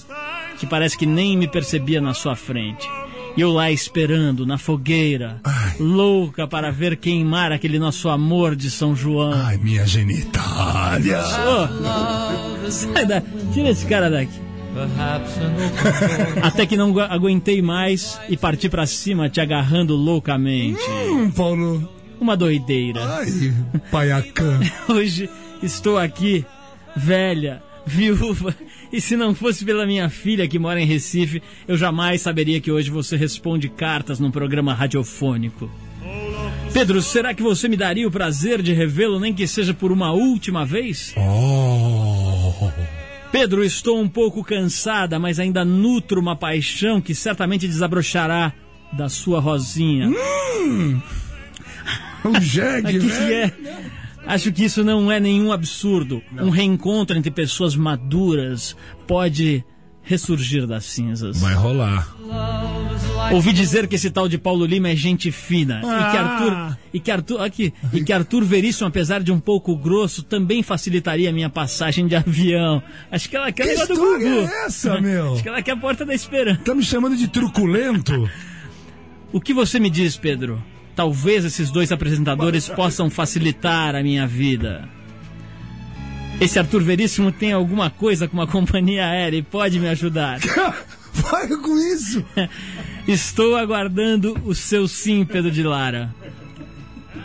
que 0.58 0.66
parece 0.66 0.98
que 0.98 1.06
nem 1.06 1.38
me 1.38 1.48
percebia 1.48 2.02
na 2.02 2.14
sua 2.14 2.36
frente. 2.36 2.88
E 3.36 3.42
eu 3.42 3.52
lá 3.52 3.72
esperando, 3.72 4.46
na 4.46 4.58
fogueira, 4.58 5.40
Ai. 5.44 5.78
louca 5.80 6.46
para 6.46 6.70
ver 6.70 6.98
queimar 6.98 7.52
aquele 7.52 7.80
nosso 7.80 8.10
amor 8.10 8.58
de 8.58 8.70
São 8.70 8.94
João. 8.94 9.32
Ai, 9.34 9.58
minha 9.58 9.88
genitália. 9.88 11.22
Ô, 11.22 12.70
sai 12.70 13.06
da... 13.06 13.22
Tira 13.54 13.70
esse 13.70 13.86
cara 13.86 14.10
daqui. 14.10 14.51
Até 16.42 16.66
que 16.66 16.78
não 16.78 16.90
agu- 16.90 17.00
aguentei 17.02 17.62
mais 17.62 18.20
e 18.30 18.38
parti 18.38 18.70
pra 18.70 18.86
cima 18.86 19.30
te 19.30 19.40
agarrando 19.42 19.96
loucamente. 19.96 20.80
Hum, 21.10 21.30
Paulo. 21.32 21.90
Uma 22.20 22.38
doideira. 22.38 23.04
Ai, 23.04 23.54
paiacã. 23.92 24.60
Hoje 24.88 25.30
estou 25.62 25.98
aqui, 25.98 26.46
velha, 26.96 27.62
viúva, 27.86 28.56
e 28.94 29.02
se 29.02 29.16
não 29.18 29.34
fosse 29.34 29.66
pela 29.66 29.86
minha 29.88 30.08
filha 30.10 30.48
que 30.48 30.60
mora 30.60 30.80
em 30.80 30.86
Recife, 30.86 31.42
eu 31.68 31.76
jamais 31.78 32.22
saberia 32.22 32.62
que 32.62 32.72
hoje 32.72 32.90
você 32.92 33.16
responde 33.16 33.70
cartas 33.70 34.20
num 34.20 34.30
programa 34.32 34.74
radiofônico. 34.74 35.70
Pedro, 36.74 37.02
será 37.02 37.34
que 37.34 37.44
você 37.44 37.68
me 37.68 37.76
daria 37.76 38.08
o 38.08 38.12
prazer 38.12 38.62
de 38.62 38.72
revê-lo, 38.72 39.20
nem 39.20 39.34
que 39.34 39.46
seja 39.48 39.74
por 39.74 39.92
uma 39.92 40.12
última 40.14 40.66
vez? 40.66 41.14
Oh. 41.18 41.91
Pedro, 43.32 43.64
estou 43.64 44.00
um 44.00 44.10
pouco 44.10 44.44
cansada, 44.44 45.18
mas 45.18 45.40
ainda 45.40 45.64
nutro 45.64 46.20
uma 46.20 46.36
paixão 46.36 47.00
que 47.00 47.16
certamente 47.16 47.68
desabrochará 47.68 48.52
da 48.92 49.08
sua 49.08 49.40
Rosinha. 49.40 50.10
Um 52.26 52.40
jegue, 52.42 52.88
Aqui 52.88 53.00
velho. 53.00 53.34
é. 53.34 53.54
Acho 54.28 54.52
que 54.52 54.66
isso 54.66 54.84
não 54.84 55.12
é 55.12 55.20
nenhum 55.20 55.52
absurdo. 55.52 56.22
Um 56.40 56.50
reencontro 56.50 57.18
entre 57.18 57.32
pessoas 57.32 57.76
maduras 57.76 58.76
pode 59.08 59.64
ressurgir 60.04 60.66
das 60.68 60.86
cinzas. 60.86 61.40
Vai 61.40 61.54
rolar. 61.54 62.16
Ouvi 63.32 63.54
dizer 63.54 63.88
que 63.88 63.96
esse 63.96 64.10
tal 64.10 64.28
de 64.28 64.38
Paulo 64.38 64.66
Lima 64.66 64.90
é 64.90 64.96
gente 64.96 65.32
fina 65.32 65.78
e 65.78 65.82
que 65.82 65.88
Ah. 66.18 66.22
Arthur 66.22 66.78
e 66.94 67.00
que 67.00 67.12
Arthur 67.12 67.42
aqui 67.42 67.74
e 67.94 68.04
que 68.04 68.12
Arthur 68.12 68.44
Veríssimo, 68.44 68.88
apesar 68.88 69.22
de 69.22 69.32
um 69.32 69.40
pouco 69.40 69.76
grosso, 69.76 70.24
também 70.24 70.62
facilitaria 70.64 71.30
a 71.30 71.34
minha 71.34 71.50
passagem 71.50 72.08
de 72.08 72.16
avião. 72.16 72.82
Acho 73.12 73.30
que 73.30 73.36
ela 73.38 73.52
quer 73.52 73.64
Que 73.64 73.70
negócio 73.70 73.96
do 73.96 74.02
Gugu. 74.02 74.26
é 74.26 74.66
essa, 74.66 75.00
meu? 75.00 75.34
Acho 75.34 75.44
que 75.44 75.50
ela 75.50 75.62
quer 75.62 75.72
a 75.72 75.78
porta 75.78 76.06
da 76.06 76.14
esperança. 76.14 76.62
Tá 76.66 76.76
me 76.76 76.84
chamando 76.84 77.16
de 77.16 77.28
truculento? 77.28 78.30
O 79.32 79.40
que 79.40 79.54
você 79.54 79.80
me 79.80 79.90
diz, 79.90 80.18
Pedro? 80.18 80.62
Talvez 80.96 81.46
esses 81.46 81.72
dois 81.72 81.92
apresentadores 81.92 82.68
possam 82.68 83.10
facilitar 83.10 83.96
a 83.96 84.04
minha 84.04 84.28
vida. 84.28 84.90
Esse 86.42 86.58
Arthur 86.58 86.82
Veríssimo 86.82 87.32
tem 87.32 87.52
alguma 87.52 87.92
coisa 87.92 88.28
com 88.28 88.34
uma 88.34 88.48
companhia 88.50 89.06
aérea 89.06 89.38
e 89.38 89.44
pode 89.44 89.80
me 89.80 89.88
ajudar. 89.88 90.40
Para 91.30 91.56
com 91.58 91.78
isso. 91.78 92.26
Estou 93.08 93.56
aguardando 93.56 94.36
o 94.44 94.56
seu 94.56 94.88
sim, 94.88 95.24
Pedro 95.24 95.52
de 95.52 95.62
Lara. 95.62 96.12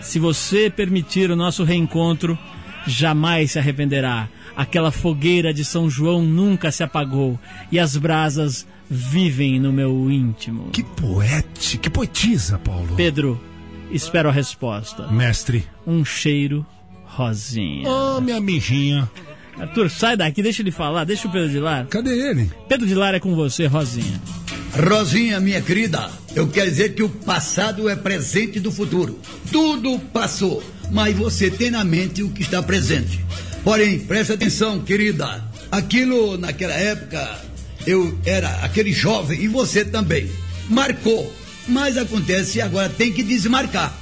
Se 0.03 0.19
você 0.19 0.69
permitir 0.69 1.31
o 1.31 1.37
nosso 1.37 1.65
reencontro, 1.65 2.39
jamais 2.87 3.53
se 3.53 3.59
arrependerá. 3.59 4.29
Aquela 4.55 4.91
fogueira 4.91 5.53
de 5.53 5.65
São 5.65 5.89
João 5.89 6.23
nunca 6.23 6.71
se 6.71 6.83
apagou 6.83 7.41
e 7.73 7.79
as 7.79 7.97
brasas 7.97 8.67
vivem 8.89 9.59
no 9.59 9.73
meu 9.73 10.11
íntimo. 10.11 10.69
Que 10.73 10.83
poete, 10.83 11.79
que 11.79 11.89
poetisa, 11.89 12.59
Paulo. 12.59 12.95
Pedro, 12.97 13.41
espero 13.91 14.29
a 14.29 14.33
resposta. 14.33 15.07
Mestre. 15.09 15.65
Um 15.87 16.05
cheiro 16.05 16.67
rosinha. 17.17 17.89
Ô, 17.89 18.21
minha 18.21 18.41
mijinha. 18.41 19.11
Arthur, 19.59 19.91
sai 19.91 20.17
daqui, 20.19 20.43
deixa 20.43 20.61
ele 20.61 20.71
falar, 20.71 21.05
deixa 21.05 21.27
o 21.27 21.33
Pedro 21.33 21.49
de 21.49 21.59
Lara. 21.59 21.87
Cadê 21.87 22.11
ele? 22.11 22.51
Pedro 22.69 22.87
de 22.87 22.95
Lara 22.95 23.17
é 23.17 23.21
com 23.21 23.35
você, 23.35 23.67
Rosinha. 23.67 24.21
Rosinha, 24.87 25.41
minha 25.41 25.63
querida, 25.63 26.11
eu 26.35 26.47
quero 26.47 26.71
dizer 26.71 26.95
que 26.95 27.03
o 27.03 27.09
passado 27.09 27.89
é 27.89 27.97
presente 27.97 28.61
do 28.61 28.71
futuro. 28.71 29.19
Tudo 29.51 29.99
passou, 30.13 30.63
mas 30.93 31.17
você 31.17 31.51
tem 31.51 31.71
na 31.71 31.83
mente 31.83 32.23
o 32.23 32.29
que 32.29 32.43
está 32.43 32.63
presente. 32.63 33.25
Porém, 33.65 33.99
preste 33.99 34.35
atenção, 34.35 34.81
querida. 34.81 35.43
Aquilo 35.73 36.37
naquela 36.37 36.75
época, 36.75 37.41
eu 37.87 38.19
era 38.27 38.51
aquele 38.57 38.93
jovem 38.93 39.41
e 39.41 39.49
você 39.49 39.87
também. 39.87 40.31
Marcou, 40.69 41.35
mas 41.67 41.97
acontece 41.97 42.61
agora 42.61 42.91
tem 42.91 43.11
que 43.11 43.23
desmarcar. 43.23 43.97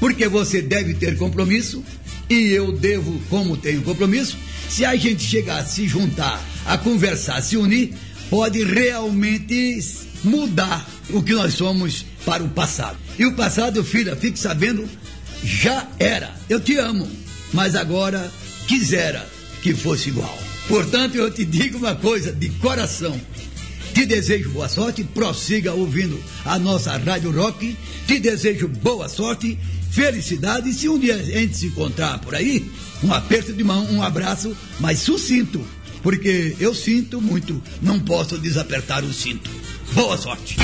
Porque 0.00 0.26
você 0.28 0.60
deve 0.60 0.94
ter 0.94 1.16
compromisso 1.16 1.82
e 2.28 2.52
eu 2.52 2.72
devo, 2.72 3.20
como 3.30 3.56
tenho 3.56 3.82
compromisso, 3.82 4.36
se 4.68 4.84
a 4.84 4.96
gente 4.96 5.22
chegar 5.22 5.58
a 5.58 5.64
se 5.64 5.86
juntar, 5.86 6.42
a 6.64 6.76
conversar, 6.76 7.40
se 7.40 7.56
unir, 7.56 7.94
pode 8.28 8.64
realmente 8.64 9.80
mudar 10.24 10.88
o 11.10 11.22
que 11.22 11.32
nós 11.32 11.54
somos 11.54 12.04
para 12.24 12.42
o 12.42 12.48
passado. 12.48 12.98
E 13.18 13.24
o 13.24 13.34
passado, 13.34 13.84
filha, 13.84 14.16
fique 14.16 14.38
sabendo, 14.38 14.88
já 15.42 15.88
era. 15.98 16.34
Eu 16.48 16.60
te 16.60 16.76
amo, 16.76 17.08
mas 17.52 17.76
agora 17.76 18.30
quisera 18.66 19.26
que 19.62 19.72
fosse 19.72 20.08
igual. 20.08 20.36
Portanto, 20.68 21.14
eu 21.14 21.30
te 21.30 21.44
digo 21.44 21.78
uma 21.78 21.94
coisa 21.94 22.32
de 22.32 22.48
coração. 22.50 23.18
Te 23.94 24.04
desejo 24.04 24.50
boa 24.50 24.68
sorte, 24.68 25.04
prossiga 25.04 25.72
ouvindo 25.72 26.22
a 26.44 26.58
nossa 26.58 26.96
Rádio 26.98 27.30
Rock. 27.30 27.76
Te 28.06 28.18
desejo 28.18 28.68
boa 28.68 29.08
sorte, 29.08 29.56
felicidade. 29.90 30.70
E 30.70 30.74
se 30.74 30.88
um 30.88 30.98
dia 30.98 31.14
a 31.14 31.22
gente 31.22 31.56
se 31.56 31.66
encontrar 31.66 32.18
por 32.18 32.34
aí, 32.34 32.70
um 33.02 33.12
aperto 33.12 33.52
de 33.52 33.64
mão, 33.64 33.84
um 33.90 34.02
abraço, 34.02 34.56
mas 34.80 34.98
sucinto. 35.00 35.64
Porque 36.02 36.54
eu 36.60 36.74
sinto 36.74 37.20
muito, 37.20 37.60
não 37.82 37.98
posso 37.98 38.38
desapertar 38.38 39.02
o 39.02 39.12
cinto. 39.12 39.50
Boa 39.92 40.16
sorte. 40.16 40.56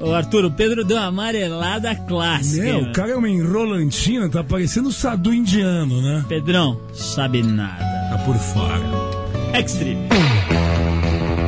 Ô 0.00 0.12
Arthur, 0.12 0.44
o 0.44 0.50
Pedro 0.50 0.84
deu 0.84 0.96
uma 0.96 1.06
amarelada 1.06 1.94
clássica. 1.94 2.66
É, 2.66 2.76
o 2.76 2.92
cara 2.92 3.10
é 3.10 3.16
uma 3.16 3.28
enrolantina, 3.28 4.28
tá 4.28 4.44
parecendo 4.44 4.88
o 4.88 4.92
Sadu 4.92 5.34
indiano, 5.34 6.00
né? 6.00 6.24
Pedrão, 6.28 6.80
sabe 6.92 7.42
nada. 7.42 7.84
Tá 8.10 8.18
por 8.24 8.36
fora. 8.36 8.80
X-Trip. 9.54 9.98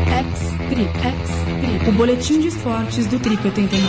X-Trip, 0.09 0.99
X-Trip. 0.99 1.50
O 1.87 1.93
boletim 1.93 2.41
de 2.41 2.49
esportes 2.49 3.07
do 3.07 3.19
Trip 3.21 3.45
89. 3.45 3.81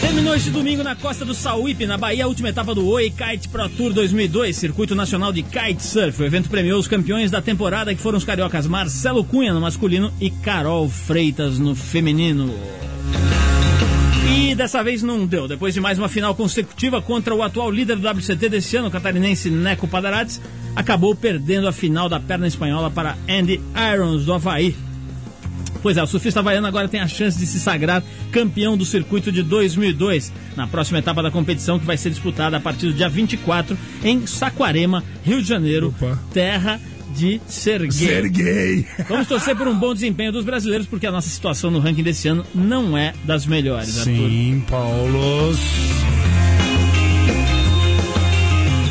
Terminou 0.00 0.34
este 0.34 0.50
domingo 0.50 0.82
na 0.82 0.94
costa 0.94 1.24
do 1.24 1.32
Sauípe, 1.32 1.86
na 1.86 1.96
Bahia, 1.96 2.24
a 2.24 2.28
última 2.28 2.50
etapa 2.50 2.74
do 2.74 2.86
Oi 2.86 3.10
Kite 3.10 3.48
Pro 3.48 3.68
Tour 3.68 3.92
2002, 3.92 4.56
Circuito 4.56 4.94
Nacional 4.94 5.32
de 5.32 5.42
Kitesurf. 5.42 6.20
O 6.20 6.24
evento 6.26 6.50
premiou 6.50 6.78
os 6.78 6.86
campeões 6.86 7.30
da 7.30 7.40
temporada, 7.40 7.94
que 7.94 8.00
foram 8.00 8.18
os 8.18 8.24
cariocas 8.24 8.66
Marcelo 8.66 9.24
Cunha 9.24 9.54
no 9.54 9.60
masculino 9.60 10.12
e 10.20 10.30
Carol 10.30 10.88
Freitas 10.88 11.58
no 11.58 11.74
feminino. 11.74 12.54
E 14.28 14.54
dessa 14.54 14.84
vez 14.84 15.02
não 15.02 15.26
deu. 15.26 15.48
Depois 15.48 15.72
de 15.72 15.80
mais 15.80 15.98
uma 15.98 16.08
final 16.08 16.34
consecutiva 16.34 17.00
contra 17.00 17.34
o 17.34 17.42
atual 17.42 17.70
líder 17.70 17.96
do 17.96 18.06
WCT 18.06 18.48
desse 18.50 18.76
ano, 18.76 18.88
o 18.88 18.90
catarinense 18.90 19.48
Neco 19.48 19.88
Padarades, 19.88 20.40
acabou 20.76 21.14
perdendo 21.16 21.66
a 21.66 21.72
final 21.72 22.08
da 22.08 22.20
perna 22.20 22.46
espanhola 22.46 22.90
para 22.90 23.16
Andy 23.28 23.60
Irons 23.94 24.26
do 24.26 24.34
Havaí. 24.34 24.89
Pois 25.82 25.96
é, 25.96 26.02
o 26.02 26.06
surfista 26.06 26.40
havaiano 26.40 26.66
agora 26.66 26.88
tem 26.88 27.00
a 27.00 27.08
chance 27.08 27.38
de 27.38 27.46
se 27.46 27.58
sagrar 27.58 28.02
campeão 28.30 28.76
do 28.76 28.84
circuito 28.84 29.32
de 29.32 29.42
2002, 29.42 30.32
na 30.56 30.66
próxima 30.66 30.98
etapa 30.98 31.22
da 31.22 31.30
competição 31.30 31.78
que 31.78 31.86
vai 31.86 31.96
ser 31.96 32.10
disputada 32.10 32.56
a 32.56 32.60
partir 32.60 32.86
do 32.86 32.92
dia 32.92 33.08
24 33.08 33.76
em 34.04 34.26
Saquarema, 34.26 35.02
Rio 35.24 35.42
de 35.42 35.48
Janeiro, 35.48 35.88
Opa. 35.88 36.18
terra 36.32 36.80
de 37.14 37.40
Serguei. 37.46 37.90
Serguei. 37.90 38.86
Vamos 39.08 39.26
torcer 39.26 39.56
por 39.56 39.66
um 39.66 39.76
bom 39.76 39.92
desempenho 39.92 40.32
dos 40.32 40.44
brasileiros, 40.44 40.86
porque 40.86 41.06
a 41.06 41.10
nossa 41.10 41.28
situação 41.28 41.70
no 41.70 41.80
ranking 41.80 42.02
desse 42.02 42.28
ano 42.28 42.44
não 42.54 42.96
é 42.96 43.12
das 43.24 43.46
melhores, 43.46 43.98
Arthur. 43.98 44.12
Sim, 44.12 44.64
Paulo. 44.68 45.52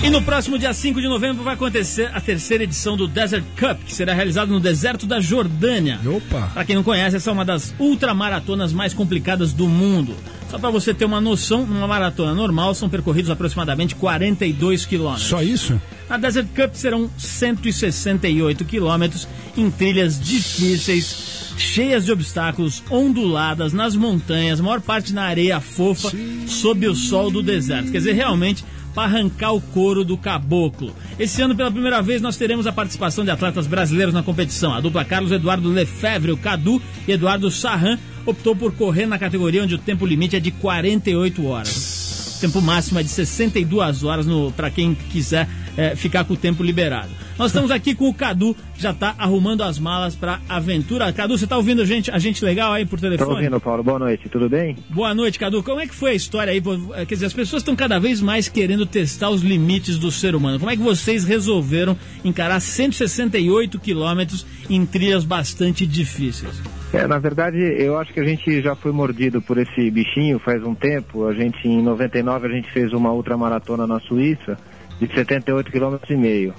E 0.02 0.10
no 0.10 0.22
próximo 0.22 0.58
dia 0.58 0.74
5 0.74 1.02
de 1.02 1.10
novembro 1.10 1.44
vai 1.44 1.56
acontecer 1.56 2.10
a 2.14 2.22
terceira 2.22 2.64
edição 2.64 2.96
do 2.96 3.06
Desert 3.06 3.44
Cup, 3.60 3.84
que 3.86 3.94
será 3.94 4.14
realizado 4.14 4.50
no 4.50 4.60
deserto 4.60 5.06
da 5.06 5.20
Jordânia. 5.20 6.00
Opa. 6.06 6.52
Para 6.54 6.64
quem 6.64 6.76
não 6.76 6.84
conhece, 6.84 7.18
essa 7.18 7.30
é 7.30 7.34
uma 7.34 7.44
das 7.44 7.76
ultramaratonas 7.78 8.72
mais 8.72 8.94
complicadas 8.94 9.52
do 9.52 9.68
mundo. 9.68 10.16
Só 10.50 10.58
para 10.58 10.70
você 10.70 10.94
ter 10.94 11.04
uma 11.04 11.20
noção, 11.20 11.66
numa 11.66 11.86
maratona 11.86 12.34
normal 12.34 12.74
são 12.74 12.90
percorridos 12.90 13.30
aproximadamente 13.30 13.94
42 13.94 14.86
quilômetros. 14.86 15.28
Só 15.28 15.44
isso? 15.44 15.80
Na 16.10 16.18
Desert 16.18 16.48
Cup 16.56 16.74
serão 16.74 17.10
168 17.18 18.64
quilômetros 18.64 19.28
em 19.56 19.70
trilhas 19.70 20.20
difíceis, 20.20 21.54
cheias 21.58 22.06
de 22.06 22.12
obstáculos, 22.12 22.82
onduladas 22.90 23.74
nas 23.74 23.98
montanhas, 23.98 24.62
a 24.62 24.64
maior 24.64 24.80
parte 24.80 25.14
na 25.14 25.24
areia 25.24 25.60
fofa, 25.60 26.10
sob 26.48 26.88
o 26.88 26.96
sol 26.96 27.30
do 27.30 27.44
deserto. 27.44 27.92
Quer 27.92 27.98
dizer, 27.98 28.14
realmente 28.14 28.64
para 29.00 29.06
arrancar 29.06 29.54
o 29.54 29.62
couro 29.62 30.04
do 30.04 30.18
caboclo. 30.18 30.94
Esse 31.18 31.42
ano, 31.42 31.56
pela 31.56 31.72
primeira 31.72 32.02
vez, 32.02 32.22
nós 32.22 32.36
teremos 32.36 32.68
a 32.68 32.72
participação 32.74 33.24
de 33.24 33.32
atletas 33.32 33.66
brasileiros 33.66 34.14
na 34.14 34.22
competição. 34.22 34.74
A 34.74 34.82
dupla 34.82 35.06
Carlos 35.06 35.32
Eduardo 35.32 35.70
Lefebvre, 35.70 36.34
o 36.34 36.38
Cadu, 36.38 36.82
e 37.08 37.14
Eduardo 37.14 37.50
Sarran 37.50 37.98
optou 38.26 38.54
por 38.58 38.74
correr 38.74 39.06
na 39.06 39.18
categoria 39.18 39.64
onde 39.64 39.74
o 39.74 39.78
tempo 39.78 40.06
limite 40.06 40.36
é 40.36 40.40
de 40.42 40.52
48 40.52 41.46
horas. 41.46 42.36
O 42.38 42.42
tempo 42.42 42.62
máximo 42.62 43.00
é 43.00 43.04
de 43.04 43.08
62 43.08 44.04
horas 44.04 44.26
para 44.58 44.70
quem 44.70 44.94
quiser 44.94 45.48
é, 45.78 45.96
ficar 45.96 46.26
com 46.26 46.34
o 46.34 46.38
tempo 46.38 46.62
liberado. 46.62 47.12
Nós 47.40 47.52
estamos 47.52 47.72
aqui 47.72 47.96
com 47.96 48.10
o 48.10 48.14
Cadu, 48.14 48.54
já 48.78 48.92
está 48.92 49.16
arrumando 49.18 49.64
as 49.64 49.80
malas 49.80 50.14
para 50.14 50.42
aventura. 50.50 51.10
Cadu, 51.14 51.38
você 51.38 51.46
está 51.46 51.56
ouvindo 51.56 51.82
a 51.82 51.86
gente, 51.86 52.12
a 52.12 52.20
gente 52.20 52.44
legal 52.44 52.74
aí 52.74 52.86
por 52.86 53.00
telefone? 53.00 53.30
Tô 53.30 53.36
ouvindo, 53.38 53.62
Paulo. 53.62 53.82
Boa 53.82 53.98
noite, 53.98 54.28
tudo 54.28 54.50
bem? 54.50 54.76
Boa 54.90 55.14
noite, 55.14 55.40
Cadu. 55.40 55.64
Como 55.64 55.80
é 55.80 55.88
que 55.88 55.96
foi 55.96 56.12
a 56.12 56.14
história 56.14 56.52
aí? 56.52 56.60
Pô, 56.60 56.78
Quer 56.78 57.06
dizer, 57.06 57.28
as 57.28 57.34
pessoas 57.34 57.62
estão 57.62 57.78
cada 57.78 57.98
vez 57.98 58.22
mais 58.22 58.50
querendo 58.50 58.86
testar 58.86 59.30
os 59.30 59.42
limites 59.42 59.98
do 59.98 60.12
ser 60.12 60.36
humano. 60.36 60.60
Como 60.60 60.70
é 60.70 60.76
que 60.76 60.84
vocês 60.84 61.24
resolveram 61.24 61.96
encarar 62.26 62.60
168 62.60 63.80
quilômetros 63.80 64.46
em 64.70 64.86
trilhas 64.86 65.24
bastante 65.24 65.88
difíceis? 65.88 66.62
É, 66.92 67.08
na 67.08 67.20
verdade, 67.20 67.58
eu 67.58 67.98
acho 67.98 68.12
que 68.12 68.20
a 68.20 68.26
gente 68.26 68.62
já 68.62 68.76
foi 68.76 68.92
mordido 68.92 69.42
por 69.42 69.58
esse 69.58 69.90
bichinho 69.90 70.40
faz 70.40 70.62
um 70.62 70.76
tempo. 70.76 71.26
A 71.26 71.34
gente, 71.34 71.66
em 71.66 71.82
99, 71.82 72.48
a 72.48 72.50
gente 72.50 72.70
fez 72.70 72.92
uma 72.92 73.14
ultramaratona 73.14 73.88
na 73.88 74.02
Suíça 74.02 74.58
de 75.00 75.08
78 75.08 75.72
km 75.72 75.96
e 76.10 76.16
meio. 76.18 76.54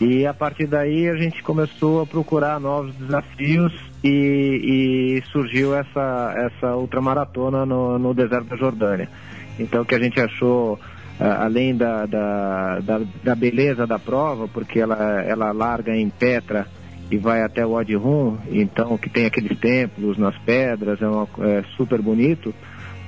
E 0.00 0.24
a 0.26 0.32
partir 0.32 0.66
daí 0.66 1.08
a 1.08 1.16
gente 1.16 1.42
começou 1.42 2.00
a 2.02 2.06
procurar 2.06 2.60
novos 2.60 2.94
desafios 2.94 3.72
e, 4.04 5.18
e 5.20 5.30
surgiu 5.32 5.74
essa, 5.74 6.34
essa 6.36 6.76
ultramaratona 6.76 7.66
no, 7.66 7.98
no 7.98 8.14
deserto 8.14 8.46
da 8.48 8.56
Jordânia. 8.56 9.08
Então 9.58 9.84
que 9.84 9.94
a 9.96 9.98
gente 10.00 10.20
achou, 10.20 10.78
ah, 11.18 11.44
além 11.44 11.76
da, 11.76 12.06
da, 12.06 12.78
da, 12.80 13.00
da 13.24 13.34
beleza 13.34 13.86
da 13.88 13.98
prova, 13.98 14.46
porque 14.46 14.78
ela, 14.78 15.20
ela 15.22 15.50
larga 15.50 15.96
em 15.96 16.08
Petra 16.08 16.66
e 17.10 17.16
vai 17.16 17.42
até 17.42 17.66
o 17.66 17.72
Rum, 17.98 18.36
então 18.52 18.96
que 18.98 19.08
tem 19.10 19.26
aqueles 19.26 19.58
templos 19.58 20.16
nas 20.16 20.36
pedras, 20.38 21.00
é, 21.02 21.08
uma- 21.08 21.26
é 21.40 21.64
super 21.76 22.00
bonito. 22.00 22.54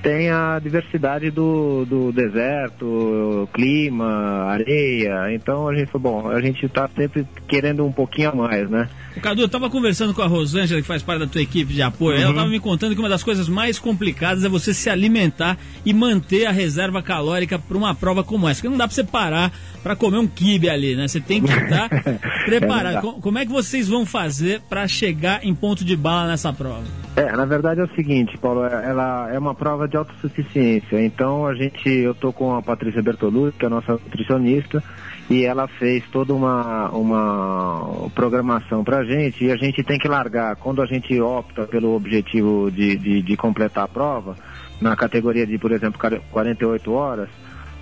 Tem 0.03 0.31
a 0.31 0.59
diversidade 0.59 1.31
do, 1.31 1.85
do 1.85 2.11
deserto, 2.13 3.47
clima, 3.53 4.45
areia. 4.47 5.35
Então 5.35 5.69
a 5.69 5.75
gente 5.75 5.91
falou, 5.91 6.23
bom, 6.23 6.31
a 6.31 6.41
gente 6.41 6.65
está 6.65 6.89
sempre 6.97 7.27
querendo 7.47 7.85
um 7.85 7.93
pouquinho 7.93 8.31
a 8.31 8.35
mais, 8.35 8.69
né? 8.71 8.89
O 9.17 9.21
Cadu, 9.21 9.43
eu 9.43 9.49
tava 9.49 9.69
conversando 9.69 10.15
com 10.15 10.23
a 10.23 10.27
Rosângela, 10.27 10.81
que 10.81 10.87
faz 10.87 11.03
parte 11.03 11.21
da 11.21 11.27
tua 11.27 11.43
equipe 11.43 11.75
de 11.75 11.83
apoio. 11.83 12.17
Ela 12.19 12.33
tava 12.33 12.49
me 12.49 12.61
contando 12.61 12.95
que 12.95 13.01
uma 13.01 13.09
das 13.09 13.23
coisas 13.23 13.49
mais 13.49 13.79
complicadas 13.79 14.43
é 14.45 14.49
você 14.49 14.73
se 14.73 14.89
alimentar 14.89 15.59
e 15.85 15.93
manter 15.93 16.47
a 16.47 16.51
reserva 16.51 17.03
calórica 17.03 17.59
para 17.59 17.77
uma 17.77 17.95
prova 17.95 18.25
como 18.25 18.49
essa. 18.49 18.61
Porque 18.61 18.69
não 18.71 18.79
dá 18.79 18.87
para 18.87 18.95
você 18.95 19.05
parar 19.05 19.53
para 19.83 19.95
comer 19.97 20.19
um 20.19 20.27
quibe 20.27 20.71
ali, 20.71 20.95
né? 20.97 21.09
Você 21.09 21.21
tem 21.21 21.43
que 21.43 21.53
estar 21.53 21.89
preparado. 22.47 22.99
É 22.99 23.01
Co- 23.01 23.15
Como 23.21 23.39
é 23.39 23.45
que 23.45 23.53
vocês 23.53 23.89
vão 23.89 24.07
fazer 24.07 24.63
para 24.69 24.87
chegar 24.89 25.45
em 25.45 25.55
ponto 25.55 25.85
de 25.85 25.97
bala 25.97 26.27
nessa 26.29 26.53
prova? 26.53 26.85
É, 27.17 27.33
na 27.37 27.45
verdade 27.45 27.81
é 27.81 27.85
o 27.85 27.95
seguinte, 27.95 28.39
Paulo, 28.39 28.65
é- 28.65 28.89
ela 28.89 29.31
é 29.33 29.39
uma 29.39 29.55
prova 29.55 29.89
de 29.89 29.97
autossuficiência. 29.97 31.05
Então 31.05 31.47
a 31.47 31.55
gente, 31.55 31.89
eu 31.89 32.15
tô 32.15 32.33
com 32.33 32.55
a 32.55 32.63
Patrícia 32.63 33.03
Bertolucci, 33.03 33.59
que 33.59 33.65
é 33.65 33.67
a 33.67 33.71
nossa 33.71 33.93
nutricionista, 33.93 34.83
e 35.29 35.45
ela 35.45 35.67
fez 35.67 36.05
toda 36.11 36.33
uma, 36.33 36.89
uma 36.91 38.09
programação 38.15 38.83
pra 38.85 39.05
gente 39.05 39.45
e 39.45 39.51
a 39.53 39.57
gente 39.57 39.83
tem 39.83 39.99
que 39.99 40.09
largar. 40.09 40.57
Quando 40.57 40.81
a 40.81 40.87
gente 40.87 41.21
opta 41.21 41.67
pelo 41.67 41.95
objetivo 41.95 42.71
de, 42.71 42.97
de, 42.97 43.23
de 43.23 43.37
completar 43.37 43.85
a 43.85 43.89
prova, 43.89 44.37
na 44.81 44.97
categoria 44.97 45.47
de, 45.47 45.59
por 45.59 45.73
exemplo, 45.73 46.01
48 46.31 46.93
horas, 46.93 47.29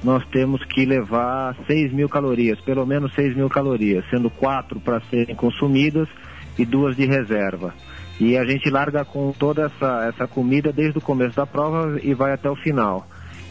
nós 0.02 0.24
temos 0.26 0.64
que 0.64 0.84
levar 0.84 1.54
6 1.66 1.92
mil 1.92 2.08
calorias, 2.08 2.60
pelo 2.60 2.84
menos 2.86 3.14
6 3.14 3.36
mil 3.36 3.48
calorias, 3.48 4.04
sendo 4.10 4.30
quatro 4.30 4.80
para 4.80 5.00
serem 5.02 5.34
consumidas 5.36 6.08
e 6.58 6.64
duas 6.64 6.96
de 6.96 7.06
reserva. 7.06 7.74
E 8.20 8.36
a 8.36 8.44
gente 8.44 8.68
larga 8.68 9.04
com 9.04 9.32
toda 9.32 9.66
essa, 9.66 10.06
essa 10.08 10.26
comida 10.26 10.72
desde 10.72 10.98
o 10.98 11.02
começo 11.02 11.36
da 11.36 11.46
prova 11.46 11.98
e 12.02 12.14
vai 12.14 12.32
até 12.32 12.50
o 12.50 12.56
final. 12.56 13.06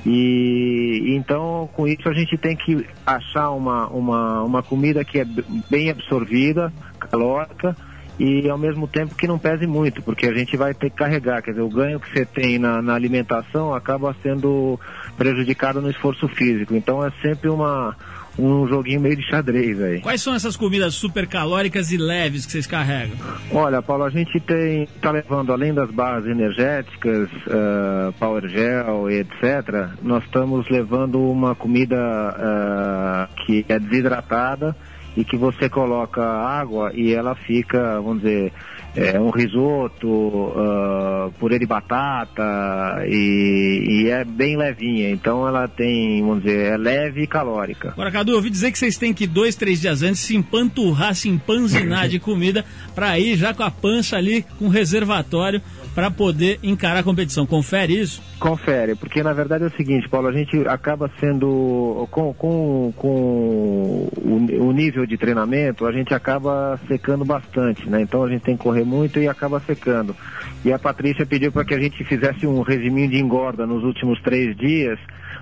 E 0.06 1.16
então 1.16 1.70
com 1.74 1.88
isso 1.88 2.08
a 2.08 2.14
gente 2.14 2.38
tem 2.38 2.56
que 2.56 2.86
achar 3.06 3.50
uma, 3.52 3.88
uma, 3.88 4.44
uma 4.44 4.64
comida 4.64 5.04
que 5.04 5.20
é 5.20 5.26
bem 5.70 5.90
absorvida, 5.90 6.72
calórica 7.00 7.76
e 8.20 8.50
ao 8.50 8.58
mesmo 8.58 8.88
tempo 8.88 9.16
que 9.16 9.28
não 9.28 9.38
pese 9.38 9.68
muito, 9.68 10.02
porque 10.02 10.26
a 10.26 10.34
gente 10.34 10.58
vai 10.58 10.74
ter 10.74 10.90
que 10.90 10.96
carregar, 10.96 11.42
quer 11.42 11.52
dizer, 11.52 11.62
o 11.62 11.70
ganho 11.70 12.00
que 12.00 12.12
você 12.12 12.26
tem 12.26 12.58
na, 12.58 12.82
na 12.82 12.96
alimentação 12.96 13.74
acaba 13.74 14.16
sendo 14.24 14.80
prejudicado 15.16 15.82
no 15.82 15.90
esforço 15.90 16.28
físico. 16.28 16.74
Então 16.74 17.06
é 17.06 17.12
sempre 17.22 17.50
uma, 17.50 17.96
um 18.38 18.68
joguinho 18.68 19.02
meio 19.02 19.16
de 19.16 19.28
xadrez 19.28 19.82
aí. 19.82 20.02
Quais 20.02 20.22
são 20.22 20.34
essas 20.34 20.56
comidas 20.56 20.94
super 20.94 21.28
calóricas 21.28 21.92
e 21.92 21.98
leves 21.98 22.46
que 22.46 22.52
vocês 22.52 22.68
carregam? 22.68 23.18
Olha, 23.52 23.82
Paulo, 23.82 24.04
a 24.04 24.10
gente 24.10 24.40
tem 24.40 24.88
tá 25.02 25.12
levando 25.12 25.52
além 25.52 25.74
das 25.74 25.90
barras 25.90 26.26
energéticas, 26.26 27.30
ah, 27.50 28.14
Power 28.20 28.48
Gel 28.48 29.10
e 29.10 29.20
etc. 29.20 29.90
Nós 30.02 30.24
estamos 30.24 30.70
levando 30.70 31.20
uma 31.20 31.56
comida 31.56 31.98
ah, 31.98 33.30
que 33.46 33.66
é 33.68 33.80
desidratada 33.80 34.76
e 35.16 35.26
que 35.26 35.36
você 35.36 35.68
coloca 35.68 36.24
água 36.24 36.92
e 36.94 37.12
ela 37.12 37.34
fica, 37.34 38.00
vamos 38.00 38.22
dizer, 38.22 38.54
é, 38.98 39.20
um 39.20 39.30
risoto, 39.30 40.54
ah, 40.56 41.30
purê 41.40 41.60
de 41.60 41.68
batata 41.68 43.06
e, 43.08 43.86
e 43.88 44.10
é 44.10 44.26
bem 44.26 44.58
levinha. 44.58 45.12
Então 45.12 45.48
ela 45.48 45.68
tem, 45.68 46.22
vamos 46.22 46.44
dizer, 46.44 46.74
é 46.74 46.78
leve 46.78 47.22
e 47.22 47.28
calórica. 47.28 47.90
Agora, 47.90 48.12
Cadu, 48.12 48.32
eu 48.32 48.38
ouvi 48.38 48.50
dizer 48.50 48.72
que 48.72 48.80
vocês 48.80 48.98
têm 48.98 49.14
que 49.14 49.28
dois, 49.28 49.56
três 49.56 49.80
dias 49.80 50.02
antes 50.02 50.22
se 50.22 50.36
empanturrar, 50.36 51.14
se 51.14 51.30
empanzinar 51.30 52.10
de 52.10 52.18
comida 52.20 52.66
para 52.96 53.20
ir 53.20 53.38
já 53.38 53.54
com 53.54 53.64
a 53.64 53.70
pança 53.70 54.18
ali 54.18 54.44
com 54.58 54.68
reservatório 54.68 55.62
para 55.98 56.12
poder 56.12 56.60
encarar 56.62 57.00
a 57.00 57.04
competição. 57.04 57.44
Confere 57.48 58.00
isso? 58.00 58.22
Confere, 58.40 58.94
porque 58.94 59.24
na 59.24 59.34
verdade 59.34 59.64
é 59.64 59.68
o 59.68 59.76
seguinte, 59.76 60.08
Paulo, 60.08 60.28
a 60.28 60.32
gente 60.32 60.56
acaba 60.68 61.10
sendo, 61.20 62.08
com, 62.12 62.32
com, 62.36 62.94
com 62.96 64.08
o, 64.16 64.48
o 64.60 64.72
nível 64.72 65.08
de 65.08 65.18
treinamento, 65.18 65.88
a 65.88 65.92
gente 65.92 66.14
acaba 66.14 66.80
secando 66.88 67.26
bastante, 67.26 67.90
né? 67.90 68.00
Então 68.00 68.24
a 68.24 68.30
gente 68.30 68.44
tem 68.44 68.56
que 68.56 68.62
correr 68.62 68.84
muito 68.84 69.18
e 69.20 69.28
acaba 69.28 69.60
secando. 69.60 70.16
E 70.64 70.72
a 70.72 70.78
Patrícia 70.78 71.26
pediu 71.26 71.52
para 71.52 71.66
que 71.66 71.74
a 71.74 71.80
gente 71.80 72.04
fizesse 72.04 72.46
um 72.46 72.62
regiminho 72.62 73.10
de 73.10 73.18
engorda 73.18 73.66
nos 73.66 73.84
últimos 73.84 74.22
três 74.22 74.56
dias, 74.56 75.00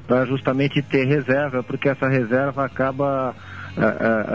para 0.07 0.23
justamente 0.25 0.81
ter 0.81 1.03
reserva, 1.05 1.63
porque 1.63 1.89
essa 1.89 2.07
reserva 2.07 2.63
acaba 2.63 3.35
ah, 3.77 3.81
ah, 3.81 4.25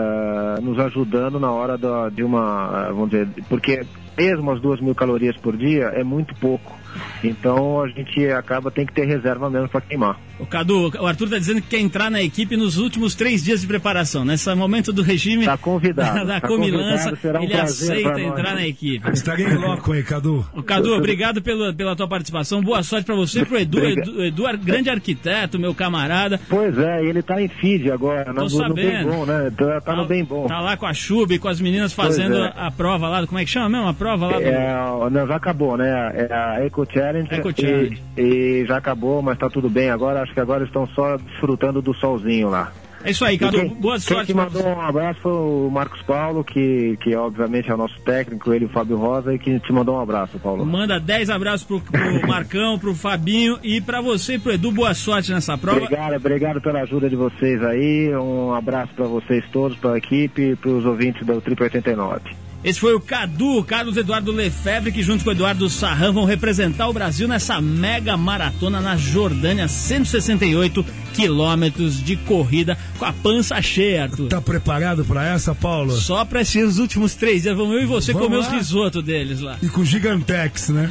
ah, 0.59 0.61
nos 0.61 0.79
ajudando 0.81 1.41
na 1.41 1.51
hora 1.51 1.79
da- 1.79 2.11
de 2.11 2.23
uma, 2.23 2.89
vamos 2.91 3.09
dizer, 3.09 3.27
porque 3.49 3.81
mesmo 4.21 4.51
as 4.53 4.61
duas 4.61 4.79
mil 4.81 4.95
calorias 4.95 5.37
por 5.39 5.57
dia 5.57 5.85
é 5.95 6.05
muito 6.05 6.35
pouco. 6.37 6.80
Então 7.23 7.83
a 7.83 7.89
gente 7.89 8.27
acaba 8.31 8.71
tem 8.71 8.87
que 8.87 8.93
ter 8.93 9.05
reserva 9.05 9.51
mesmo 9.51 9.69
para 9.69 9.81
queimar. 9.81 10.19
O 10.39 10.47
Cadu, 10.47 10.91
o 10.99 11.07
Arthur 11.07 11.29
tá 11.29 11.39
dizendo 11.39 11.61
que 11.61 11.69
quer 11.69 11.81
entrar 11.81 12.11
na 12.11 12.23
equipe 12.23 12.57
nos 12.57 12.79
últimos 12.79 13.15
três 13.15 13.45
dias 13.45 13.61
de 13.61 13.67
preparação. 13.67 14.25
Nesse 14.25 14.53
momento 14.55 14.93
do 14.93 15.03
regime 15.03 15.45
Tá 15.45 15.57
convidado, 15.59 16.25
da 16.27 16.41
tá 16.41 16.49
comilança, 16.49 17.13
um 17.39 17.43
ele 17.43 17.55
aceita 17.55 18.21
entrar 18.21 18.55
na 18.55 18.67
equipe. 18.67 19.11
Estarei 19.11 19.47
em 19.47 19.55
loco 19.55 19.93
aí, 19.93 20.03
Cadu. 20.03 20.47
O 20.55 20.63
Cadu, 20.63 20.95
obrigado 20.95 21.43
pela, 21.43 21.75
pela 21.75 21.95
tua 21.95 22.09
participação. 22.09 22.63
Boa 22.63 22.83
sorte 22.83 23.05
pra 23.05 23.15
você 23.15 23.41
e 23.43 23.45
pro 23.45 23.59
Edu. 23.59 23.79
Edu, 23.81 24.25
Edu, 24.25 24.47
ar- 24.47 24.57
grande 24.57 24.89
arquiteto, 24.89 25.59
meu 25.59 25.75
camarada. 25.75 26.41
Pois 26.49 26.77
é, 26.79 27.05
ele 27.05 27.23
tá 27.23 27.41
em 27.41 27.49
feed 27.49 27.91
agora, 27.91 28.25
Tô 28.27 28.33
no, 28.33 28.41
no 28.43 28.51
sabendo. 28.51 28.75
bem 28.75 29.05
bom, 29.05 29.27
né? 29.27 29.53
Tá, 29.57 29.81
tá 29.81 29.97
no 29.97 30.07
bem 30.07 30.25
bom. 30.25 30.47
Tá 30.47 30.61
lá 30.61 30.77
com 30.77 30.87
a 30.87 30.95
Chub, 30.95 31.39
com 31.39 31.49
as 31.49 31.61
meninas 31.61 31.93
fazendo 31.93 32.39
é. 32.39 32.53
a 32.57 32.71
prova 32.71 33.09
lá, 33.09 33.27
como 33.27 33.39
é 33.39 33.45
que 33.45 33.51
chama 33.51 33.69
mesmo? 33.69 33.89
A 33.89 33.95
prova 33.95 34.27
lá 34.27 34.39
do... 34.39 34.45
É, 34.45 35.11
não, 35.11 35.27
já 35.27 35.37
acabou, 35.37 35.77
né? 35.77 35.89
É 36.15 36.33
a 36.33 36.65
Eco 36.65 36.80
Challenge, 36.91 37.29
Eco 37.33 37.51
e- 37.51 37.61
Challenge. 37.61 38.03
E, 38.17 38.65
já 38.67 38.77
acabou, 38.77 39.23
mas 39.23 39.39
tá 39.39 39.49
tudo 39.49 39.69
bem 39.69 39.91
agora. 39.91 40.23
Acho 40.23 40.35
que 40.35 40.41
agora 40.41 40.65
estão 40.65 40.87
só 40.89 41.17
desfrutando 41.17 41.81
do 41.81 41.95
solzinho 41.95 42.49
lá. 42.49 42.73
É 43.03 43.11
isso 43.11 43.25
aí, 43.25 43.39
Cadu. 43.39 43.57
E 43.57 43.61
quem, 43.61 43.69
Boa 43.77 43.95
quem 43.95 44.01
sorte 44.01 44.27
te 44.27 44.35
pra 44.35 44.45
mandou 44.45 44.67
um 44.67 44.81
abraço 44.81 45.21
foi 45.21 45.33
o 45.33 45.71
Marcos 45.73 46.03
Paulo, 46.03 46.45
que, 46.45 46.99
que 47.01 47.15
obviamente 47.17 47.71
é 47.71 47.75
o 47.75 47.77
nosso 47.79 47.99
técnico, 48.01 48.53
ele 48.53 48.67
e 48.67 48.69
o 48.69 48.71
Fábio 48.71 48.99
Rosa, 48.99 49.35
e 49.35 49.39
que 49.39 49.59
te 49.59 49.73
mandou 49.73 49.97
um 49.97 50.01
abraço, 50.01 50.39
Paulo. 50.39 50.67
Manda 50.67 51.01
10 51.01 51.31
abraços 51.31 51.67
pro, 51.67 51.81
pro 51.81 51.99
Marcão, 52.29 52.79
pro 52.79 52.95
Fabinho 52.95 53.59
e 53.63 53.81
pra 53.81 54.03
você 54.03 54.35
e 54.35 54.39
pro 54.39 54.53
Edu. 54.53 54.71
Boa 54.71 54.93
sorte 54.93 55.33
nessa 55.33 55.57
prova. 55.57 55.79
Obrigado, 55.79 56.15
obrigado 56.15 56.61
pela 56.61 56.81
ajuda 56.83 57.09
de 57.09 57.17
vocês 57.17 57.63
aí. 57.65 58.15
Um 58.15 58.53
abraço 58.53 58.93
para 58.95 59.07
vocês 59.07 59.45
todos, 59.51 59.79
para 59.79 59.95
a 59.95 59.99
equipe 59.99 60.51
e 60.51 60.57
para 60.57 60.71
os 60.71 60.85
ouvintes 60.85 61.25
do 61.27 61.41
Triple 61.41 61.65
89. 61.65 62.50
Esse 62.63 62.79
foi 62.79 62.95
o 62.95 63.01
Cadu, 63.01 63.65
Carlos 63.65 63.97
Eduardo 63.97 64.31
Lefebvre, 64.31 64.93
que 64.93 65.03
junto 65.03 65.25
com 65.25 65.31
o 65.31 65.33
Eduardo 65.33 65.69
Sarran 65.71 66.13
vão 66.13 66.27
representar 66.27 66.89
o 66.89 66.93
Brasil 66.93 67.27
nessa 67.27 67.59
mega 67.59 68.19
maratona 68.19 68.83
na 68.83 68.97
Jordânia, 68.99 69.67
168 69.67 70.85
quilômetros 71.15 72.05
de 72.05 72.17
corrida 72.17 72.77
com 72.99 73.07
a 73.07 73.13
pança 73.15 73.61
cheia, 73.63 74.03
Arthur. 74.05 74.29
Tá 74.29 74.43
preparado 74.43 75.07
pra 75.07 75.27
essa, 75.27 75.55
Paulo? 75.55 75.93
Só 75.93 76.23
pra 76.25 76.43
esses 76.43 76.77
últimos 76.77 77.15
três 77.15 77.43
dias, 77.43 77.57
vamos 77.57 77.75
eu 77.77 77.83
e 77.83 77.87
você 77.87 78.13
Vamos 78.13 78.29
comer 78.29 78.41
os 78.41 78.47
lá. 78.49 78.53
risotos 78.59 79.03
deles 79.03 79.41
lá. 79.41 79.57
E 79.63 79.69
com 79.69 79.83
Gigantex, 79.83 80.69
né? 80.69 80.91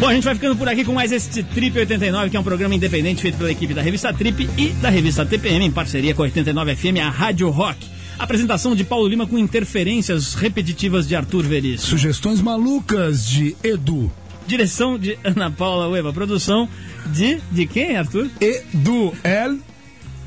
Bom, 0.00 0.08
a 0.08 0.14
gente 0.14 0.24
vai 0.24 0.34
ficando 0.34 0.56
por 0.56 0.68
aqui 0.68 0.84
com 0.84 0.92
mais 0.92 1.12
este 1.12 1.42
Trip 1.42 1.78
89, 1.78 2.30
que 2.30 2.36
é 2.36 2.40
um 2.40 2.44
programa 2.44 2.74
independente 2.74 3.20
feito 3.20 3.36
pela 3.36 3.50
equipe 3.52 3.74
da 3.74 3.82
revista 3.82 4.12
Trip 4.12 4.48
e 4.56 4.68
da 4.70 4.88
revista 4.88 5.24
TPM, 5.24 5.66
em 5.66 5.70
parceria 5.70 6.14
com 6.14 6.22
a 6.22 6.24
89 6.26 6.76
FM, 6.76 6.98
a 7.04 7.10
Rádio 7.10 7.48
Rock. 7.50 7.95
Apresentação 8.18 8.74
de 8.74 8.84
Paulo 8.84 9.08
Lima 9.08 9.26
com 9.26 9.38
interferências 9.38 10.34
repetitivas 10.34 11.06
de 11.06 11.14
Arthur 11.14 11.44
Veríssimo. 11.44 11.90
Sugestões 11.90 12.40
malucas 12.40 13.26
de 13.26 13.54
Edu. 13.62 14.10
Direção 14.46 14.98
de 14.98 15.18
Ana 15.24 15.50
Paula 15.50 15.88
Ueva. 15.88 16.12
Produção 16.12 16.68
de. 17.06 17.38
De 17.50 17.66
quem, 17.66 17.96
Arthur? 17.96 18.28
Edu 18.40 19.12
El 19.24 19.58